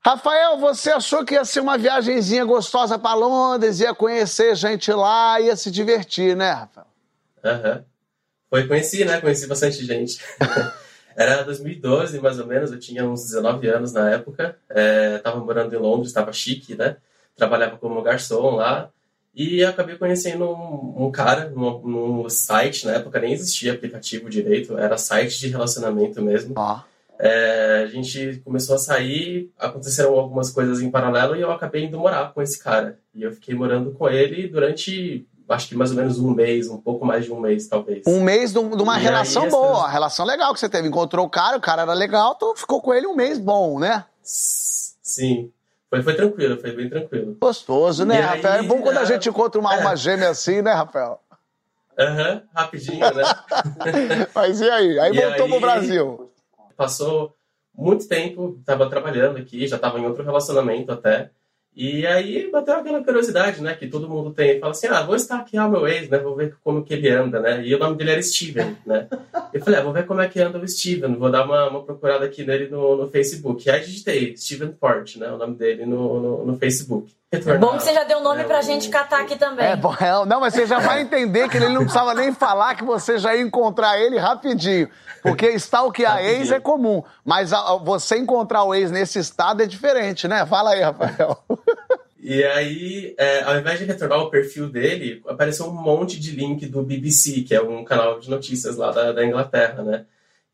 Rafael, 0.04 0.58
você 0.58 0.90
achou 0.90 1.24
que 1.24 1.34
ia 1.34 1.44
ser 1.44 1.60
uma 1.60 1.78
viagenzinha 1.78 2.44
gostosa 2.44 2.98
pra 2.98 3.14
Londres, 3.14 3.80
ia 3.80 3.94
conhecer 3.94 4.54
gente 4.54 4.92
lá, 4.92 5.40
ia 5.40 5.56
se 5.56 5.70
divertir, 5.70 6.36
né, 6.36 6.52
Rafael? 6.52 6.86
Aham. 7.42 7.84
Foi, 8.50 8.68
conheci, 8.68 9.04
né? 9.04 9.20
Conheci 9.20 9.46
bastante 9.46 9.84
gente. 9.84 10.20
Era 11.16 11.42
2012, 11.42 12.20
mais 12.20 12.38
ou 12.38 12.46
menos, 12.46 12.70
eu 12.70 12.78
tinha 12.78 13.04
uns 13.08 13.24
19 13.24 13.66
anos 13.68 13.92
na 13.92 14.10
época. 14.10 14.58
É, 14.68 15.18
tava 15.18 15.40
morando 15.40 15.74
em 15.74 15.78
Londres, 15.78 16.12
tava 16.12 16.32
chique, 16.32 16.74
né? 16.74 16.96
Trabalhava 17.34 17.78
como 17.78 18.02
garçom 18.02 18.56
lá. 18.56 18.90
E 19.36 19.64
acabei 19.64 19.96
conhecendo 19.96 20.44
um, 20.48 21.06
um 21.06 21.10
cara 21.10 21.50
num, 21.50 22.28
site, 22.28 22.86
na 22.86 22.92
época 22.92 23.18
nem 23.18 23.32
existia 23.32 23.72
aplicativo 23.72 24.30
direito, 24.30 24.78
era 24.78 24.96
site 24.96 25.38
de 25.40 25.48
relacionamento 25.48 26.22
mesmo. 26.22 26.54
Ó. 26.56 26.78
É, 27.18 27.82
a 27.84 27.86
gente 27.86 28.40
começou 28.44 28.74
a 28.74 28.78
sair, 28.78 29.50
aconteceram 29.58 30.14
algumas 30.18 30.50
coisas 30.50 30.80
em 30.80 30.90
paralelo 30.90 31.34
e 31.36 31.40
eu 31.40 31.50
acabei 31.50 31.84
indo 31.84 31.98
morar 31.98 32.32
com 32.32 32.42
esse 32.42 32.58
cara. 32.62 32.98
E 33.14 33.22
eu 33.22 33.32
fiquei 33.32 33.54
morando 33.54 33.92
com 33.92 34.08
ele 34.08 34.48
durante, 34.48 35.26
acho 35.48 35.68
que 35.68 35.74
mais 35.76 35.90
ou 35.90 35.96
menos 35.96 36.18
um 36.18 36.30
mês, 36.32 36.68
um 36.68 36.76
pouco 36.78 37.04
mais 37.06 37.24
de 37.24 37.32
um 37.32 37.38
mês, 37.40 37.66
talvez. 37.68 38.02
Um 38.06 38.20
mês 38.20 38.52
de 38.52 38.58
um- 38.58 38.72
uma 38.74 38.94
E 38.94 38.98
aí, 38.98 39.02
relação 39.04 39.46
essa- 39.46 39.56
boa, 39.56 39.78
uma 39.78 39.88
relação 39.90 40.26
legal 40.26 40.52
que 40.54 40.60
você 40.60 40.68
teve. 40.68 40.88
Encontrou 40.88 41.24
o 41.26 41.30
cara, 41.30 41.56
o 41.56 41.60
cara 41.60 41.82
era 41.82 41.92
legal, 41.92 42.34
tu 42.34 42.54
ficou 42.56 42.80
com 42.80 42.92
ele 42.92 43.06
um 43.06 43.14
mês 43.14 43.38
bom, 43.38 43.78
né? 43.78 44.04
Sim. 44.22 45.50
Foi, 45.94 46.02
foi 46.02 46.14
tranquilo, 46.14 46.58
foi 46.60 46.72
bem 46.72 46.88
tranquilo. 46.88 47.36
Gostoso, 47.40 48.04
né, 48.04 48.16
E 48.16 48.18
aí, 48.18 48.24
Rafael? 48.24 48.64
É 48.64 48.66
bom 48.66 48.82
quando 48.82 48.98
a 48.98 49.02
é, 49.02 49.06
gente 49.06 49.28
encontra 49.28 49.60
uma 49.60 49.72
é. 49.72 49.76
alma 49.78 49.94
gêmea 49.94 50.28
assim, 50.28 50.60
né, 50.60 50.72
Rafael? 50.72 51.20
Aham, 51.96 52.42
rapidinho, 52.52 52.98
né? 53.14 53.22
Mas 54.34 54.60
e 54.60 54.68
aí? 54.68 54.98
Aí 54.98 55.12
E 55.12 55.20
voltou 55.20 55.44
aí- 55.44 55.50
pro 55.50 55.60
Brasil. 55.60 56.32
Passou 56.76 57.36
muito 57.72 58.08
tempo, 58.08 58.60
tava 58.66 58.90
trabalhando 58.90 59.38
aqui, 59.38 59.68
já 59.68 59.78
tava 59.78 60.00
em 60.00 60.04
outro 60.04 60.24
relacionamento 60.24 60.90
até. 60.90 61.30
E 61.76 62.06
aí 62.06 62.48
bateu 62.52 62.74
aquela 62.74 63.02
curiosidade, 63.02 63.60
né, 63.60 63.74
que 63.74 63.88
todo 63.88 64.08
mundo 64.08 64.30
tem. 64.30 64.60
Fala 64.60 64.70
assim, 64.70 64.86
ah, 64.86 65.02
vou 65.02 65.16
stalkear 65.16 65.66
o 65.66 65.70
meu 65.70 65.88
ex, 65.88 66.08
né, 66.08 66.18
vou 66.18 66.36
ver 66.36 66.54
como 66.62 66.84
que 66.84 66.94
ele 66.94 67.08
anda, 67.08 67.40
né. 67.40 67.64
E 67.64 67.74
o 67.74 67.78
nome 67.78 67.96
dele 67.96 68.12
era 68.12 68.22
Steven, 68.22 68.76
né. 68.86 69.08
Eu 69.52 69.60
falei, 69.60 69.80
ah, 69.80 69.82
vou 69.82 69.92
ver 69.92 70.06
como 70.06 70.20
é 70.20 70.28
que 70.28 70.40
anda 70.40 70.58
o 70.58 70.68
Steven, 70.68 71.16
vou 71.16 71.30
dar 71.30 71.44
uma, 71.44 71.68
uma 71.68 71.82
procurada 71.82 72.24
aqui 72.26 72.44
nele 72.44 72.68
no, 72.68 72.96
no 72.96 73.08
Facebook. 73.08 73.66
E 73.66 73.70
aí 73.72 73.80
digitei 73.80 74.36
Steven 74.36 74.70
Port, 74.70 75.16
né, 75.16 75.28
o 75.32 75.36
nome 75.36 75.56
dele 75.56 75.84
no, 75.84 76.20
no, 76.20 76.46
no 76.46 76.56
Facebook. 76.56 77.12
É 77.32 77.58
bom 77.58 77.76
que 77.76 77.82
você 77.82 77.92
já 77.92 78.04
deu 78.04 78.20
nome 78.20 78.42
É, 78.42 78.44
pra 78.44 78.62
gente 78.62 78.88
catar 78.88 79.22
aqui 79.22 79.36
também. 79.36 79.66
É, 79.66 79.74
bom, 79.74 79.92
é, 80.00 80.24
não, 80.24 80.40
mas 80.40 80.54
você 80.54 80.66
já 80.66 80.78
vai 80.78 81.02
entender 81.02 81.48
que 81.48 81.56
ele 81.56 81.68
não 81.68 81.80
precisava 81.80 82.14
nem 82.14 82.32
falar 82.32 82.76
que 82.76 82.84
você 82.84 83.18
já 83.18 83.34
ia 83.34 83.42
encontrar 83.42 83.98
ele 83.98 84.18
rapidinho. 84.18 84.88
Porque 85.24 85.50
stalkear 85.54 86.24
ex 86.24 86.50
é 86.52 86.60
comum. 86.60 87.02
Mas 87.24 87.52
a- 87.52 87.72
a- 87.72 87.76
você 87.78 88.16
encontrar 88.18 88.62
o 88.64 88.74
ex 88.74 88.90
nesse 88.90 89.18
estado 89.18 89.62
é 89.62 89.66
diferente, 89.66 90.28
né? 90.28 90.44
Fala 90.46 90.70
aí, 90.72 90.80
Rafael. 90.80 91.42
E 92.26 92.42
aí, 92.42 93.14
é, 93.18 93.42
ao 93.42 93.58
invés 93.58 93.78
de 93.78 93.84
retornar 93.84 94.18
o 94.18 94.30
perfil 94.30 94.70
dele, 94.70 95.22
apareceu 95.28 95.66
um 95.66 95.74
monte 95.74 96.18
de 96.18 96.30
link 96.30 96.64
do 96.64 96.82
BBC, 96.82 97.42
que 97.42 97.54
é 97.54 97.60
um 97.60 97.84
canal 97.84 98.18
de 98.18 98.30
notícias 98.30 98.76
lá 98.78 98.90
da, 98.90 99.12
da 99.12 99.22
Inglaterra, 99.26 99.82
né? 99.82 100.06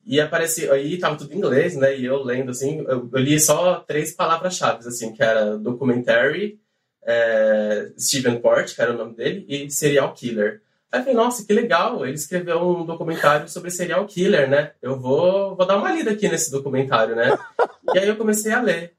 E 0.05 0.21
apareceu, 0.21 0.73
aí 0.73 0.99
tava 0.99 1.15
tudo 1.15 1.33
em 1.33 1.37
inglês, 1.37 1.77
né? 1.77 1.97
E 1.97 2.05
eu 2.05 2.25
lendo, 2.25 2.51
assim, 2.51 2.79
eu, 2.81 3.09
eu 3.13 3.19
li 3.21 3.39
só 3.39 3.77
três 3.87 4.11
palavras-chave, 4.13 4.81
assim, 4.89 5.13
que 5.13 5.23
era 5.23 5.57
documentary, 5.59 6.59
é, 7.07 7.93
Stephen 7.97 8.41
Port, 8.41 8.75
que 8.75 8.83
era 8.83 8.93
o 8.93 8.97
nome 8.99 9.15
dele, 9.15 9.47
e 9.49 9.71
serial 9.71 10.13
killer. 10.13 10.63
Aí 10.93 11.01
eu 11.01 11.05
falei, 11.05 11.15
nossa, 11.15 11.47
que 11.47 11.53
legal, 11.53 12.05
ele 12.05 12.15
escreveu 12.15 12.61
um 12.61 12.85
documentário 12.85 13.49
sobre 13.49 13.71
serial 13.71 14.05
killer, 14.07 14.51
né? 14.51 14.73
Eu 14.83 14.99
vou, 14.99 15.55
vou 15.55 15.67
dar 15.67 15.77
uma 15.77 15.93
lida 15.93 16.11
aqui 16.11 16.29
nesse 16.29 16.51
documentário, 16.51 17.15
né? 17.15 17.39
E 17.95 17.99
aí 17.99 18.09
eu 18.09 18.17
comecei 18.17 18.53
a 18.53 18.61
ler. 18.61 18.95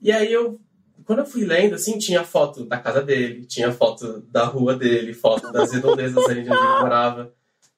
E 0.00 0.10
aí 0.10 0.32
eu 0.32 0.58
quando 1.04 1.20
eu 1.20 1.26
fui 1.26 1.44
lendo, 1.44 1.74
assim, 1.74 1.98
tinha 1.98 2.24
foto 2.24 2.64
da 2.64 2.78
casa 2.78 3.02
dele, 3.02 3.44
tinha 3.46 3.72
foto 3.72 4.20
da 4.30 4.44
rua 4.44 4.74
dele, 4.74 5.12
foto 5.12 5.52
das 5.52 5.72
redondezas 5.72 6.24
ali 6.28 6.42
de 6.42 6.50
onde 6.50 6.58
ele 6.58 6.80
morava. 6.80 7.32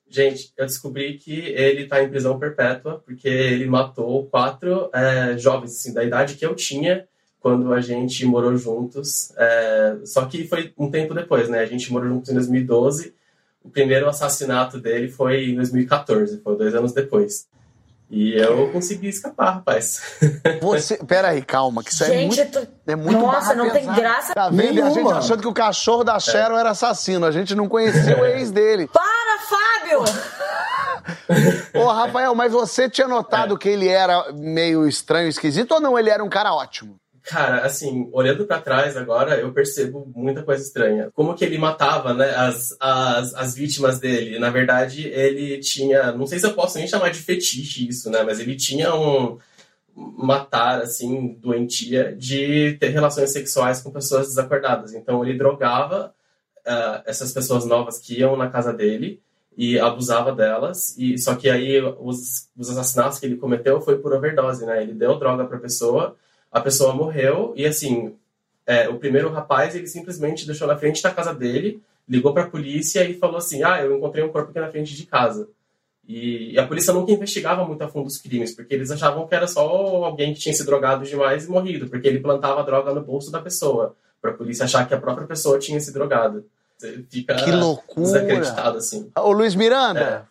Gente, 0.08 0.52
eu 0.56 0.66
descobri 0.66 1.18
que 1.18 1.32
ele 1.32 1.86
tá 1.86 2.02
em 2.02 2.08
prisão 2.08 2.38
perpétua 2.38 3.02
porque 3.04 3.28
ele 3.28 3.66
matou 3.66 4.26
quatro 4.26 4.90
é, 4.92 5.36
jovens, 5.38 5.72
assim, 5.72 5.92
da 5.92 6.04
idade 6.04 6.36
que 6.36 6.46
eu 6.46 6.54
tinha 6.54 7.08
quando 7.40 7.72
a 7.72 7.80
gente 7.80 8.24
morou 8.24 8.56
juntos. 8.56 9.32
É, 9.36 9.96
só 10.04 10.24
que 10.26 10.46
foi 10.46 10.72
um 10.78 10.90
tempo 10.90 11.14
depois, 11.14 11.48
né? 11.48 11.60
A 11.60 11.66
gente 11.66 11.92
morou 11.92 12.08
juntos 12.08 12.30
em 12.30 12.34
2012. 12.34 13.14
O 13.64 13.70
primeiro 13.70 14.06
assassinato 14.08 14.78
dele 14.78 15.08
foi 15.08 15.46
em 15.50 15.56
2014, 15.56 16.40
foi 16.42 16.56
dois 16.56 16.74
anos 16.74 16.92
depois. 16.92 17.46
E 18.10 18.34
eu 18.34 18.70
consegui 18.70 19.08
escapar, 19.08 19.54
rapaz. 19.54 20.02
Você. 20.60 20.98
Peraí, 20.98 21.40
calma, 21.42 21.82
que 21.82 21.90
isso 21.90 22.04
é 22.04 22.08
gente, 22.08 22.36
muito. 22.36 22.52
tu- 22.60 22.68
É 22.86 22.94
muito 22.94 23.18
nossa, 23.18 23.54
não 23.54 23.64
tem 23.70 23.80
pesada. 23.80 24.00
graça. 24.00 24.34
Tá 24.34 24.50
vendo? 24.50 24.74
E 24.74 24.82
a 24.82 24.84
gente 24.86 24.96
Nenhuma. 24.96 25.16
achando 25.18 25.40
que 25.40 25.48
o 25.48 25.54
cachorro 25.54 26.04
da 26.04 26.20
Sharon 26.20 26.58
era 26.58 26.70
assassino. 26.70 27.24
A 27.24 27.30
gente 27.32 27.54
não 27.54 27.66
conhecia 27.66 28.20
o 28.20 28.24
ex 28.26 28.50
dele. 28.50 28.86
Para, 28.92 29.38
Fábio! 29.48 30.04
Ô, 31.82 31.86
Rafael, 31.86 32.34
mas 32.34 32.52
você 32.52 32.88
tinha 32.88 33.06
É. 33.06 33.08
notado 33.08 33.56
que 33.58 33.68
ele 33.68 33.88
era 33.88 34.30
meio 34.32 34.86
estranho, 34.86 35.28
esquisito 35.28 35.72
ou 35.72 35.80
não? 35.80 35.98
Ele 35.98 36.10
era 36.10 36.22
um 36.22 36.28
cara 36.28 36.52
ótimo? 36.54 36.96
Cara, 37.24 37.64
assim, 37.64 38.10
olhando 38.12 38.44
pra 38.44 38.60
trás 38.60 38.98
agora, 38.98 39.40
eu 39.40 39.50
percebo 39.50 40.12
muita 40.14 40.42
coisa 40.42 40.62
estranha. 40.62 41.10
Como 41.14 41.34
que 41.34 41.42
ele 41.42 41.56
matava, 41.56 42.12
né, 42.12 42.34
as, 42.34 42.76
as, 42.78 43.34
as 43.34 43.54
vítimas 43.54 43.98
dele? 43.98 44.38
Na 44.38 44.50
verdade, 44.50 45.08
ele 45.08 45.58
tinha, 45.58 46.12
não 46.12 46.26
sei 46.26 46.38
se 46.38 46.44
eu 46.46 46.52
posso 46.52 46.76
nem 46.76 46.86
chamar 46.86 47.08
de 47.08 47.18
fetiche 47.20 47.88
isso, 47.88 48.10
né, 48.10 48.22
mas 48.22 48.40
ele 48.40 48.54
tinha 48.54 48.94
um 48.94 49.38
matar, 49.96 50.82
assim, 50.82 51.34
doentia 51.40 52.14
de 52.14 52.76
ter 52.78 52.88
relações 52.88 53.32
sexuais 53.32 53.80
com 53.80 53.90
pessoas 53.90 54.28
desacordadas. 54.28 54.92
Então, 54.92 55.24
ele 55.24 55.38
drogava 55.38 56.14
ah, 56.66 57.02
essas 57.06 57.32
pessoas 57.32 57.64
novas 57.64 57.98
que 57.98 58.18
iam 58.18 58.36
na 58.36 58.50
casa 58.50 58.70
dele 58.70 59.22
e 59.56 59.78
abusava 59.78 60.30
delas. 60.30 60.94
E 60.98 61.16
só 61.16 61.34
que 61.34 61.48
aí 61.48 61.80
os, 61.80 62.50
os 62.54 62.70
assassinatos 62.70 63.18
que 63.18 63.24
ele 63.24 63.36
cometeu 63.36 63.80
foi 63.80 63.96
por 63.98 64.12
overdose, 64.12 64.66
né? 64.66 64.82
Ele 64.82 64.92
deu 64.92 65.18
droga 65.18 65.46
pra 65.46 65.58
pessoa 65.58 66.16
a 66.54 66.60
pessoa 66.60 66.94
morreu 66.94 67.52
e 67.56 67.66
assim 67.66 68.14
é, 68.64 68.88
o 68.88 68.98
primeiro 68.98 69.28
rapaz 69.30 69.74
ele 69.74 69.86
simplesmente 69.86 70.46
deixou 70.46 70.66
na 70.66 70.78
frente 70.78 71.02
da 71.02 71.10
casa 71.10 71.34
dele 71.34 71.82
ligou 72.08 72.32
para 72.32 72.44
a 72.44 72.50
polícia 72.50 73.04
e 73.04 73.14
falou 73.18 73.36
assim 73.36 73.62
ah 73.62 73.82
eu 73.82 73.96
encontrei 73.96 74.24
um 74.24 74.30
corpo 74.30 74.50
aqui 74.50 74.60
na 74.60 74.70
frente 74.70 74.94
de 74.96 75.04
casa. 75.04 75.48
E, 76.06 76.52
e 76.52 76.58
a 76.58 76.66
polícia 76.66 76.92
nunca 76.92 77.12
investigava 77.12 77.64
muito 77.66 77.82
a 77.82 77.88
fundo 77.88 78.06
os 78.06 78.18
crimes 78.18 78.54
porque 78.54 78.74
eles 78.74 78.90
achavam 78.90 79.26
que 79.26 79.34
era 79.34 79.46
só 79.48 79.60
alguém 80.04 80.32
que 80.34 80.40
tinha 80.40 80.54
se 80.54 80.64
drogado 80.64 81.04
demais 81.04 81.46
e 81.46 81.50
morrido 81.50 81.88
porque 81.88 82.06
ele 82.06 82.20
plantava 82.20 82.60
a 82.60 82.64
droga 82.64 82.94
no 82.94 83.02
bolso 83.02 83.30
da 83.32 83.40
pessoa 83.40 83.96
para 84.20 84.30
a 84.30 84.34
polícia 84.34 84.64
achar 84.64 84.86
que 84.86 84.94
a 84.94 85.00
própria 85.00 85.26
pessoa 85.26 85.58
tinha 85.58 85.80
se 85.80 85.92
drogado. 85.92 86.46
Você 86.78 87.04
fica 87.10 87.34
Que 87.36 87.50
loucura! 87.52 88.06
desacreditado 88.06 88.78
assim. 88.78 89.10
Ô, 89.18 89.32
Luiz 89.32 89.54
Miranda, 89.54 90.28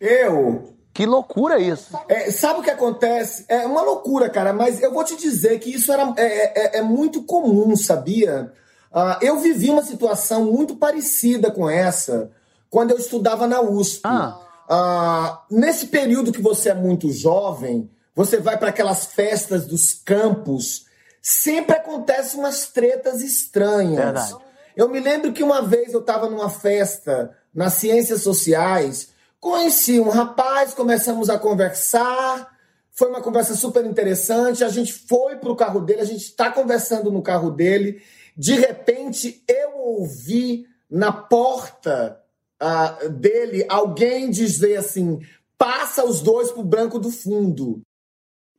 Eu. 0.00 0.74
Que 0.92 1.06
loucura 1.06 1.58
isso. 1.58 1.96
É, 2.08 2.30
sabe 2.30 2.60
o 2.60 2.62
que 2.62 2.70
acontece? 2.70 3.44
É 3.48 3.66
uma 3.66 3.82
loucura, 3.82 4.28
cara, 4.28 4.52
mas 4.52 4.82
eu 4.82 4.92
vou 4.92 5.04
te 5.04 5.16
dizer 5.16 5.58
que 5.60 5.70
isso 5.74 5.92
era, 5.92 6.12
é, 6.16 6.76
é- 6.76 6.78
é 6.78 6.82
muito 6.82 7.22
comum, 7.22 7.76
sabia? 7.76 8.52
Ah, 8.92 9.18
eu 9.22 9.38
vivi 9.38 9.70
uma 9.70 9.84
situação 9.84 10.44
muito 10.46 10.76
parecida 10.76 11.50
com 11.50 11.70
essa 11.70 12.30
quando 12.68 12.90
eu 12.90 12.98
estudava 12.98 13.46
na 13.46 13.60
USP. 13.60 14.00
Ah. 14.04 14.38
Ah, 14.68 15.42
nesse 15.50 15.86
período 15.86 16.32
que 16.32 16.42
você 16.42 16.70
é 16.70 16.74
muito 16.74 17.10
jovem, 17.10 17.90
você 18.14 18.38
vai 18.38 18.56
para 18.58 18.68
aquelas 18.70 19.06
festas 19.06 19.66
dos 19.66 19.92
campos, 19.92 20.86
sempre 21.22 21.76
acontecem 21.76 22.38
umas 22.40 22.66
tretas 22.68 23.20
estranhas. 23.20 23.96
Verdade. 24.04 24.36
Eu 24.76 24.88
me 24.88 25.00
lembro 25.00 25.32
que 25.32 25.42
uma 25.42 25.62
vez 25.62 25.92
eu 25.92 26.00
estava 26.00 26.28
numa 26.28 26.48
festa 26.48 27.36
nas 27.54 27.74
ciências 27.74 28.22
sociais, 28.22 29.09
conheci 29.40 29.98
um 29.98 30.10
rapaz, 30.10 30.74
começamos 30.74 31.30
a 31.30 31.38
conversar, 31.38 32.54
foi 32.92 33.08
uma 33.08 33.22
conversa 33.22 33.54
super 33.54 33.84
interessante. 33.86 34.62
A 34.62 34.68
gente 34.68 34.92
foi 34.92 35.36
pro 35.36 35.56
carro 35.56 35.80
dele, 35.80 36.02
a 36.02 36.04
gente 36.04 36.24
está 36.24 36.50
conversando 36.50 37.10
no 37.10 37.22
carro 37.22 37.50
dele. 37.50 38.02
De 38.36 38.54
repente, 38.54 39.42
eu 39.48 39.78
ouvi 39.78 40.66
na 40.88 41.10
porta 41.10 42.20
ah, 42.60 42.98
dele 43.08 43.64
alguém 43.68 44.30
dizer 44.30 44.76
assim: 44.76 45.20
passa 45.56 46.04
os 46.04 46.20
dois 46.20 46.50
pro 46.50 46.62
branco 46.62 46.98
do 46.98 47.10
fundo. 47.10 47.80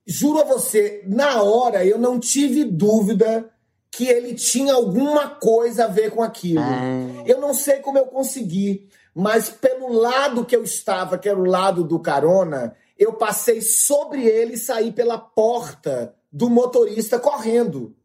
Juro 0.07 0.39
a 0.39 0.43
você, 0.43 1.03
na 1.07 1.43
hora 1.43 1.85
eu 1.85 1.99
não 1.99 2.19
tive 2.19 2.63
dúvida 2.63 3.49
que 3.91 4.07
ele 4.07 4.33
tinha 4.33 4.73
alguma 4.73 5.29
coisa 5.29 5.85
a 5.85 5.87
ver 5.87 6.11
com 6.11 6.23
aquilo. 6.23 6.63
Eu 7.25 7.39
não 7.39 7.53
sei 7.53 7.77
como 7.77 7.97
eu 7.97 8.05
consegui, 8.05 8.89
mas 9.13 9.49
pelo 9.49 9.91
lado 9.91 10.45
que 10.45 10.55
eu 10.55 10.63
estava, 10.63 11.17
que 11.17 11.27
era 11.27 11.39
o 11.39 11.45
lado 11.45 11.83
do 11.83 11.99
carona, 11.99 12.75
eu 12.97 13.13
passei 13.13 13.61
sobre 13.61 14.25
ele 14.25 14.53
e 14.53 14.57
saí 14.57 14.91
pela 14.91 15.17
porta 15.17 16.15
do 16.31 16.49
motorista 16.49 17.19
correndo. 17.19 17.95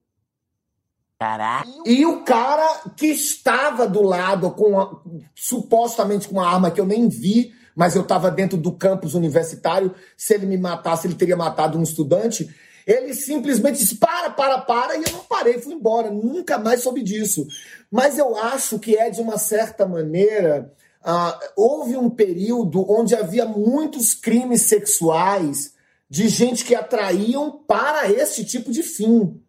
Caraca. 1.19 1.69
E 1.87 2.05
o 2.05 2.23
cara 2.25 2.83
que 2.97 3.07
estava 3.07 3.87
do 3.87 4.03
lado, 4.03 4.51
com 4.51 4.79
a- 4.79 5.01
supostamente 5.35 6.29
com 6.29 6.35
uma 6.35 6.47
arma 6.47 6.71
que 6.71 6.81
eu 6.81 6.85
nem 6.87 7.09
vi, 7.09 7.55
mas 7.75 7.95
eu 7.95 8.03
estava 8.03 8.31
dentro 8.31 8.57
do 8.59 8.73
campus 8.73 9.15
universitário, 9.15 9.95
se 10.17 10.35
ele 10.35 10.47
me 10.47 10.59
matasse, 10.59 11.07
ele 11.07 11.15
teria 11.15 11.37
matado 11.37 11.79
um 11.79 11.83
estudante. 11.83 12.49
Ele 12.87 13.13
simplesmente 13.15 13.79
disse: 13.79 13.97
para, 13.97 14.31
para, 14.31 14.59
para, 14.59 14.97
e 14.97 15.05
eu 15.05 15.13
não 15.13 15.25
parei, 15.25 15.59
fui 15.59 15.75
embora, 15.75 16.11
nunca 16.11 16.59
mais 16.59 16.83
soube 16.83 17.03
disso. 17.03 17.47
Mas 17.91 18.19
eu 18.19 18.37
acho 18.37 18.79
que 18.79 18.97
é 18.97 19.11
de 19.11 19.21
uma 19.21 19.39
certa 19.39 19.87
maneira. 19.87 20.73
Ah, 21.09 21.39
houve 21.55 21.97
um 21.97 22.11
período 22.11 22.85
onde 22.91 23.15
havia 23.15 23.47
muitos 23.47 24.13
crimes 24.13 24.63
sexuais 24.63 25.73
de 26.11 26.29
gente 26.29 26.65
que 26.65 26.75
atraíam 26.75 27.63
para 27.65 28.11
esse 28.11 28.45
tipo 28.45 28.73
de 28.73 28.83
fim. 28.83 29.41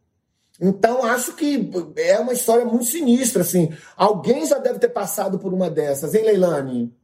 Então, 0.61 1.03
acho 1.03 1.33
que 1.33 1.67
é 1.97 2.19
uma 2.19 2.33
história 2.33 2.63
muito 2.63 2.85
sinistra, 2.85 3.41
assim. 3.41 3.75
Alguém 3.95 4.45
já 4.45 4.59
deve 4.59 4.77
ter 4.77 4.89
passado 4.89 5.39
por 5.39 5.51
uma 5.51 5.67
dessas, 5.67 6.13
hein, 6.13 6.25
Leilani? 6.25 6.95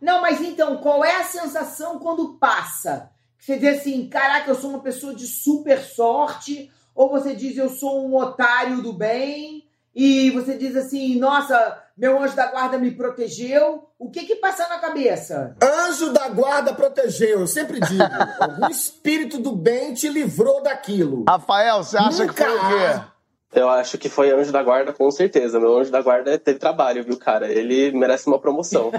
Não, 0.00 0.20
mas 0.20 0.40
então, 0.40 0.78
qual 0.78 1.04
é 1.04 1.20
a 1.20 1.24
sensação 1.24 2.00
quando 2.00 2.34
passa? 2.38 3.10
Você 3.38 3.56
diz 3.56 3.78
assim, 3.78 4.08
caraca, 4.08 4.50
eu 4.50 4.56
sou 4.56 4.70
uma 4.70 4.82
pessoa 4.82 5.14
de 5.14 5.28
super 5.28 5.80
sorte, 5.80 6.72
ou 6.92 7.08
você 7.08 7.36
diz, 7.36 7.56
eu 7.56 7.68
sou 7.68 8.04
um 8.04 8.16
otário 8.16 8.82
do 8.82 8.92
bem, 8.92 9.64
e 9.94 10.30
você 10.30 10.58
diz 10.58 10.74
assim, 10.74 11.18
nossa, 11.20 11.85
meu 11.96 12.22
anjo 12.22 12.36
da 12.36 12.46
guarda 12.48 12.76
me 12.76 12.90
protegeu. 12.90 13.88
O 13.98 14.10
que 14.10 14.26
que 14.26 14.36
passa 14.36 14.68
na 14.68 14.78
cabeça? 14.78 15.56
Anjo 15.62 16.12
da 16.12 16.28
guarda 16.28 16.74
protegeu, 16.74 17.40
eu 17.40 17.46
sempre 17.46 17.80
digo. 17.80 18.02
Algum 18.38 18.68
espírito 18.68 19.38
do 19.38 19.56
bem 19.56 19.94
te 19.94 20.08
livrou 20.08 20.62
daquilo. 20.62 21.24
Rafael, 21.26 21.82
você 21.82 21.96
acha 21.96 22.26
que 22.26 22.34
foi 22.34 22.54
o 22.54 22.60
quê? 22.68 23.00
Eu 23.54 23.70
acho 23.70 23.96
que 23.96 24.10
foi 24.10 24.30
anjo 24.30 24.52
da 24.52 24.62
guarda, 24.62 24.92
com 24.92 25.10
certeza. 25.10 25.58
Meu 25.58 25.78
anjo 25.78 25.90
da 25.90 26.02
guarda 26.02 26.38
teve 26.38 26.58
trabalho, 26.58 27.02
viu, 27.02 27.18
cara? 27.18 27.50
Ele 27.50 27.90
merece 27.92 28.26
uma 28.26 28.38
promoção. 28.38 28.92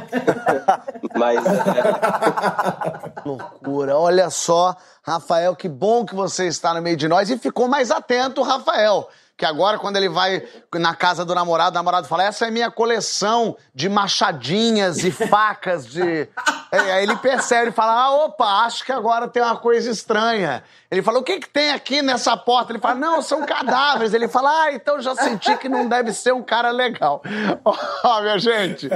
Mas 1.16 1.46
é, 1.46 3.22
Loucura. 3.24 3.96
Olha 3.96 4.32
só, 4.32 4.76
Rafael, 5.04 5.56
que 5.56 5.70
bom 5.70 6.04
que 6.04 6.16
você 6.16 6.48
está 6.48 6.74
no 6.74 6.82
meio 6.82 6.98
de 6.98 7.08
nós 7.08 7.30
e 7.30 7.38
ficou 7.38 7.68
mais 7.68 7.92
atento, 7.92 8.42
Rafael. 8.42 9.08
Que 9.38 9.46
agora, 9.46 9.78
quando 9.78 9.98
ele 9.98 10.10
vai 10.10 10.42
na 10.74 10.96
casa 10.96 11.24
do 11.24 11.36
namorado, 11.36 11.70
o 11.70 11.80
namorado 11.80 12.08
fala: 12.08 12.24
Essa 12.24 12.48
é 12.48 12.52
minha 12.52 12.72
coleção 12.72 13.56
de 13.74 13.88
machadinhas 13.88 15.04
e 15.04 15.12
facas 15.12 15.86
de. 15.86 16.28
É, 16.70 16.80
aí 16.92 17.04
ele 17.04 17.16
percebe, 17.16 17.68
ele 17.68 17.72
fala: 17.72 17.94
Ah, 17.94 18.12
opa, 18.26 18.66
acho 18.66 18.84
que 18.84 18.92
agora 18.92 19.26
tem 19.26 19.42
uma 19.42 19.56
coisa 19.56 19.90
estranha. 19.90 20.62
Ele 20.92 21.02
fala: 21.02 21.20
O 21.20 21.24
que, 21.24 21.40
que 21.40 21.48
tem 21.48 21.72
aqui 21.72 22.02
nessa 22.02 22.36
porta? 22.36 22.74
Ele 22.74 22.80
fala: 22.80 22.96
Não, 22.96 23.22
são 23.22 23.46
cadáveres. 23.46 24.14
Ele 24.14 24.28
fala: 24.28 24.64
Ah, 24.64 24.74
então 24.74 25.00
já 25.00 25.16
senti 25.16 25.56
que 25.56 25.70
não 25.70 25.88
deve 25.88 26.12
ser 26.12 26.34
um 26.34 26.44
cara 26.44 26.70
legal. 26.70 27.22
Ó, 28.04 28.22
minha 28.22 28.38
gente, 28.38 28.90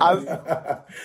as, 0.00 0.24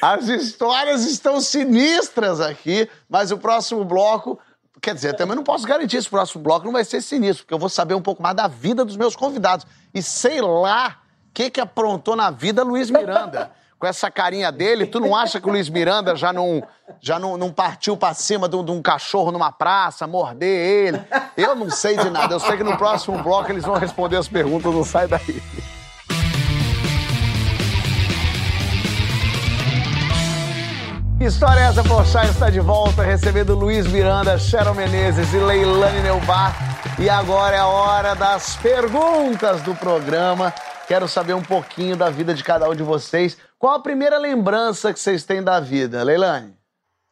as 0.02 0.28
histórias 0.30 1.04
estão 1.04 1.42
sinistras 1.42 2.40
aqui, 2.40 2.90
mas 3.10 3.30
o 3.30 3.38
próximo 3.38 3.84
bloco. 3.84 4.40
Quer 4.84 4.94
dizer, 4.94 5.16
também 5.16 5.34
não 5.34 5.46
posso 5.46 5.66
garantir 5.66 5.96
esse 5.96 6.10
próximo 6.10 6.44
bloco 6.44 6.66
não 6.66 6.74
vai 6.74 6.84
ser 6.84 7.00
sinistro, 7.00 7.46
porque 7.46 7.54
eu 7.54 7.58
vou 7.58 7.70
saber 7.70 7.94
um 7.94 8.02
pouco 8.02 8.22
mais 8.22 8.36
da 8.36 8.50
vida 8.50 8.84
dos 8.84 8.98
meus 8.98 9.16
convidados. 9.16 9.66
E 9.94 10.04
sei 10.04 10.42
lá 10.42 10.98
o 11.30 11.34
que, 11.34 11.50
que 11.50 11.62
aprontou 11.62 12.18
na 12.18 12.30
vida 12.30 12.64
Luiz 12.64 12.92
Miranda. 12.92 13.50
Com 13.80 13.88
essa 13.88 14.12
carinha 14.12 14.52
dele, 14.52 14.86
tu 14.86 15.00
não 15.00 15.16
acha 15.16 15.40
que 15.40 15.48
o 15.48 15.52
Luiz 15.52 15.70
Miranda 15.70 16.18
já 16.18 16.34
não, 16.34 16.62
já 17.00 17.18
não, 17.18 17.38
não 17.38 17.50
partiu 17.50 17.96
pra 17.96 18.14
cima 18.14 18.50
de 18.50 18.58
um, 18.58 18.64
de 18.64 18.72
um 18.72 18.82
cachorro 18.82 19.32
numa 19.32 19.54
praça, 19.54 20.06
morder 20.06 20.48
ele? 20.48 21.02
Eu 21.38 21.56
não 21.56 21.70
sei 21.70 21.96
de 21.96 22.10
nada. 22.10 22.36
Eu 22.36 22.40
sei 22.42 22.58
que 22.58 22.64
no 22.64 22.78
próximo 22.78 23.24
bloco 23.24 23.50
eles 23.52 23.64
vão 23.64 23.76
responder 23.76 24.18
as 24.18 24.28
perguntas, 24.28 24.74
não 24.74 24.84
sai 24.84 25.08
daí. 25.08 25.42
História 31.26 31.62
é 31.62 31.64
essa, 31.64 31.82
Porchat 31.82 32.30
está 32.30 32.50
de 32.50 32.60
volta, 32.60 33.02
recebendo 33.02 33.56
Luiz 33.56 33.88
Miranda, 33.88 34.38
Cheryl 34.38 34.76
Menezes 34.76 35.34
e 35.34 35.38
Leilane 35.38 36.02
Neubar. 36.02 36.54
E 37.00 37.10
agora 37.10 37.56
é 37.56 37.60
a 37.60 37.66
hora 37.66 38.14
das 38.14 38.58
perguntas 38.58 39.62
do 39.62 39.74
programa. 39.74 40.54
Quero 40.86 41.08
saber 41.08 41.34
um 41.34 41.42
pouquinho 41.42 41.96
da 41.96 42.10
vida 42.10 42.34
de 42.34 42.44
cada 42.44 42.70
um 42.70 42.76
de 42.76 42.84
vocês. 42.84 43.38
Qual 43.58 43.74
a 43.74 43.82
primeira 43.82 44.18
lembrança 44.18 44.92
que 44.92 45.00
vocês 45.00 45.24
têm 45.24 45.42
da 45.42 45.62
vida, 45.62 46.04
Leilane? 46.04 46.58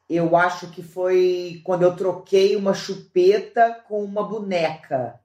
Eu 0.09 0.35
acho 0.35 0.67
que 0.67 0.83
foi 0.83 1.61
quando 1.63 1.83
eu 1.83 1.95
troquei 1.95 2.57
uma 2.57 2.73
chupeta 2.73 3.81
com 3.87 4.03
uma 4.03 4.25
boneca. 4.25 5.21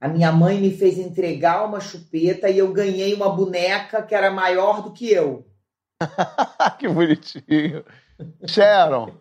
A 0.00 0.08
minha 0.08 0.32
mãe 0.32 0.60
me 0.60 0.76
fez 0.76 0.98
entregar 0.98 1.64
uma 1.64 1.78
chupeta 1.78 2.50
e 2.50 2.58
eu 2.58 2.72
ganhei 2.72 3.14
uma 3.14 3.30
boneca 3.30 4.02
que 4.02 4.12
era 4.12 4.32
maior 4.32 4.82
do 4.82 4.90
que 4.90 5.08
eu. 5.08 5.46
que 6.80 6.88
bonitinho. 6.88 7.84
Sharon. 8.46 9.12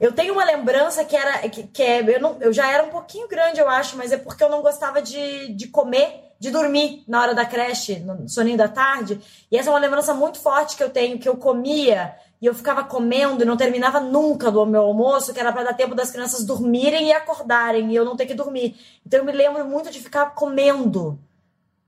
Eu 0.00 0.12
tenho 0.12 0.32
uma 0.32 0.44
lembrança 0.44 1.04
que 1.04 1.16
era. 1.16 1.48
Que, 1.48 1.64
que 1.64 1.82
é, 1.82 2.16
eu, 2.16 2.20
não, 2.20 2.36
eu 2.40 2.52
já 2.52 2.70
era 2.70 2.84
um 2.84 2.90
pouquinho 2.90 3.26
grande, 3.26 3.60
eu 3.60 3.68
acho, 3.68 3.96
mas 3.96 4.12
é 4.12 4.16
porque 4.16 4.44
eu 4.44 4.48
não 4.48 4.62
gostava 4.62 5.02
de, 5.02 5.52
de 5.54 5.66
comer, 5.68 6.32
de 6.38 6.50
dormir 6.50 7.02
na 7.08 7.20
hora 7.20 7.34
da 7.34 7.44
creche, 7.44 7.98
no 7.98 8.28
soninho 8.28 8.56
da 8.56 8.68
tarde. 8.68 9.20
E 9.50 9.56
essa 9.56 9.70
é 9.70 9.72
uma 9.72 9.80
lembrança 9.80 10.14
muito 10.14 10.38
forte 10.38 10.76
que 10.76 10.82
eu 10.84 10.90
tenho, 10.90 11.18
que 11.18 11.28
eu 11.28 11.36
comia 11.36 12.14
e 12.40 12.46
eu 12.46 12.54
ficava 12.54 12.84
comendo 12.84 13.42
e 13.42 13.46
não 13.46 13.56
terminava 13.56 13.98
nunca 13.98 14.50
do 14.50 14.64
meu 14.64 14.82
almoço, 14.82 15.34
que 15.34 15.40
era 15.40 15.52
para 15.52 15.64
dar 15.64 15.74
tempo 15.74 15.96
das 15.96 16.12
crianças 16.12 16.44
dormirem 16.44 17.08
e 17.08 17.12
acordarem 17.12 17.90
e 17.90 17.96
eu 17.96 18.04
não 18.04 18.16
ter 18.16 18.26
que 18.26 18.34
dormir. 18.34 18.76
Então 19.04 19.18
eu 19.18 19.24
me 19.24 19.32
lembro 19.32 19.64
muito 19.64 19.90
de 19.90 19.98
ficar 19.98 20.34
comendo 20.34 21.18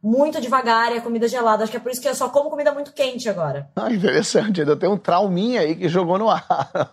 muito 0.02 0.40
devagar 0.40 0.92
e 0.94 0.98
a 0.98 1.00
comida 1.00 1.28
gelada. 1.28 1.62
Acho 1.62 1.70
que 1.70 1.76
é 1.76 1.80
por 1.80 1.90
isso 1.92 2.00
que 2.00 2.08
eu 2.08 2.14
só 2.14 2.28
como 2.28 2.50
comida 2.50 2.72
muito 2.72 2.92
quente 2.92 3.28
agora. 3.28 3.68
Ah, 3.76 3.90
interessante, 3.92 4.60
ainda 4.60 4.76
tem 4.76 4.88
um 4.88 4.96
trauminha 4.96 5.60
aí 5.60 5.74
que 5.76 5.88
jogou 5.88 6.18
no 6.18 6.30
ar. 6.30 6.46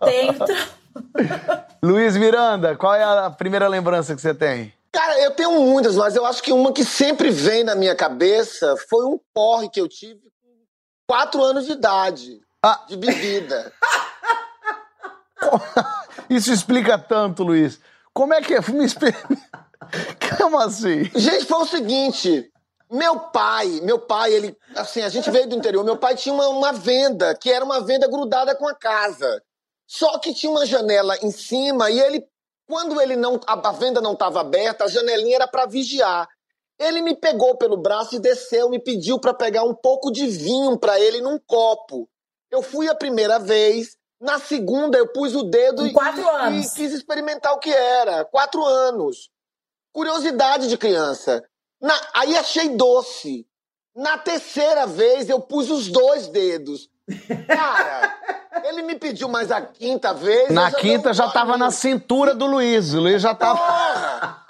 Tenho. 0.04 0.34
tra- 0.34 1.68
Luiz 1.82 2.18
Miranda, 2.18 2.76
qual 2.76 2.94
é 2.96 3.04
a 3.04 3.30
primeira 3.30 3.68
lembrança 3.68 4.16
que 4.16 4.22
você 4.22 4.34
tem? 4.34 4.74
Cara, 4.92 5.20
eu 5.22 5.32
tenho 5.32 5.52
muitas, 5.62 5.96
mas 5.96 6.16
eu 6.16 6.26
acho 6.26 6.42
que 6.42 6.52
uma 6.52 6.72
que 6.74 6.84
sempre 6.84 7.30
vem 7.30 7.64
na 7.64 7.76
minha 7.76 7.96
cabeça 7.96 8.76
foi 8.90 9.06
um 9.06 9.20
porre 9.34 9.70
que 9.70 9.80
eu 9.80 9.88
tive 9.88 10.20
com 10.42 10.50
quatro 11.08 11.42
anos 11.44 11.66
de 11.68 11.74
idade. 11.74 12.40
Ah. 12.66 12.84
De 12.88 12.98
bebida. 12.98 13.72
Isso 16.30 16.52
explica 16.52 16.98
tanto, 16.98 17.44
Luiz. 17.44 17.80
Como 18.14 18.34
é 18.34 18.42
que 18.42 18.56
é? 18.56 18.62
Me 18.72 18.84
explica. 18.86 19.20
Como 20.38 20.58
assim? 20.60 21.04
Gente, 21.16 21.46
foi 21.46 21.60
o 21.60 21.66
seguinte. 21.66 22.52
Meu 22.90 23.20
pai, 23.20 23.82
meu 23.82 24.00
pai, 24.00 24.34
ele, 24.34 24.58
assim, 24.76 25.02
a 25.02 25.10
gente 25.10 25.30
veio 25.30 25.48
do 25.48 25.56
interior. 25.56 25.84
Meu 25.84 25.98
pai 25.98 26.16
tinha 26.16 26.34
uma, 26.34 26.48
uma 26.48 26.72
venda, 26.72 27.36
que 27.36 27.52
era 27.52 27.64
uma 27.64 27.82
venda 27.82 28.08
grudada 28.08 28.56
com 28.56 28.68
a 28.68 28.74
casa. 28.74 29.44
Só 29.86 30.18
que 30.20 30.34
tinha 30.34 30.52
uma 30.52 30.66
janela 30.66 31.18
em 31.22 31.32
cima 31.32 31.90
e 31.90 32.00
ele, 32.00 32.26
quando 32.68 33.02
ele 33.02 33.16
não, 33.16 33.40
a, 33.46 33.70
a 33.70 33.72
venda 33.72 34.02
não 34.02 34.14
estava 34.14 34.42
aberta, 34.42 34.86
a 34.86 34.90
janelinha 34.90 35.36
era 35.36 35.48
para 35.48 35.66
vigiar. 35.66 36.28
Ele 36.80 37.02
me 37.02 37.16
pegou 37.16 37.58
pelo 37.58 37.76
braço 37.76 38.16
e 38.16 38.20
desceu, 38.20 38.70
me 38.70 38.80
pediu 38.80 39.20
para 39.20 39.34
pegar 39.34 39.64
um 39.64 39.74
pouco 39.74 40.12
de 40.12 40.28
vinho 40.28 40.78
para 40.78 41.00
ele 41.00 41.22
num 41.22 41.40
copo. 41.40 42.08
Eu 42.52 42.62
fui 42.62 42.88
a 42.88 42.96
primeira 42.96 43.40
vez, 43.40 43.98
na 44.20 44.40
segunda 44.40 44.98
eu 44.98 45.12
pus 45.12 45.36
o 45.36 45.44
dedo 45.44 45.86
e, 45.86 45.90
e 45.90 45.94
quis 46.76 46.94
experimentar 46.94 47.54
o 47.54 47.60
que 47.60 47.72
era. 47.72 48.26
Quatro 48.26 48.64
anos. 48.66 49.30
Curiosidade 49.92 50.68
de 50.68 50.78
criança. 50.78 51.44
Na- 51.82 52.02
aí 52.14 52.36
achei 52.38 52.70
doce. 52.70 53.46
Na 53.96 54.18
terceira 54.18 54.86
vez 54.86 55.28
eu 55.30 55.40
pus 55.40 55.70
os 55.72 55.88
dois 55.88 56.28
dedos. 56.28 56.90
Cara, 57.48 58.16
ele 58.66 58.82
me 58.84 58.96
pediu 58.96 59.28
mais 59.30 59.52
a 59.52 59.62
quinta 59.62 60.14
vez. 60.14 60.50
Na 60.52 60.70
já 60.70 60.78
quinta 60.78 61.14
já 61.14 61.30
tava 61.30 61.58
na 61.58 61.72
cintura 61.72 62.36
do 62.36 62.46
Luiz. 62.46 62.94
O 62.94 63.00
Luiz 63.02 63.22
já 63.22 63.34
tava. 63.34 63.58
Porra! 63.60 64.44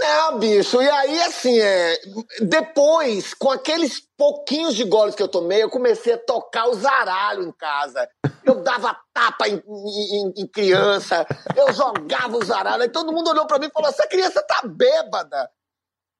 Não, 0.00 0.38
bicho. 0.38 0.82
E 0.82 0.88
aí, 0.88 1.22
assim, 1.22 1.58
é... 1.58 1.98
depois, 2.42 3.32
com 3.34 3.50
aqueles 3.50 4.00
pouquinhos 4.16 4.74
de 4.74 4.84
goles 4.84 5.14
que 5.14 5.22
eu 5.22 5.28
tomei, 5.28 5.62
eu 5.62 5.70
comecei 5.70 6.12
a 6.12 6.18
tocar 6.18 6.66
o 6.68 6.74
zaralho 6.74 7.42
em 7.44 7.52
casa. 7.52 8.06
Eu 8.44 8.56
dava 8.62 8.94
tapa 9.12 9.48
em, 9.48 9.62
em- 9.66 10.32
em 10.36 10.46
criança, 10.46 11.26
eu 11.56 11.72
jogava 11.72 12.36
o 12.36 12.44
zaralho. 12.44 12.82
Aí 12.82 12.88
todo 12.88 13.12
mundo 13.12 13.30
olhou 13.30 13.46
pra 13.46 13.58
mim 13.58 13.66
e 13.66 13.70
falou: 13.70 13.88
essa 13.88 14.06
criança 14.06 14.42
tá 14.42 14.60
bêbada. 14.64 15.48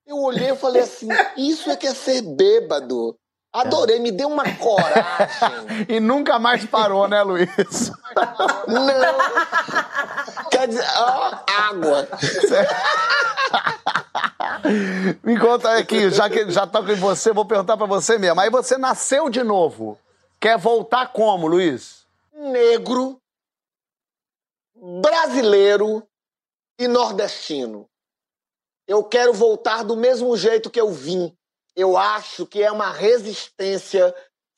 Eu 0.06 0.18
olhei 0.18 0.50
e 0.50 0.56
falei 0.56 0.82
assim: 0.82 1.08
isso 1.36 1.70
é 1.70 1.76
que 1.76 1.86
é 1.86 1.94
ser 1.94 2.22
bêbado. 2.22 3.16
Adorei, 3.52 4.00
me 4.00 4.10
deu 4.10 4.28
uma 4.28 4.44
coragem. 4.56 5.86
E 5.88 6.00
nunca 6.00 6.38
mais 6.38 6.66
parou, 6.66 7.06
né, 7.06 7.22
Luiz? 7.22 7.92
Não. 8.66 9.14
Quer 10.50 10.68
dizer, 10.68 10.84
ó, 10.96 11.38
água. 11.46 12.08
Me 15.22 15.38
conta 15.38 15.76
aqui, 15.76 16.10
já 16.10 16.28
que 16.28 16.50
já 16.50 16.66
toco 16.66 16.90
em 16.90 16.96
você, 16.96 17.32
vou 17.32 17.44
perguntar 17.44 17.76
pra 17.76 17.86
você 17.86 18.18
mesmo. 18.18 18.40
Aí 18.40 18.50
você 18.50 18.76
nasceu 18.78 19.28
de 19.28 19.42
novo. 19.44 19.98
Quer 20.40 20.58
voltar 20.58 21.12
como, 21.12 21.46
Luiz? 21.46 22.04
negro, 22.34 23.20
brasileiro 25.00 26.06
e 26.78 26.86
nordestino. 26.88 27.88
Eu 28.86 29.02
quero 29.04 29.32
voltar 29.32 29.82
do 29.82 29.96
mesmo 29.96 30.36
jeito 30.36 30.70
que 30.70 30.80
eu 30.80 30.90
vim. 30.90 31.34
Eu 31.76 31.96
acho 31.96 32.46
que 32.46 32.62
é 32.62 32.70
uma 32.70 32.92
resistência 32.92 34.14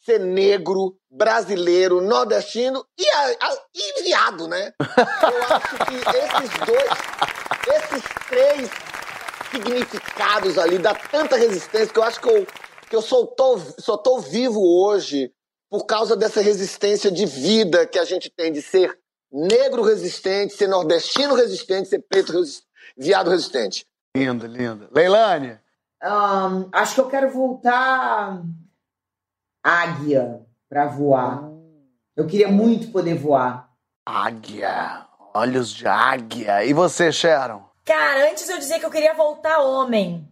ser 0.06 0.20
negro, 0.20 0.96
brasileiro, 1.10 2.00
nordestino 2.00 2.86
e, 2.96 3.08
a, 3.08 3.26
a, 3.40 3.58
e 3.74 4.02
viado, 4.04 4.46
né? 4.46 4.72
Eu 4.78 5.56
acho 5.56 5.78
que 5.84 5.94
esses 5.96 6.66
dois, 6.66 6.88
esses 7.74 8.04
três 8.28 8.70
significados 9.50 10.58
ali 10.58 10.78
dá 10.78 10.94
tanta 10.94 11.36
resistência 11.36 11.92
que 11.92 11.98
eu 11.98 12.04
acho 12.04 12.20
que 12.20 12.28
eu, 12.28 12.46
que 12.88 12.94
eu 12.94 13.02
só, 13.02 13.26
tô, 13.26 13.58
só 13.78 13.96
tô 13.96 14.20
vivo 14.20 14.60
hoje 14.60 15.32
por 15.68 15.84
causa 15.84 16.14
dessa 16.14 16.40
resistência 16.40 17.10
de 17.10 17.26
vida 17.26 17.84
que 17.84 17.98
a 17.98 18.04
gente 18.04 18.30
tem 18.30 18.52
de 18.52 18.62
ser 18.62 18.96
negro 19.32 19.82
resistente, 19.82 20.54
ser 20.54 20.68
nordestino 20.68 21.34
resistente, 21.34 21.88
ser 21.88 21.98
preto 22.08 22.32
resistente, 22.32 22.66
viado 22.96 23.30
resistente. 23.30 23.84
Lindo, 24.16 24.46
lindo. 24.46 24.88
Leilane? 24.92 25.58
Um, 26.02 26.68
acho 26.72 26.94
que 26.94 27.00
eu 27.02 27.08
quero 27.08 27.30
voltar 27.30 28.42
águia 29.62 30.40
para 30.70 30.86
voar. 30.86 31.50
Eu 32.16 32.26
queria 32.26 32.48
muito 32.48 32.90
poder 32.90 33.14
voar. 33.14 33.68
Águia. 34.06 35.04
Olhos 35.34 35.70
de 35.70 35.86
águia. 35.86 36.64
E 36.64 36.72
você, 36.72 37.12
Sharon? 37.12 37.62
Cara, 37.84 38.30
antes 38.30 38.48
eu 38.48 38.56
dizia 38.56 38.78
que 38.78 38.86
eu 38.86 38.90
queria 38.90 39.12
voltar 39.12 39.60
homem. 39.60 40.26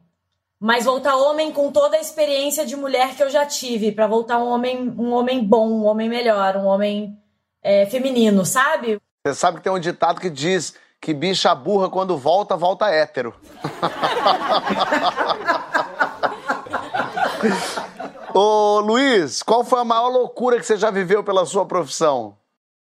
Mas 0.59 0.87
voltar 0.87 1.17
homem 1.17 1.53
com 1.53 1.71
toda 1.71 1.99
a 1.99 2.01
experiência 2.01 2.65
de 2.65 2.75
mulher 2.75 3.15
que 3.15 3.23
eu 3.23 3.29
já 3.29 3.45
tive. 3.45 3.93
para 3.93 4.07
voltar 4.07 4.39
um 4.39 4.49
homem, 4.49 4.95
um 4.97 5.13
homem 5.13 5.45
bom, 5.45 5.69
um 5.69 5.85
homem 5.85 6.09
melhor, 6.09 6.57
um 6.57 6.65
homem 6.65 7.19
é, 7.63 7.85
feminino, 7.85 8.47
sabe? 8.47 8.99
Você 9.27 9.35
sabe 9.35 9.59
que 9.59 9.65
tem 9.65 9.73
um 9.73 9.79
ditado 9.79 10.21
que 10.21 10.31
diz 10.31 10.75
que 11.05 11.13
bicha 11.13 11.55
burra 11.55 11.91
quando 11.91 12.17
volta, 12.17 12.57
volta 12.57 12.89
hétero. 12.89 13.35
Ô 18.35 18.81
Luiz, 18.81 19.43
qual 19.43 19.63
foi 19.63 19.81
a 19.81 19.85
maior 19.85 20.09
loucura 20.09 20.59
que 20.59 20.65
você 20.65 20.79
já 20.79 20.91
viveu 20.91 21.23
pela 21.23 21.45
sua 21.45 21.67
profissão? 21.67 22.39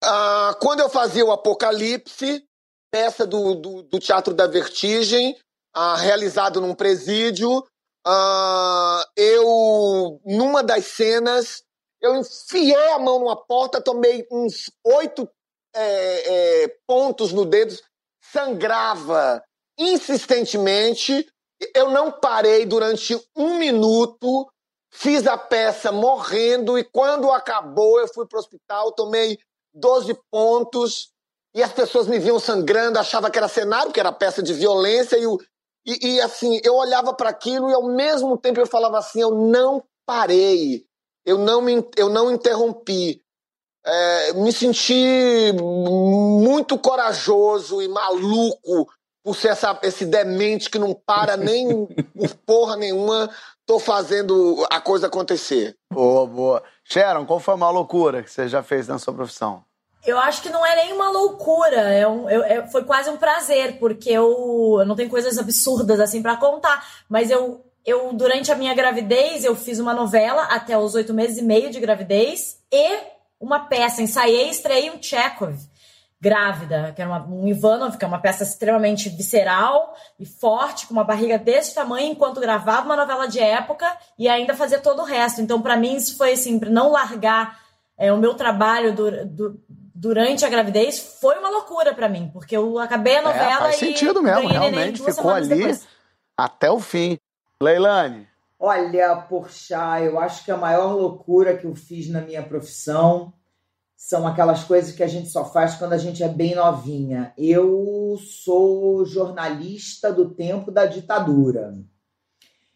Ah, 0.03 0.57
quando 0.59 0.79
eu 0.79 0.89
fazia 0.89 1.23
o 1.23 1.31
Apocalipse, 1.31 2.43
peça 2.91 3.23
do, 3.23 3.53
do, 3.53 3.83
do 3.83 3.99
Teatro 3.99 4.33
da 4.33 4.47
Vertigem, 4.47 5.37
ah, 5.75 5.95
realizado 5.97 6.59
num 6.59 6.73
presídio, 6.73 7.63
ah, 8.03 9.05
eu, 9.15 10.19
numa 10.25 10.63
das 10.63 10.87
cenas, 10.87 11.61
eu 12.01 12.15
enfiei 12.15 12.93
a 12.93 12.97
mão 12.97 13.19
numa 13.19 13.35
porta, 13.35 13.79
tomei 13.79 14.25
uns 14.31 14.71
oito 14.83 15.29
é, 15.75 16.63
é, 16.63 16.67
pontos 16.87 17.31
no 17.31 17.45
dedo, 17.45 17.77
sangrava 18.37 19.43
insistentemente. 19.79 21.27
Eu 21.73 21.89
não 21.89 22.11
parei 22.11 22.67
durante 22.67 23.19
um 23.35 23.57
minuto, 23.57 24.47
fiz 24.91 25.25
a 25.25 25.35
peça 25.35 25.91
morrendo 25.91 26.77
e 26.77 26.83
quando 26.83 27.31
acabou 27.31 27.99
eu 27.99 28.07
fui 28.07 28.27
para 28.27 28.37
o 28.37 28.39
hospital, 28.39 28.91
tomei 28.91 29.39
12 29.73 30.15
pontos 30.31 31.11
e 31.55 31.63
as 31.63 31.73
pessoas 31.73 32.07
me 32.07 32.19
viam 32.19 32.39
sangrando, 32.39 32.99
achava 32.99 33.31
que 33.31 33.39
era 33.39 33.47
cenário, 33.47 33.91
que 33.91 33.99
era 33.99 34.11
peça 34.11 34.43
de 34.43 34.53
violência 34.53 35.17
e, 35.17 35.25
e, 35.87 36.07
e 36.07 36.21
assim, 36.21 36.61
eu 36.63 36.75
olhava 36.75 37.11
para 37.15 37.29
aquilo 37.29 37.71
e 37.71 37.73
ao 37.73 37.87
mesmo 37.87 38.37
tempo 38.37 38.59
eu 38.59 38.67
falava 38.67 38.99
assim, 38.99 39.21
eu 39.21 39.31
não 39.31 39.83
parei, 40.05 40.85
eu 41.25 41.39
não, 41.39 41.59
me, 41.59 41.83
eu 41.97 42.07
não 42.07 42.31
interrompi 42.31 43.19
é, 43.87 44.33
me 44.33 44.51
senti 44.51 45.53
muito 45.57 46.77
corajoso 46.77 47.81
e 47.81 47.87
maluco 47.87 48.87
por 49.23 49.35
ser 49.35 49.49
essa, 49.49 49.77
esse 49.83 50.05
demente 50.05 50.69
que 50.69 50.77
não 50.77 50.93
para 50.93 51.35
nem 51.37 51.85
por 52.15 52.35
porra 52.45 52.75
nenhuma, 52.75 53.29
tô 53.65 53.79
fazendo 53.79 54.65
a 54.71 54.79
coisa 54.79 55.07
acontecer. 55.07 55.75
Boa, 55.91 56.25
boa. 56.25 56.63
Sharon, 56.83 57.25
qual 57.25 57.39
foi 57.39 57.53
a 57.53 57.57
maior 57.57 57.71
loucura 57.71 58.23
que 58.23 58.31
você 58.31 58.47
já 58.47 58.61
fez 58.61 58.87
na 58.87 58.99
sua 58.99 59.13
profissão? 59.13 59.63
Eu 60.05 60.17
acho 60.17 60.41
que 60.41 60.49
não 60.49 60.65
é 60.65 60.75
nem 60.75 60.93
uma 60.93 61.09
loucura, 61.09 61.81
é 61.81 62.07
um, 62.07 62.29
eu, 62.29 62.43
é, 62.43 62.65
foi 62.67 62.85
quase 62.85 63.09
um 63.09 63.17
prazer, 63.17 63.77
porque 63.77 64.09
eu, 64.09 64.77
eu 64.79 64.85
não 64.85 64.95
tenho 64.95 65.09
coisas 65.09 65.37
absurdas 65.37 65.99
assim 65.99 66.21
para 66.21 66.37
contar, 66.37 66.85
mas 67.09 67.29
eu, 67.29 67.65
eu, 67.85 68.13
durante 68.13 68.49
a 68.49 68.55
minha 68.55 68.73
gravidez, 68.73 69.43
eu 69.43 69.53
fiz 69.53 69.79
uma 69.79 69.93
novela 69.93 70.43
até 70.43 70.77
os 70.77 70.95
oito 70.95 71.13
meses 71.13 71.39
e 71.39 71.41
meio 71.41 71.69
de 71.69 71.81
gravidez 71.81 72.59
e 72.71 73.16
uma 73.39 73.61
peça, 73.61 74.01
ensaiei 74.01 74.47
e 74.47 74.51
estreiei 74.51 74.91
um 74.91 75.01
Chekhov, 75.01 75.57
grávida, 76.19 76.93
que 76.95 77.01
era 77.01 77.09
uma, 77.09 77.25
um 77.27 77.47
Ivanov, 77.47 77.97
que 77.97 78.03
é 78.03 78.07
uma 78.07 78.19
peça 78.19 78.43
extremamente 78.43 79.07
visceral 79.09 79.95
e 80.19 80.25
forte, 80.25 80.87
com 80.87 80.93
uma 80.93 81.03
barriga 81.03 81.37
desse 81.37 81.75
tamanho, 81.75 82.11
enquanto 82.11 82.41
gravava 82.41 82.85
uma 82.85 82.95
novela 82.95 83.27
de 83.27 83.39
época 83.39 83.85
e 84.17 84.27
ainda 84.27 84.55
fazia 84.55 84.79
todo 84.79 85.01
o 85.01 85.05
resto. 85.05 85.41
Então, 85.41 85.61
para 85.61 85.77
mim, 85.77 85.95
isso 85.95 86.17
foi 86.17 86.33
assim, 86.33 86.59
não 86.69 86.91
largar 86.91 87.59
é, 87.97 88.11
o 88.11 88.17
meu 88.17 88.33
trabalho 88.33 88.93
do, 88.93 89.25
do, 89.25 89.61
durante 89.67 90.43
a 90.43 90.49
gravidez, 90.49 91.17
foi 91.19 91.37
uma 91.37 91.49
loucura 91.49 91.93
para 91.93 92.09
mim, 92.09 92.29
porque 92.31 92.57
eu 92.57 92.77
acabei 92.79 93.17
a 93.17 93.21
novela 93.21 93.51
é, 93.51 93.57
faz 93.57 93.75
e 93.75 93.79
sentido 93.79 94.21
mesmo, 94.21 94.47
realmente, 94.47 95.03
ficou 95.03 95.31
ali 95.31 95.49
depois. 95.49 95.87
até 96.35 96.69
o 96.69 96.79
fim. 96.79 97.17
Leilane, 97.61 98.26
Olha, 98.59 99.15
Porchat, 99.15 100.03
eu 100.03 100.19
acho 100.19 100.43
que 100.43 100.51
a 100.51 100.57
maior 100.57 100.93
loucura 100.95 101.55
que 101.55 101.65
eu 101.65 101.75
fiz 101.75 102.09
na 102.09 102.21
minha 102.21 102.41
profissão 102.41 103.31
são 103.95 104.25
aquelas 104.25 104.63
coisas 104.63 104.95
que 104.95 105.03
a 105.03 105.07
gente 105.07 105.29
só 105.29 105.45
faz 105.45 105.75
quando 105.75 105.93
a 105.93 105.97
gente 105.97 106.23
é 106.23 106.27
bem 106.27 106.55
novinha. 106.55 107.33
Eu 107.37 108.17
sou 108.19 109.05
jornalista 109.05 110.11
do 110.11 110.33
tempo 110.33 110.71
da 110.71 110.87
ditadura. 110.87 111.75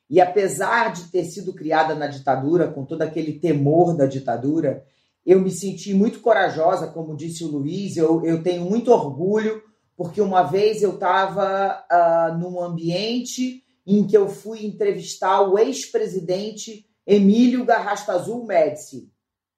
E 0.07 0.21
apesar 0.21 0.93
de 0.93 1.05
ter 1.05 1.23
sido 1.25 1.51
criada 1.53 1.95
na 1.95 2.05
ditadura, 2.05 2.67
com 2.67 2.85
todo 2.85 3.01
aquele 3.01 3.39
temor 3.39 3.95
da 3.95 4.05
ditadura, 4.05 4.85
eu 5.25 5.39
me 5.39 5.49
senti 5.49 5.95
muito 5.95 6.19
corajosa, 6.19 6.87
como 6.87 7.15
disse 7.15 7.43
o 7.43 7.47
Luiz. 7.47 7.97
Eu, 7.97 8.23
eu 8.23 8.43
tenho 8.43 8.65
muito 8.65 8.91
orgulho, 8.91 9.63
porque 9.97 10.21
uma 10.21 10.43
vez 10.43 10.83
eu 10.83 10.93
estava 10.93 11.83
uh, 11.91 12.37
num 12.37 12.61
ambiente 12.61 13.63
em 13.85 14.05
que 14.05 14.15
eu 14.15 14.29
fui 14.29 14.65
entrevistar 14.65 15.41
o 15.41 15.57
ex-presidente 15.57 16.85
Emílio 17.05 17.65
Garrastazu 17.65 18.43
Médici. 18.43 19.11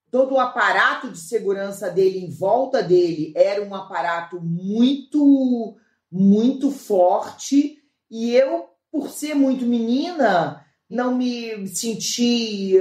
Todo 0.09 0.35
o 0.35 0.39
aparato 0.39 1.11
de 1.11 1.19
segurança 1.19 1.89
dele 1.89 2.19
em 2.19 2.29
volta 2.29 2.81
dele 2.81 3.33
era 3.35 3.63
um 3.63 3.73
aparato 3.73 4.39
muito, 4.39 5.75
muito 6.11 6.71
forte. 6.71 7.79
E 8.09 8.31
eu, 8.35 8.69
por 8.91 9.09
ser 9.09 9.33
muito 9.33 9.65
menina, 9.65 10.63
não 10.89 11.15
me 11.15 11.67
senti 11.67 12.79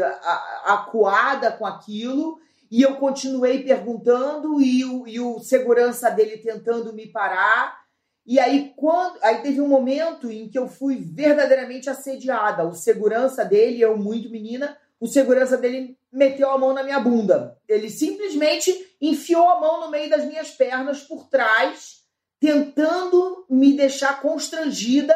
acuada 0.65 1.51
com 1.51 1.65
aquilo. 1.65 2.39
E 2.71 2.83
eu 2.83 2.97
continuei 2.97 3.63
perguntando 3.63 4.61
e 4.61 4.85
o, 4.85 5.07
e 5.07 5.19
o 5.19 5.41
segurança 5.41 6.11
dele 6.11 6.39
tentando 6.39 6.93
me 6.93 7.07
parar 7.07 7.82
e 8.27 8.39
aí, 8.39 8.73
quando. 8.77 9.19
Aí 9.23 9.43
teve 9.43 9.61
um 9.61 9.69
momento 9.69 10.31
em 10.31 10.49
que 10.49 10.59
eu 10.59 10.69
fui 10.69 10.97
verdadeiramente 10.97 11.91
assediada. 11.91 12.67
O 12.67 12.75
segurança 12.75 13.45
dele, 13.45 13.81
eu 13.81 13.97
muito 13.97 14.31
menina, 14.31 14.77
o 15.01 15.07
segurança 15.07 15.57
dele 15.57 15.99
meteu 16.13 16.51
a 16.51 16.59
mão 16.59 16.73
na 16.73 16.85
minha 16.85 17.01
bunda. 17.01 17.59
Ele 17.69 17.91
simplesmente 17.91 18.73
enfiou 19.01 19.49
a 19.49 19.61
mão 19.61 19.81
no 19.81 19.91
meio 19.91 20.09
das 20.09 20.25
minhas 20.25 20.51
pernas 20.51 21.01
por 21.03 21.29
trás, 21.29 22.03
tentando 22.39 23.45
me 23.51 23.77
deixar 23.77 24.21
constrangida 24.21 25.15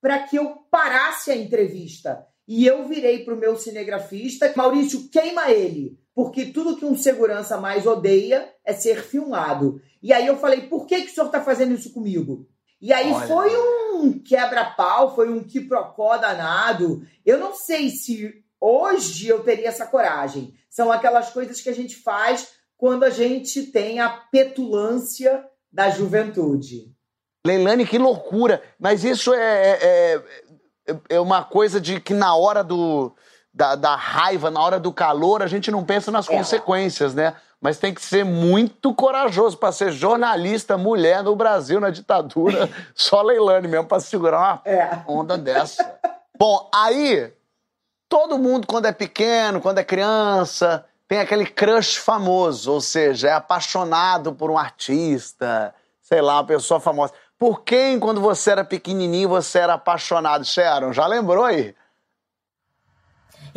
para 0.00 0.20
que 0.20 0.36
eu 0.36 0.64
parasse 0.70 1.30
a 1.30 1.36
entrevista. 1.36 2.24
E 2.46 2.64
eu 2.64 2.86
virei 2.86 3.24
para 3.24 3.34
o 3.34 3.38
meu 3.38 3.56
cinegrafista, 3.56 4.52
Maurício, 4.54 5.08
queima 5.10 5.50
ele, 5.50 5.98
porque 6.14 6.46
tudo 6.46 6.76
que 6.76 6.84
um 6.84 6.96
segurança 6.96 7.56
mais 7.56 7.86
odeia 7.86 8.48
é 8.64 8.72
ser 8.72 9.02
filmado. 9.02 9.80
E 10.02 10.12
aí 10.12 10.26
eu 10.26 10.36
falei, 10.36 10.62
por 10.62 10.86
que, 10.86 11.02
que 11.02 11.10
o 11.10 11.14
senhor 11.14 11.26
está 11.26 11.40
fazendo 11.40 11.74
isso 11.74 11.92
comigo? 11.92 12.48
E 12.80 12.92
aí 12.92 13.10
Olha. 13.12 13.26
foi 13.26 13.56
um 13.56 14.18
quebra-pau, 14.22 15.14
foi 15.14 15.30
um 15.30 15.42
quiprocó 15.42 16.16
danado. 16.18 17.02
Eu 17.24 17.38
não 17.38 17.54
sei 17.54 17.90
se 17.90 18.44
hoje 18.60 19.28
eu 19.28 19.42
teria 19.42 19.68
essa 19.68 19.86
coragem. 19.86 20.54
São 20.68 20.92
aquelas 20.92 21.30
coisas 21.30 21.60
que 21.60 21.68
a 21.68 21.74
gente 21.74 21.96
faz 21.96 22.48
quando 22.76 23.04
a 23.04 23.10
gente 23.10 23.64
tem 23.64 23.98
a 24.00 24.08
petulância 24.08 25.44
da 25.72 25.88
juventude. 25.90 26.94
Leilane, 27.46 27.86
que 27.86 27.96
loucura! 27.96 28.62
Mas 28.78 29.04
isso 29.04 29.32
é, 29.32 29.70
é, 29.70 30.22
é, 30.86 30.96
é 31.10 31.20
uma 31.20 31.44
coisa 31.44 31.80
de 31.80 32.00
que 32.00 32.12
na 32.12 32.34
hora 32.36 32.62
do, 32.62 33.14
da, 33.54 33.74
da, 33.74 33.96
raiva, 33.96 34.50
na 34.50 34.60
hora 34.60 34.78
do 34.78 34.92
calor, 34.92 35.42
a 35.42 35.46
gente 35.46 35.70
não 35.70 35.84
pensa 35.84 36.10
nas 36.10 36.28
é. 36.28 36.36
consequências, 36.36 37.14
né? 37.14 37.34
Mas 37.60 37.78
tem 37.78 37.92
que 37.94 38.02
ser 38.02 38.24
muito 38.24 38.94
corajoso 38.94 39.56
para 39.56 39.72
ser 39.72 39.92
jornalista 39.92 40.76
mulher 40.76 41.22
no 41.22 41.34
Brasil, 41.34 41.80
na 41.80 41.90
ditadura. 41.90 42.68
Só 42.94 43.22
Leilane 43.22 43.68
mesmo 43.68 43.86
para 43.86 44.00
segurar 44.00 44.38
uma 44.38 44.62
é. 44.64 44.98
onda 45.06 45.38
dessa. 45.38 45.98
Bom, 46.38 46.68
aí, 46.74 47.32
todo 48.08 48.38
mundo, 48.38 48.66
quando 48.66 48.86
é 48.86 48.92
pequeno, 48.92 49.60
quando 49.60 49.78
é 49.78 49.84
criança, 49.84 50.84
tem 51.08 51.18
aquele 51.18 51.46
crush 51.46 51.96
famoso, 51.96 52.72
ou 52.72 52.80
seja, 52.80 53.28
é 53.28 53.32
apaixonado 53.32 54.32
por 54.32 54.50
um 54.50 54.58
artista, 54.58 55.74
sei 56.02 56.20
lá, 56.20 56.34
uma 56.34 56.44
pessoa 56.44 56.80
famosa. 56.80 57.12
Por 57.38 57.62
quem, 57.62 58.00
quando 58.00 58.20
você 58.20 58.50
era 58.50 58.64
pequenininho, 58.64 59.28
você 59.28 59.58
era 59.58 59.74
apaixonado? 59.74 60.44
Sharon, 60.44 60.92
já 60.92 61.06
lembrou 61.06 61.44
aí? 61.44 61.74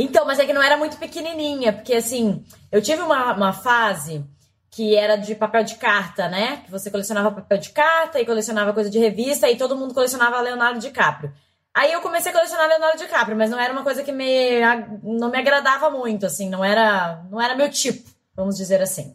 Então, 0.01 0.25
mas 0.25 0.39
é 0.39 0.45
que 0.45 0.53
não 0.53 0.63
era 0.63 0.77
muito 0.77 0.95
pequenininha, 0.95 1.73
porque 1.73 1.93
assim, 1.93 2.41
eu 2.71 2.81
tive 2.81 3.01
uma, 3.01 3.33
uma 3.33 3.51
fase 3.51 4.23
que 4.71 4.95
era 4.95 5.17
de 5.17 5.35
papel 5.35 5.61
de 5.61 5.75
carta, 5.75 6.29
né? 6.29 6.61
Que 6.63 6.71
você 6.71 6.89
colecionava 6.89 7.29
papel 7.29 7.57
de 7.57 7.71
carta 7.71 8.17
e 8.17 8.25
colecionava 8.25 8.71
coisa 8.71 8.89
de 8.89 8.97
revista 8.97 9.49
e 9.49 9.57
todo 9.57 9.75
mundo 9.75 9.93
colecionava 9.93 10.39
Leonardo 10.39 10.79
DiCaprio. 10.79 11.33
Aí 11.73 11.91
eu 11.91 11.99
comecei 12.01 12.31
a 12.31 12.33
colecionar 12.33 12.69
Leonardo 12.69 12.97
DiCaprio, 12.97 13.35
mas 13.35 13.49
não 13.49 13.59
era 13.59 13.73
uma 13.73 13.83
coisa 13.83 14.01
que 14.01 14.13
me, 14.13 14.61
não 15.03 15.29
me 15.29 15.37
agradava 15.37 15.89
muito, 15.89 16.25
assim, 16.25 16.49
não 16.49 16.63
era, 16.63 17.21
não 17.29 17.41
era 17.41 17.53
meu 17.53 17.69
tipo, 17.69 18.09
vamos 18.33 18.55
dizer 18.55 18.81
assim. 18.81 19.13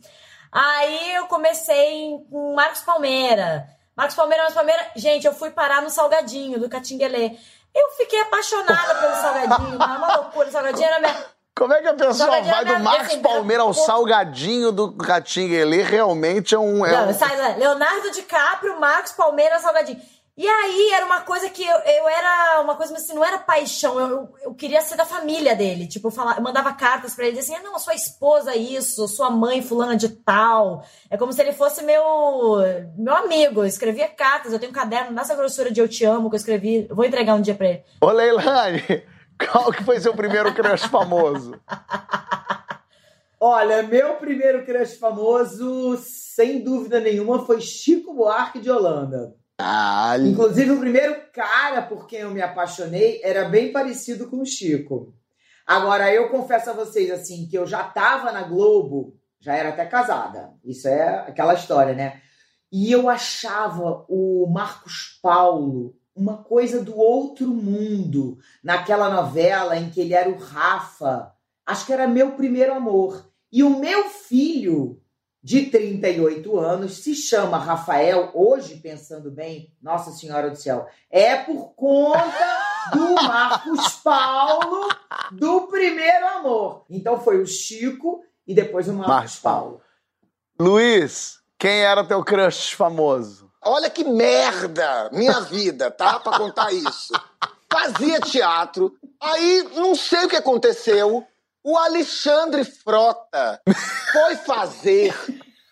Aí 0.52 1.14
eu 1.14 1.26
comecei 1.28 2.10
com 2.30 2.54
Marcos 2.54 2.82
Palmeira. 2.82 3.66
Marcos 3.96 4.16
Palmeira, 4.16 4.42
Marcos 4.42 4.56
Palmeira. 4.56 4.86
Gente, 4.96 5.26
eu 5.26 5.32
fui 5.32 5.50
parar 5.50 5.80
no 5.80 5.88
Salgadinho, 5.88 6.60
do 6.60 6.68
Catinguelê. 6.68 7.38
Eu 7.74 7.88
fiquei 7.96 8.20
apaixonada 8.20 8.94
pelo 8.94 9.14
Salgadinho, 9.14 9.76
uma 9.76 10.16
loucura. 10.16 10.48
O 10.48 10.52
Salgadinho 10.52 10.86
era 10.86 11.00
minha... 11.00 11.34
Como 11.56 11.72
é 11.72 11.80
que 11.82 11.88
a 11.88 11.94
pessoa 11.94 12.14
Salgadinho 12.14 12.54
vai 12.54 12.64
do 12.64 12.80
Marcos 12.80 13.14
Palmeira 13.16 13.62
ao 13.62 13.72
Salgadinho 13.74 14.72
do 14.72 14.92
Catinguelê? 14.96 15.82
Realmente 15.82 16.54
é 16.54 16.58
um... 16.58 16.84
É 16.84 16.92
Não, 16.92 17.08
um... 17.10 17.14
sai- 17.14 17.56
Leonardo 17.56 18.10
DiCaprio, 18.10 18.78
Marcos 18.80 19.12
Palmeira, 19.12 19.58
Salgadinho. 19.58 20.00
E 20.36 20.48
aí 20.48 20.90
era 20.92 21.06
uma 21.06 21.20
coisa 21.20 21.48
que 21.48 21.64
eu, 21.64 21.76
eu 21.76 22.08
era 22.08 22.60
uma 22.60 22.74
coisa, 22.74 22.92
mas 22.92 23.04
assim, 23.04 23.14
não 23.14 23.24
era 23.24 23.38
paixão, 23.38 24.00
eu, 24.00 24.28
eu, 24.42 24.52
queria 24.52 24.80
ser 24.80 24.96
da 24.96 25.04
família 25.04 25.54
dele. 25.54 25.86
Tipo, 25.86 26.08
eu, 26.08 26.10
falava, 26.10 26.40
eu 26.40 26.42
mandava 26.42 26.72
cartas 26.72 27.14
pra 27.14 27.26
ele 27.26 27.38
assim: 27.38 27.54
ah, 27.54 27.62
não, 27.62 27.78
sua 27.78 27.94
esposa 27.94 28.50
é 28.50 28.56
isso, 28.56 29.06
sua 29.06 29.30
mãe 29.30 29.62
fulana 29.62 29.96
de 29.96 30.08
tal. 30.08 30.84
É 31.08 31.16
como 31.16 31.32
se 31.32 31.40
ele 31.40 31.52
fosse 31.52 31.84
meu 31.84 32.02
meu 32.96 33.14
amigo. 33.14 33.60
Eu 33.60 33.66
escrevia 33.66 34.08
cartas, 34.08 34.52
eu 34.52 34.58
tenho 34.58 34.72
um 34.72 34.74
caderno 34.74 35.12
nessa 35.12 35.36
grossura 35.36 35.70
de 35.70 35.78
Eu 35.78 35.88
Te 35.88 36.04
Amo 36.04 36.28
que 36.28 36.34
eu 36.34 36.40
escrevi. 36.40 36.86
Eu 36.90 36.96
vou 36.96 37.04
entregar 37.04 37.34
um 37.34 37.42
dia 37.42 37.54
pra 37.54 37.68
ele. 37.68 37.84
Ô, 38.00 38.10
Leilani, 38.10 38.82
qual 39.38 39.70
que 39.70 39.84
foi 39.84 40.00
seu 40.00 40.14
primeiro 40.14 40.52
crush 40.52 40.86
famoso? 40.88 41.60
Olha, 43.38 43.84
meu 43.84 44.14
primeiro 44.16 44.64
crush 44.64 44.96
famoso, 44.96 45.96
sem 45.98 46.60
dúvida 46.64 46.98
nenhuma, 46.98 47.46
foi 47.46 47.60
Chico 47.60 48.12
Buarque 48.14 48.58
de 48.58 48.70
Holanda. 48.70 49.43
Inclusive, 50.30 50.70
o 50.72 50.80
primeiro 50.80 51.16
cara 51.32 51.82
por 51.82 52.06
quem 52.06 52.20
eu 52.20 52.30
me 52.30 52.42
apaixonei 52.42 53.20
era 53.22 53.48
bem 53.48 53.72
parecido 53.72 54.28
com 54.28 54.40
o 54.40 54.46
Chico. 54.46 55.14
Agora, 55.66 56.12
eu 56.12 56.28
confesso 56.28 56.70
a 56.70 56.74
vocês, 56.74 57.10
assim, 57.10 57.46
que 57.46 57.56
eu 57.56 57.66
já 57.66 57.84
tava 57.84 58.32
na 58.32 58.42
Globo, 58.42 59.16
já 59.40 59.54
era 59.54 59.70
até 59.70 59.86
casada. 59.86 60.52
Isso 60.64 60.88
é 60.88 61.20
aquela 61.20 61.54
história, 61.54 61.94
né? 61.94 62.20
E 62.70 62.90
eu 62.90 63.08
achava 63.08 64.04
o 64.08 64.46
Marcos 64.52 65.18
Paulo 65.22 65.94
uma 66.14 66.38
coisa 66.38 66.82
do 66.82 66.96
outro 66.96 67.48
mundo 67.48 68.38
naquela 68.62 69.08
novela 69.08 69.76
em 69.76 69.90
que 69.90 70.00
ele 70.00 70.14
era 70.14 70.28
o 70.28 70.38
Rafa. 70.38 71.32
Acho 71.66 71.86
que 71.86 71.92
era 71.92 72.06
meu 72.06 72.32
primeiro 72.32 72.74
amor. 72.74 73.30
E 73.50 73.62
o 73.62 73.78
meu 73.78 74.04
filho, 74.08 75.00
de 75.44 75.66
38 75.66 76.58
anos, 76.58 77.02
se 77.02 77.14
chama 77.14 77.58
Rafael, 77.58 78.30
hoje, 78.32 78.76
pensando 78.76 79.30
bem, 79.30 79.70
Nossa 79.82 80.10
Senhora 80.10 80.48
do 80.48 80.56
Céu, 80.56 80.88
é 81.10 81.36
por 81.36 81.74
conta 81.74 82.62
do 82.94 83.12
Marcos 83.12 83.96
Paulo 84.02 84.88
do 85.32 85.66
primeiro 85.66 86.26
amor. 86.28 86.86
Então 86.88 87.20
foi 87.20 87.42
o 87.42 87.46
Chico 87.46 88.24
e 88.46 88.54
depois 88.54 88.88
o 88.88 88.94
Marcos, 88.94 89.14
Marcos 89.14 89.36
Paulo. 89.36 89.82
Luiz, 90.58 91.40
quem 91.58 91.82
era 91.82 92.02
teu 92.02 92.24
crush 92.24 92.72
famoso? 92.72 93.52
Olha 93.62 93.90
que 93.90 94.02
merda 94.02 95.10
minha 95.12 95.40
vida, 95.40 95.90
tá? 95.90 96.20
Pra 96.20 96.38
contar 96.38 96.72
isso. 96.72 97.12
Fazia 97.70 98.18
teatro, 98.18 98.96
aí 99.20 99.68
não 99.74 99.94
sei 99.94 100.24
o 100.24 100.28
que 100.28 100.36
aconteceu. 100.36 101.26
O 101.64 101.78
Alexandre 101.78 102.62
Frota 102.62 103.62
foi 104.12 104.36
fazer 104.36 105.14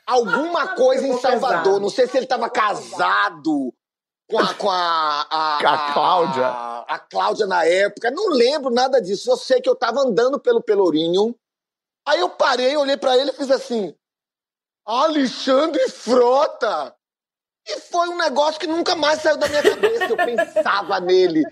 alguma 0.06 0.74
coisa 0.74 1.06
em 1.06 1.18
Salvador. 1.20 1.78
Não 1.78 1.90
sei 1.90 2.06
se 2.06 2.16
ele 2.16 2.24
estava 2.24 2.48
casado 2.48 3.74
com 4.30 4.38
a, 4.38 4.54
com 4.54 4.70
a, 4.70 5.26
a, 5.30 5.58
A 5.58 5.92
Cláudia. 5.92 6.46
A, 6.46 6.94
a 6.94 6.98
Cláudia 6.98 7.46
na 7.46 7.66
época. 7.66 8.10
Não 8.10 8.28
lembro 8.30 8.70
nada 8.70 9.02
disso. 9.02 9.30
Eu 9.30 9.36
sei 9.36 9.60
que 9.60 9.68
eu 9.68 9.76
tava 9.76 10.00
andando 10.00 10.40
pelo 10.40 10.62
Pelourinho. 10.62 11.36
Aí 12.08 12.20
eu 12.20 12.30
parei, 12.30 12.74
olhei 12.74 12.96
pra 12.96 13.16
ele 13.18 13.30
e 13.30 13.34
fiz 13.34 13.50
assim: 13.50 13.94
Alexandre 14.86 15.88
Frota! 15.90 16.96
E 17.68 17.80
foi 17.80 18.08
um 18.08 18.16
negócio 18.16 18.58
que 18.58 18.66
nunca 18.66 18.96
mais 18.96 19.20
saiu 19.20 19.36
da 19.36 19.46
minha 19.46 19.62
cabeça. 19.62 20.04
Eu 20.04 20.16
pensava 20.16 20.98
nele. 21.00 21.44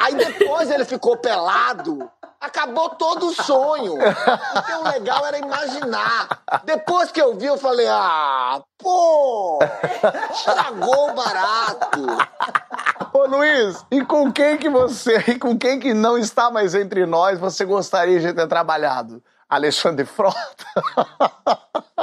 Aí 0.00 0.14
depois 0.14 0.70
ele 0.70 0.84
ficou 0.84 1.16
pelado. 1.16 2.10
Acabou 2.40 2.90
todo 2.90 3.28
o 3.28 3.34
sonho. 3.34 3.94
O 3.94 4.88
legal 4.88 5.24
era 5.26 5.38
imaginar. 5.38 6.28
Depois 6.64 7.12
que 7.12 7.22
eu 7.22 7.36
vi, 7.36 7.46
eu 7.46 7.56
falei: 7.56 7.86
ah, 7.88 8.60
pô! 8.78 9.60
Estragou 10.32 11.10
o 11.10 11.14
barato. 11.14 12.00
Ô 13.14 13.26
Luiz, 13.26 13.84
e 13.90 14.04
com 14.04 14.32
quem 14.32 14.58
que 14.58 14.68
você, 14.68 15.18
e 15.28 15.38
com 15.38 15.56
quem 15.56 15.78
que 15.78 15.94
não 15.94 16.18
está 16.18 16.50
mais 16.50 16.74
entre 16.74 17.06
nós, 17.06 17.38
você 17.38 17.64
gostaria 17.64 18.18
de 18.18 18.32
ter 18.32 18.48
trabalhado? 18.48 19.22
Alexandre 19.48 20.06
Frota? 20.06 20.40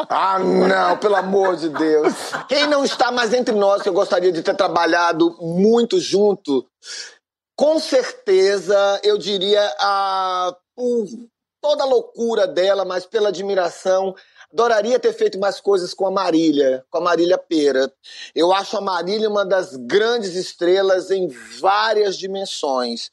Ah, 0.08 0.40
não, 0.40 0.98
pelo 0.98 1.16
amor 1.16 1.56
de 1.56 1.68
Deus. 1.70 2.14
Quem 2.48 2.68
não 2.68 2.86
está 2.86 3.12
mais 3.12 3.34
entre 3.34 3.54
nós, 3.56 3.82
que 3.82 3.90
eu 3.90 3.94
gostaria 3.94 4.32
de 4.32 4.42
ter 4.42 4.56
trabalhado 4.56 5.36
muito 5.42 6.00
junto, 6.00 6.66
com 7.60 7.78
certeza 7.78 9.02
eu 9.04 9.18
diria 9.18 9.62
a, 9.82 10.56
por 10.74 11.06
toda 11.62 11.84
a 11.84 11.86
loucura 11.86 12.48
dela, 12.48 12.86
mas 12.86 13.06
pela 13.06 13.28
admiração. 13.28 14.16
Adoraria 14.54 14.98
ter 14.98 15.12
feito 15.12 15.38
mais 15.38 15.60
coisas 15.60 15.94
com 15.94 16.08
a 16.08 16.12
Marília, 16.12 16.86
com 16.90 17.00
a 17.00 17.02
Marília 17.02 17.38
Pera. 17.38 17.92
Eu 18.34 18.54
acho 18.54 18.78
a 18.78 18.82
Marília 18.82 19.30
uma 19.30 19.46
das 19.46 19.76
grandes 19.76 20.36
estrelas 20.36 21.12
em 21.12 21.28
várias 21.60 22.18
dimensões. 22.18 23.12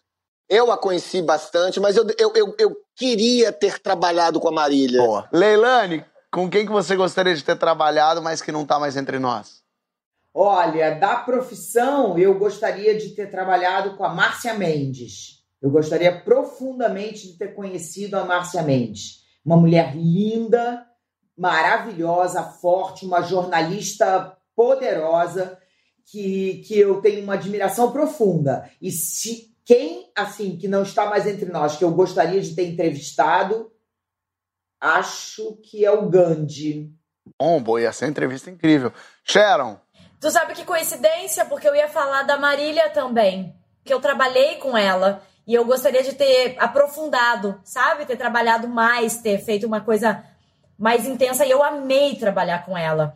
Eu 0.48 0.70
a 0.70 0.78
conheci 0.78 1.20
bastante, 1.20 1.80
mas 1.80 1.96
eu, 1.96 2.06
eu, 2.16 2.32
eu, 2.36 2.54
eu 2.56 2.76
queria 2.94 3.50
ter 3.50 3.80
trabalhado 3.80 4.38
com 4.38 4.48
a 4.48 4.52
Marília. 4.52 5.02
Boa. 5.02 5.28
Com 6.32 6.48
quem 6.48 6.64
que 6.64 6.72
você 6.72 6.94
gostaria 6.94 7.34
de 7.34 7.42
ter 7.42 7.58
trabalhado, 7.58 8.22
mas 8.22 8.40
que 8.40 8.52
não 8.52 8.62
está 8.62 8.78
mais 8.78 8.96
entre 8.96 9.18
nós? 9.18 9.65
Olha, 10.38 10.90
da 10.90 11.16
profissão, 11.16 12.18
eu 12.18 12.38
gostaria 12.38 12.94
de 12.94 13.14
ter 13.14 13.30
trabalhado 13.30 13.96
com 13.96 14.04
a 14.04 14.12
Márcia 14.12 14.52
Mendes. 14.52 15.42
Eu 15.62 15.70
gostaria 15.70 16.14
profundamente 16.20 17.26
de 17.26 17.38
ter 17.38 17.54
conhecido 17.54 18.16
a 18.16 18.24
Márcia 18.26 18.62
Mendes. 18.62 19.24
Uma 19.42 19.56
mulher 19.56 19.96
linda, 19.96 20.86
maravilhosa, 21.38 22.42
forte, 22.42 23.06
uma 23.06 23.22
jornalista 23.22 24.36
poderosa 24.54 25.58
que, 26.04 26.62
que 26.66 26.78
eu 26.78 27.00
tenho 27.00 27.22
uma 27.22 27.32
admiração 27.32 27.90
profunda. 27.90 28.70
E 28.78 28.90
se 28.90 29.56
quem, 29.64 30.12
assim, 30.14 30.58
que 30.58 30.68
não 30.68 30.82
está 30.82 31.06
mais 31.06 31.26
entre 31.26 31.50
nós, 31.50 31.78
que 31.78 31.84
eu 31.84 31.92
gostaria 31.92 32.42
de 32.42 32.54
ter 32.54 32.68
entrevistado, 32.68 33.72
acho 34.78 35.56
que 35.62 35.82
é 35.82 35.90
o 35.90 36.10
Gandhi. 36.10 36.94
Bom, 37.40 37.62
boa, 37.62 37.80
ia 37.80 37.92
ser 37.92 38.06
entrevista 38.06 38.50
incrível. 38.50 38.92
Sharon, 39.24 39.78
Tu 40.26 40.32
sabe 40.32 40.54
que 40.54 40.64
coincidência, 40.64 41.44
porque 41.44 41.68
eu 41.68 41.76
ia 41.76 41.88
falar 41.88 42.24
da 42.24 42.36
Marília 42.36 42.90
também. 42.90 43.54
Que 43.84 43.94
eu 43.94 44.00
trabalhei 44.00 44.56
com 44.56 44.76
ela 44.76 45.22
e 45.46 45.54
eu 45.54 45.64
gostaria 45.64 46.02
de 46.02 46.14
ter 46.14 46.56
aprofundado, 46.58 47.60
sabe? 47.62 48.04
Ter 48.04 48.16
trabalhado 48.16 48.66
mais, 48.66 49.18
ter 49.18 49.38
feito 49.38 49.68
uma 49.68 49.80
coisa 49.80 50.24
mais 50.76 51.06
intensa 51.06 51.46
e 51.46 51.50
eu 51.52 51.62
amei 51.62 52.16
trabalhar 52.16 52.64
com 52.64 52.76
ela. 52.76 53.14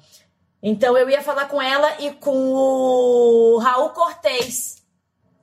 Então 0.63 0.97
eu 0.97 1.11
ia 1.11 1.21
falar 1.21 1.49
com 1.49 1.61
ela 1.61 2.01
e 2.01 2.13
com 2.13 2.53
o 2.55 3.59
Raul 3.59 3.89
Cortez. 3.89 4.81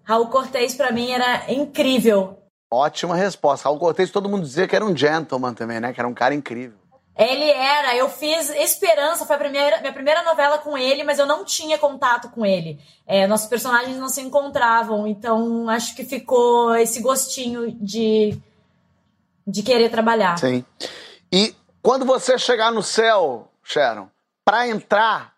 Raul 0.05 0.27
Cortez 0.27 0.73
pra 0.73 0.93
mim 0.93 1.11
era 1.11 1.51
incrível. 1.51 2.43
ótima 2.71 3.13
resposta. 3.13 3.67
Raul 3.67 3.77
Cortez, 3.77 4.09
todo 4.09 4.29
mundo 4.29 4.43
dizia 4.43 4.69
que 4.69 4.75
era 4.77 4.85
um 4.85 4.95
gentleman 4.95 5.53
também, 5.53 5.81
né? 5.81 5.91
Que 5.91 5.99
era 5.99 6.07
um 6.07 6.13
cara 6.13 6.33
incrível. 6.33 6.86
Ele 7.17 7.49
era, 7.49 7.95
eu 7.95 8.09
fiz 8.09 8.49
Esperança, 8.51 9.25
foi 9.25 9.35
a 9.35 9.39
primeira, 9.39 9.79
minha 9.81 9.91
primeira 9.93 10.21
novela 10.23 10.57
com 10.59 10.77
ele, 10.77 11.03
mas 11.03 11.17
eu 11.17 11.25
não 11.25 11.43
tinha 11.43 11.77
contato 11.77 12.29
com 12.29 12.45
ele. 12.45 12.79
É, 13.07 13.25
nossos 13.25 13.47
personagens 13.47 13.97
não 13.97 14.07
se 14.07 14.21
encontravam, 14.21 15.07
então 15.07 15.67
acho 15.69 15.95
que 15.95 16.05
ficou 16.05 16.75
esse 16.75 17.01
gostinho 17.01 17.71
de, 17.81 18.37
de 19.47 19.63
querer 19.63 19.89
trabalhar. 19.89 20.37
Sim. 20.37 20.63
E 21.31 21.55
quando 21.81 22.05
você 22.05 22.37
chegar 22.37 22.71
no 22.71 22.83
céu, 22.83 23.51
Sharon, 23.63 24.09
pra 24.45 24.67
entrar, 24.67 25.33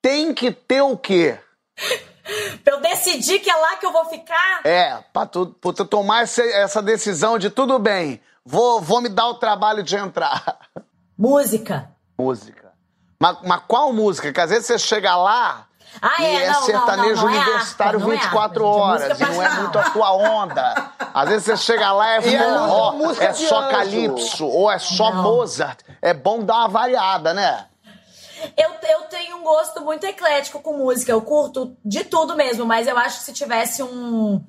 tem 0.00 0.32
que 0.32 0.52
ter 0.52 0.82
o 0.82 0.96
quê? 0.96 1.38
Pra 2.64 2.74
eu 2.74 2.80
decidir 2.80 3.38
que 3.38 3.48
é 3.48 3.54
lá 3.54 3.76
que 3.76 3.86
eu 3.86 3.92
vou 3.92 4.04
ficar, 4.06 4.60
É, 4.64 4.98
pra 5.12 5.24
tu, 5.26 5.46
pra 5.60 5.72
tu 5.72 5.84
tomar 5.84 6.24
esse- 6.24 6.52
essa 6.54 6.82
decisão 6.82 7.38
de 7.38 7.50
tudo 7.50 7.78
bem, 7.78 8.20
vou, 8.44 8.80
vou 8.80 9.00
me 9.00 9.08
dar 9.08 9.28
o 9.28 9.34
trabalho 9.34 9.80
de 9.84 9.94
entrar. 9.94 10.58
música. 11.16 11.90
música. 12.18 12.72
Mas, 13.18 13.38
mas 13.44 13.62
qual 13.66 13.92
música? 13.92 14.32
Que 14.32 14.40
às 14.40 14.50
vezes 14.50 14.66
você 14.66 14.78
chega 14.78 15.16
lá 15.16 15.66
Ah, 16.02 16.22
e 16.22 16.24
é, 16.24 16.44
é 16.44 16.52
não, 16.52 16.62
sertanejo 16.62 17.22
não, 17.22 17.22
não, 17.22 17.30
não 17.30 17.34
é 17.34 17.44
universitário 17.46 18.00
é 18.00 18.04
24 18.16 18.66
harpa, 18.66 18.98
gente, 18.98 19.10
é 19.10 19.14
horas. 19.14 19.20
e 19.20 19.24
não 19.36 19.42
é 19.42 19.50
muito 19.60 19.78
a 19.78 19.90
tua 19.90 20.12
onda. 20.12 20.90
Às 21.14 21.28
vezes 21.30 21.44
você 21.44 21.56
chega 21.56 21.92
lá 21.92 22.18
e 22.18 22.28
E 22.28 22.34
é 22.34 22.38
é, 22.38 23.24
é 23.26 23.32
só 23.32 23.60
anjo. 23.60 23.70
calypso 23.70 24.46
ou 24.46 24.70
é 24.70 24.78
só 24.78 25.10
Não. 25.14 25.22
Mozart. 25.22 25.80
É 26.02 26.12
bom 26.12 26.44
dar 26.44 26.56
uma 26.56 26.68
variada, 26.68 27.32
né? 27.32 27.66
Eu, 28.54 28.70
eu 28.90 29.00
tenho 29.04 29.38
um 29.38 29.42
gosto 29.42 29.80
muito 29.80 30.04
eclético 30.04 30.60
com 30.60 30.74
música. 30.76 31.10
Eu 31.10 31.22
curto 31.22 31.74
de 31.82 32.04
tudo 32.04 32.36
mesmo, 32.36 32.66
mas 32.66 32.86
eu 32.86 32.98
acho 32.98 33.20
que 33.20 33.24
se 33.24 33.32
tivesse 33.32 33.82
um. 33.82 34.44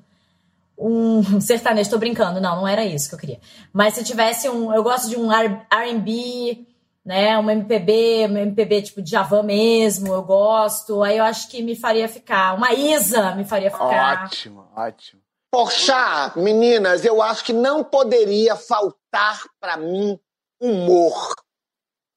Um 0.78 1.22
sertanejo, 1.40 1.90
tô 1.90 1.98
brincando, 1.98 2.40
não, 2.40 2.56
não 2.56 2.68
era 2.68 2.84
isso 2.84 3.08
que 3.08 3.14
eu 3.14 3.18
queria. 3.18 3.40
Mas 3.72 3.94
se 3.94 4.04
tivesse 4.04 4.48
um. 4.48 4.72
Eu 4.72 4.82
gosto 4.82 5.08
de 5.08 5.16
um 5.16 5.28
RB, 5.28 6.66
né? 7.04 7.38
Um 7.38 7.50
MPB, 7.50 8.28
um 8.30 8.36
MPB 8.38 8.82
tipo 8.82 9.02
de 9.02 9.10
Javan 9.10 9.42
mesmo, 9.42 10.12
eu 10.12 10.22
gosto. 10.22 11.02
Aí 11.02 11.18
eu 11.18 11.24
acho 11.24 11.48
que 11.48 11.62
me 11.62 11.74
faria 11.74 12.08
ficar. 12.08 12.54
Uma 12.54 12.72
Isa 12.72 13.34
me 13.34 13.44
faria 13.44 13.70
ficar. 13.70 14.24
Ótimo, 14.24 14.68
ótimo. 14.76 15.22
Porchat, 15.50 16.38
meninas, 16.38 17.06
eu 17.06 17.22
acho 17.22 17.42
que 17.42 17.54
não 17.54 17.82
poderia 17.82 18.54
faltar 18.54 19.42
pra 19.58 19.78
mim 19.78 20.20
humor, 20.60 21.34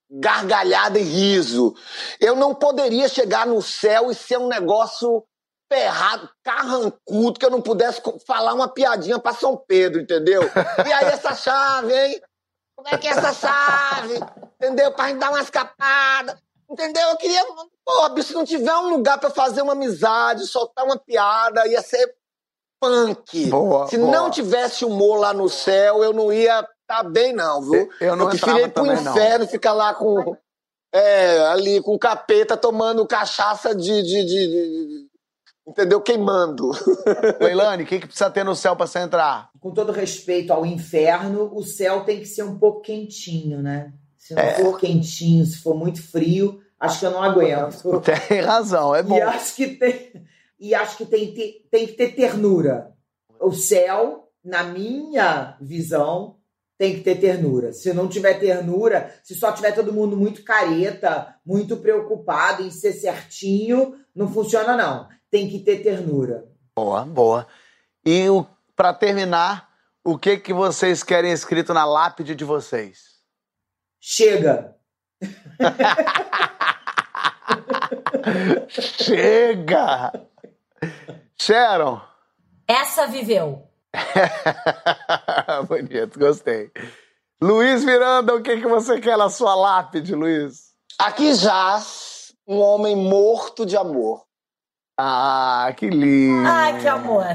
gargalhada 0.10 1.00
e 1.00 1.04
riso. 1.04 1.74
Eu 2.20 2.36
não 2.36 2.54
poderia 2.54 3.08
chegar 3.08 3.48
no 3.48 3.62
céu 3.62 4.12
e 4.12 4.16
ser 4.16 4.38
um 4.38 4.50
negócio 4.50 5.24
ferrado, 5.72 6.30
carrancudo, 6.44 7.40
que 7.40 7.46
eu 7.46 7.50
não 7.50 7.62
pudesse 7.62 8.02
falar 8.28 8.54
uma 8.54 8.68
piadinha 8.68 9.18
pra 9.18 9.34
São 9.34 9.56
Pedro, 9.56 10.02
entendeu? 10.02 10.42
E 10.86 10.92
aí 10.92 11.06
essa 11.06 11.34
chave, 11.34 11.94
hein? 11.94 12.22
Como 12.76 12.90
é 12.94 12.98
que 12.98 13.08
é 13.08 13.12
essa 13.12 13.32
chave? 13.34 14.20
Entendeu? 14.56 14.92
Pra 14.92 15.08
gente 15.08 15.20
dar 15.20 15.30
uma 15.30 15.40
escapada. 15.42 16.38
Entendeu? 16.70 17.08
Eu 17.10 17.18
queria. 17.18 17.42
Pô, 17.86 18.10
bicho, 18.10 18.30
se 18.30 18.34
não 18.34 18.44
tiver 18.44 18.74
um 18.76 18.90
lugar 18.90 19.18
pra 19.18 19.30
fazer 19.30 19.62
uma 19.62 19.74
amizade, 19.74 20.46
soltar 20.48 20.84
uma 20.86 20.98
piada, 20.98 21.66
ia 21.68 21.82
ser 21.82 22.16
punk. 22.82 23.46
Boa, 23.48 23.88
Se 23.88 23.98
boa. 23.98 24.12
não 24.12 24.30
tivesse 24.30 24.84
humor 24.84 25.20
lá 25.20 25.34
no 25.34 25.48
céu, 25.50 26.04
eu 26.04 26.12
não 26.14 26.34
ia 26.34 26.68
estar 26.82 27.04
bem, 27.04 27.32
não, 27.34 27.62
viu? 27.62 27.90
Eu 28.02 28.16
não 28.16 28.28
preferia 28.30 28.64
ir 28.64 28.72
pro 28.72 28.84
também, 28.86 29.02
não. 29.04 29.12
inferno 29.12 29.48
ficar 29.48 29.74
lá 29.74 29.94
com. 29.94 30.36
É, 30.94 31.40
ali 31.48 31.82
com 31.82 31.94
o 31.94 32.00
capeta 32.00 32.58
tomando 32.58 33.08
cachaça 33.08 33.74
de, 33.74 34.02
de- 34.04 34.26
de- 34.26 34.48
de- 34.48 35.11
entendeu? 35.68 36.02
Queimando. 36.02 36.72
Leilane, 37.40 37.84
o 37.84 37.86
que, 37.86 38.00
que 38.00 38.08
precisa 38.08 38.30
ter 38.30 38.44
no 38.44 38.56
céu 38.56 38.76
pra 38.76 38.88
você 38.88 39.00
entrar? 39.00 39.50
Com 39.60 39.72
todo 39.72 39.92
respeito 39.92 40.52
ao 40.52 40.66
inferno, 40.66 41.50
o 41.54 41.64
céu 41.64 42.04
tem 42.04 42.20
que 42.20 42.26
ser 42.26 42.44
um 42.44 42.58
pouco 42.58 42.82
quentinho, 42.82 43.62
né? 43.62 43.94
Se 44.18 44.34
É. 44.38 44.58
não 44.60 44.66
for 44.66 44.80
quentinho, 44.80 45.46
se 45.46 45.58
for 45.58 45.76
muito 45.76 46.02
frio, 46.02 46.60
acho 46.80 47.00
que 47.00 47.06
eu 47.06 47.12
não 47.12 47.24
aguento. 47.24 48.02
Tem 48.28 48.42
razão, 48.42 48.94
é 48.96 49.02
bom. 49.04 49.18
E 49.18 49.22
acho 49.22 49.56
que 49.56 49.68
tem, 49.68 50.12
e 50.60 50.76
acho 50.76 50.98
que 50.98 51.06
tem, 51.06 51.34
te- 51.34 51.68
tem 51.72 51.88
que 51.88 51.94
ter 51.94 52.16
ternura. 52.16 52.92
O 53.40 53.52
céu, 53.52 54.30
na 54.44 54.64
minha 54.64 55.58
visão, 55.60 56.38
tem 56.78 56.96
que 56.96 57.02
ter 57.02 57.20
ternura. 57.20 57.74
Se 57.74 57.94
não 57.94 58.08
tiver 58.08 58.36
ternura, 58.40 59.12
se 59.24 59.36
só 59.36 59.52
tiver 59.52 59.72
todo 59.72 59.94
mundo 59.94 60.16
muito 60.18 60.44
careta, 60.44 61.36
muito 61.46 61.78
preocupado 61.78 62.64
em 62.64 62.70
ser 62.72 62.94
certinho, 62.94 63.96
não 64.16 64.28
funciona 64.32 64.76
não. 64.78 65.08
Tem 65.32 65.50
que 65.50 65.60
ter 65.60 65.82
ternura. 65.82 66.46
Boa, 66.76 67.06
boa. 67.06 67.48
E 68.06 68.30
o, 68.30 68.46
pra 68.76 68.94
terminar, 68.94 69.70
o 70.04 70.18
que, 70.18 70.38
que 70.38 70.52
vocês 70.54 71.02
querem 71.04 71.32
escrito 71.32 71.74
na 71.74 71.86
lápide 71.86 72.36
de 72.36 72.44
vocês? 72.44 73.12
Chega. 74.00 74.76
Chega! 78.68 80.12
Sharon! 81.40 82.02
Essa 82.68 83.08
viveu. 83.08 83.68
Bonito, 85.68 86.20
gostei. 86.20 86.72
Luiz 87.42 87.84
Miranda, 87.84 88.36
o 88.36 88.42
que, 88.42 88.58
que 88.58 88.68
você 88.68 89.00
quer 89.00 89.18
na 89.18 89.30
sua 89.30 89.56
lápide, 89.56 90.14
Luiz? 90.14 90.74
Aqui 91.00 91.34
jaz 91.34 92.34
um 92.48 92.60
homem 92.60 92.96
morto 92.96 93.66
de 93.66 93.78
amor. 93.78 94.26
Ah, 95.04 95.74
que 95.76 95.90
lindo! 95.90 96.48
Ai, 96.48 96.80
que 96.80 96.88
amor. 96.88 97.26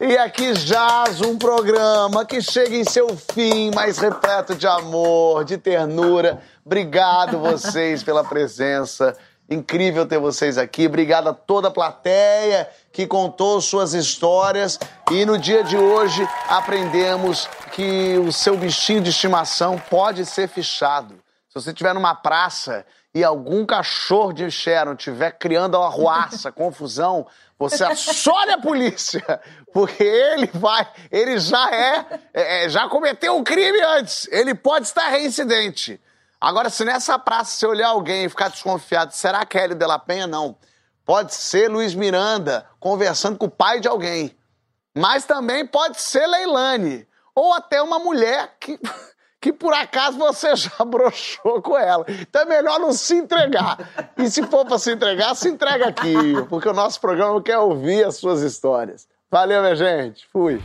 E 0.00 0.16
aqui 0.16 0.54
jaz 0.54 1.20
um 1.20 1.36
programa 1.36 2.24
que 2.24 2.40
chega 2.40 2.74
em 2.74 2.82
seu 2.82 3.14
fim, 3.14 3.70
mas 3.74 3.98
repleto 3.98 4.54
de 4.54 4.66
amor, 4.66 5.44
de 5.44 5.58
ternura. 5.58 6.40
Obrigado 6.64 7.38
vocês 7.38 8.02
pela 8.02 8.24
presença. 8.24 9.14
Incrível 9.50 10.06
ter 10.06 10.18
vocês 10.18 10.56
aqui. 10.56 10.86
Obrigado 10.86 11.28
a 11.28 11.34
toda 11.34 11.68
a 11.68 11.70
plateia 11.70 12.70
que 12.90 13.06
contou 13.06 13.60
suas 13.60 13.92
histórias. 13.92 14.80
E 15.10 15.26
no 15.26 15.36
dia 15.36 15.62
de 15.62 15.76
hoje 15.76 16.26
aprendemos 16.48 17.46
que 17.72 18.16
o 18.16 18.32
seu 18.32 18.56
bichinho 18.56 19.02
de 19.02 19.10
estimação 19.10 19.78
pode 19.90 20.24
ser 20.24 20.48
fichado. 20.48 21.16
Se 21.50 21.60
você 21.60 21.70
estiver 21.70 21.92
numa 21.92 22.14
praça 22.14 22.86
e 23.14 23.22
algum 23.22 23.64
cachorro 23.64 24.32
de 24.32 24.50
Sharon 24.50 24.94
estiver 24.94 25.30
criando 25.38 25.76
arruaça, 25.76 26.50
confusão, 26.52 27.26
você 27.56 27.84
acione 27.84 28.52
a 28.52 28.58
polícia, 28.58 29.40
porque 29.72 30.02
ele 30.02 30.50
vai, 30.52 30.86
ele 31.10 31.38
já 31.38 31.70
é, 31.70 32.20
é, 32.32 32.68
já 32.68 32.88
cometeu 32.88 33.36
um 33.36 33.44
crime 33.44 33.80
antes, 33.80 34.26
ele 34.32 34.54
pode 34.54 34.86
estar 34.86 35.08
reincidente. 35.08 36.00
Agora, 36.40 36.68
se 36.68 36.84
nessa 36.84 37.18
praça 37.18 37.56
você 37.56 37.66
olhar 37.66 37.88
alguém 37.88 38.24
e 38.24 38.28
ficar 38.28 38.48
desconfiado, 38.48 39.12
será 39.12 39.46
que 39.46 39.56
é 39.56 39.62
Hélio 39.64 39.76
de 39.76 39.86
la 39.86 39.98
Penha? 39.98 40.26
Não. 40.26 40.58
Pode 41.04 41.34
ser 41.34 41.70
Luiz 41.70 41.94
Miranda 41.94 42.66
conversando 42.80 43.38
com 43.38 43.46
o 43.46 43.50
pai 43.50 43.80
de 43.80 43.88
alguém. 43.88 44.36
Mas 44.94 45.24
também 45.24 45.66
pode 45.66 46.00
ser 46.00 46.26
Leilane. 46.26 47.06
Ou 47.34 47.52
até 47.54 47.80
uma 47.80 47.98
mulher 47.98 48.56
que, 48.60 48.78
que 49.44 49.52
por 49.52 49.74
acaso 49.74 50.16
você 50.16 50.56
já 50.56 50.82
broxou 50.86 51.60
com 51.60 51.76
ela. 51.76 52.06
Então 52.08 52.40
é 52.40 52.44
melhor 52.46 52.80
não 52.80 52.94
se 52.94 53.14
entregar. 53.14 53.76
E 54.16 54.30
se 54.30 54.42
for 54.44 54.64
para 54.64 54.78
se 54.78 54.90
entregar, 54.90 55.34
se 55.34 55.50
entrega 55.50 55.88
aqui, 55.88 56.14
porque 56.48 56.66
o 56.66 56.72
nosso 56.72 56.98
programa 56.98 57.42
quer 57.42 57.58
ouvir 57.58 58.04
as 58.04 58.16
suas 58.16 58.40
histórias. 58.40 59.06
Valeu, 59.30 59.60
minha 59.60 59.76
gente. 59.76 60.26
Fui. 60.32 60.62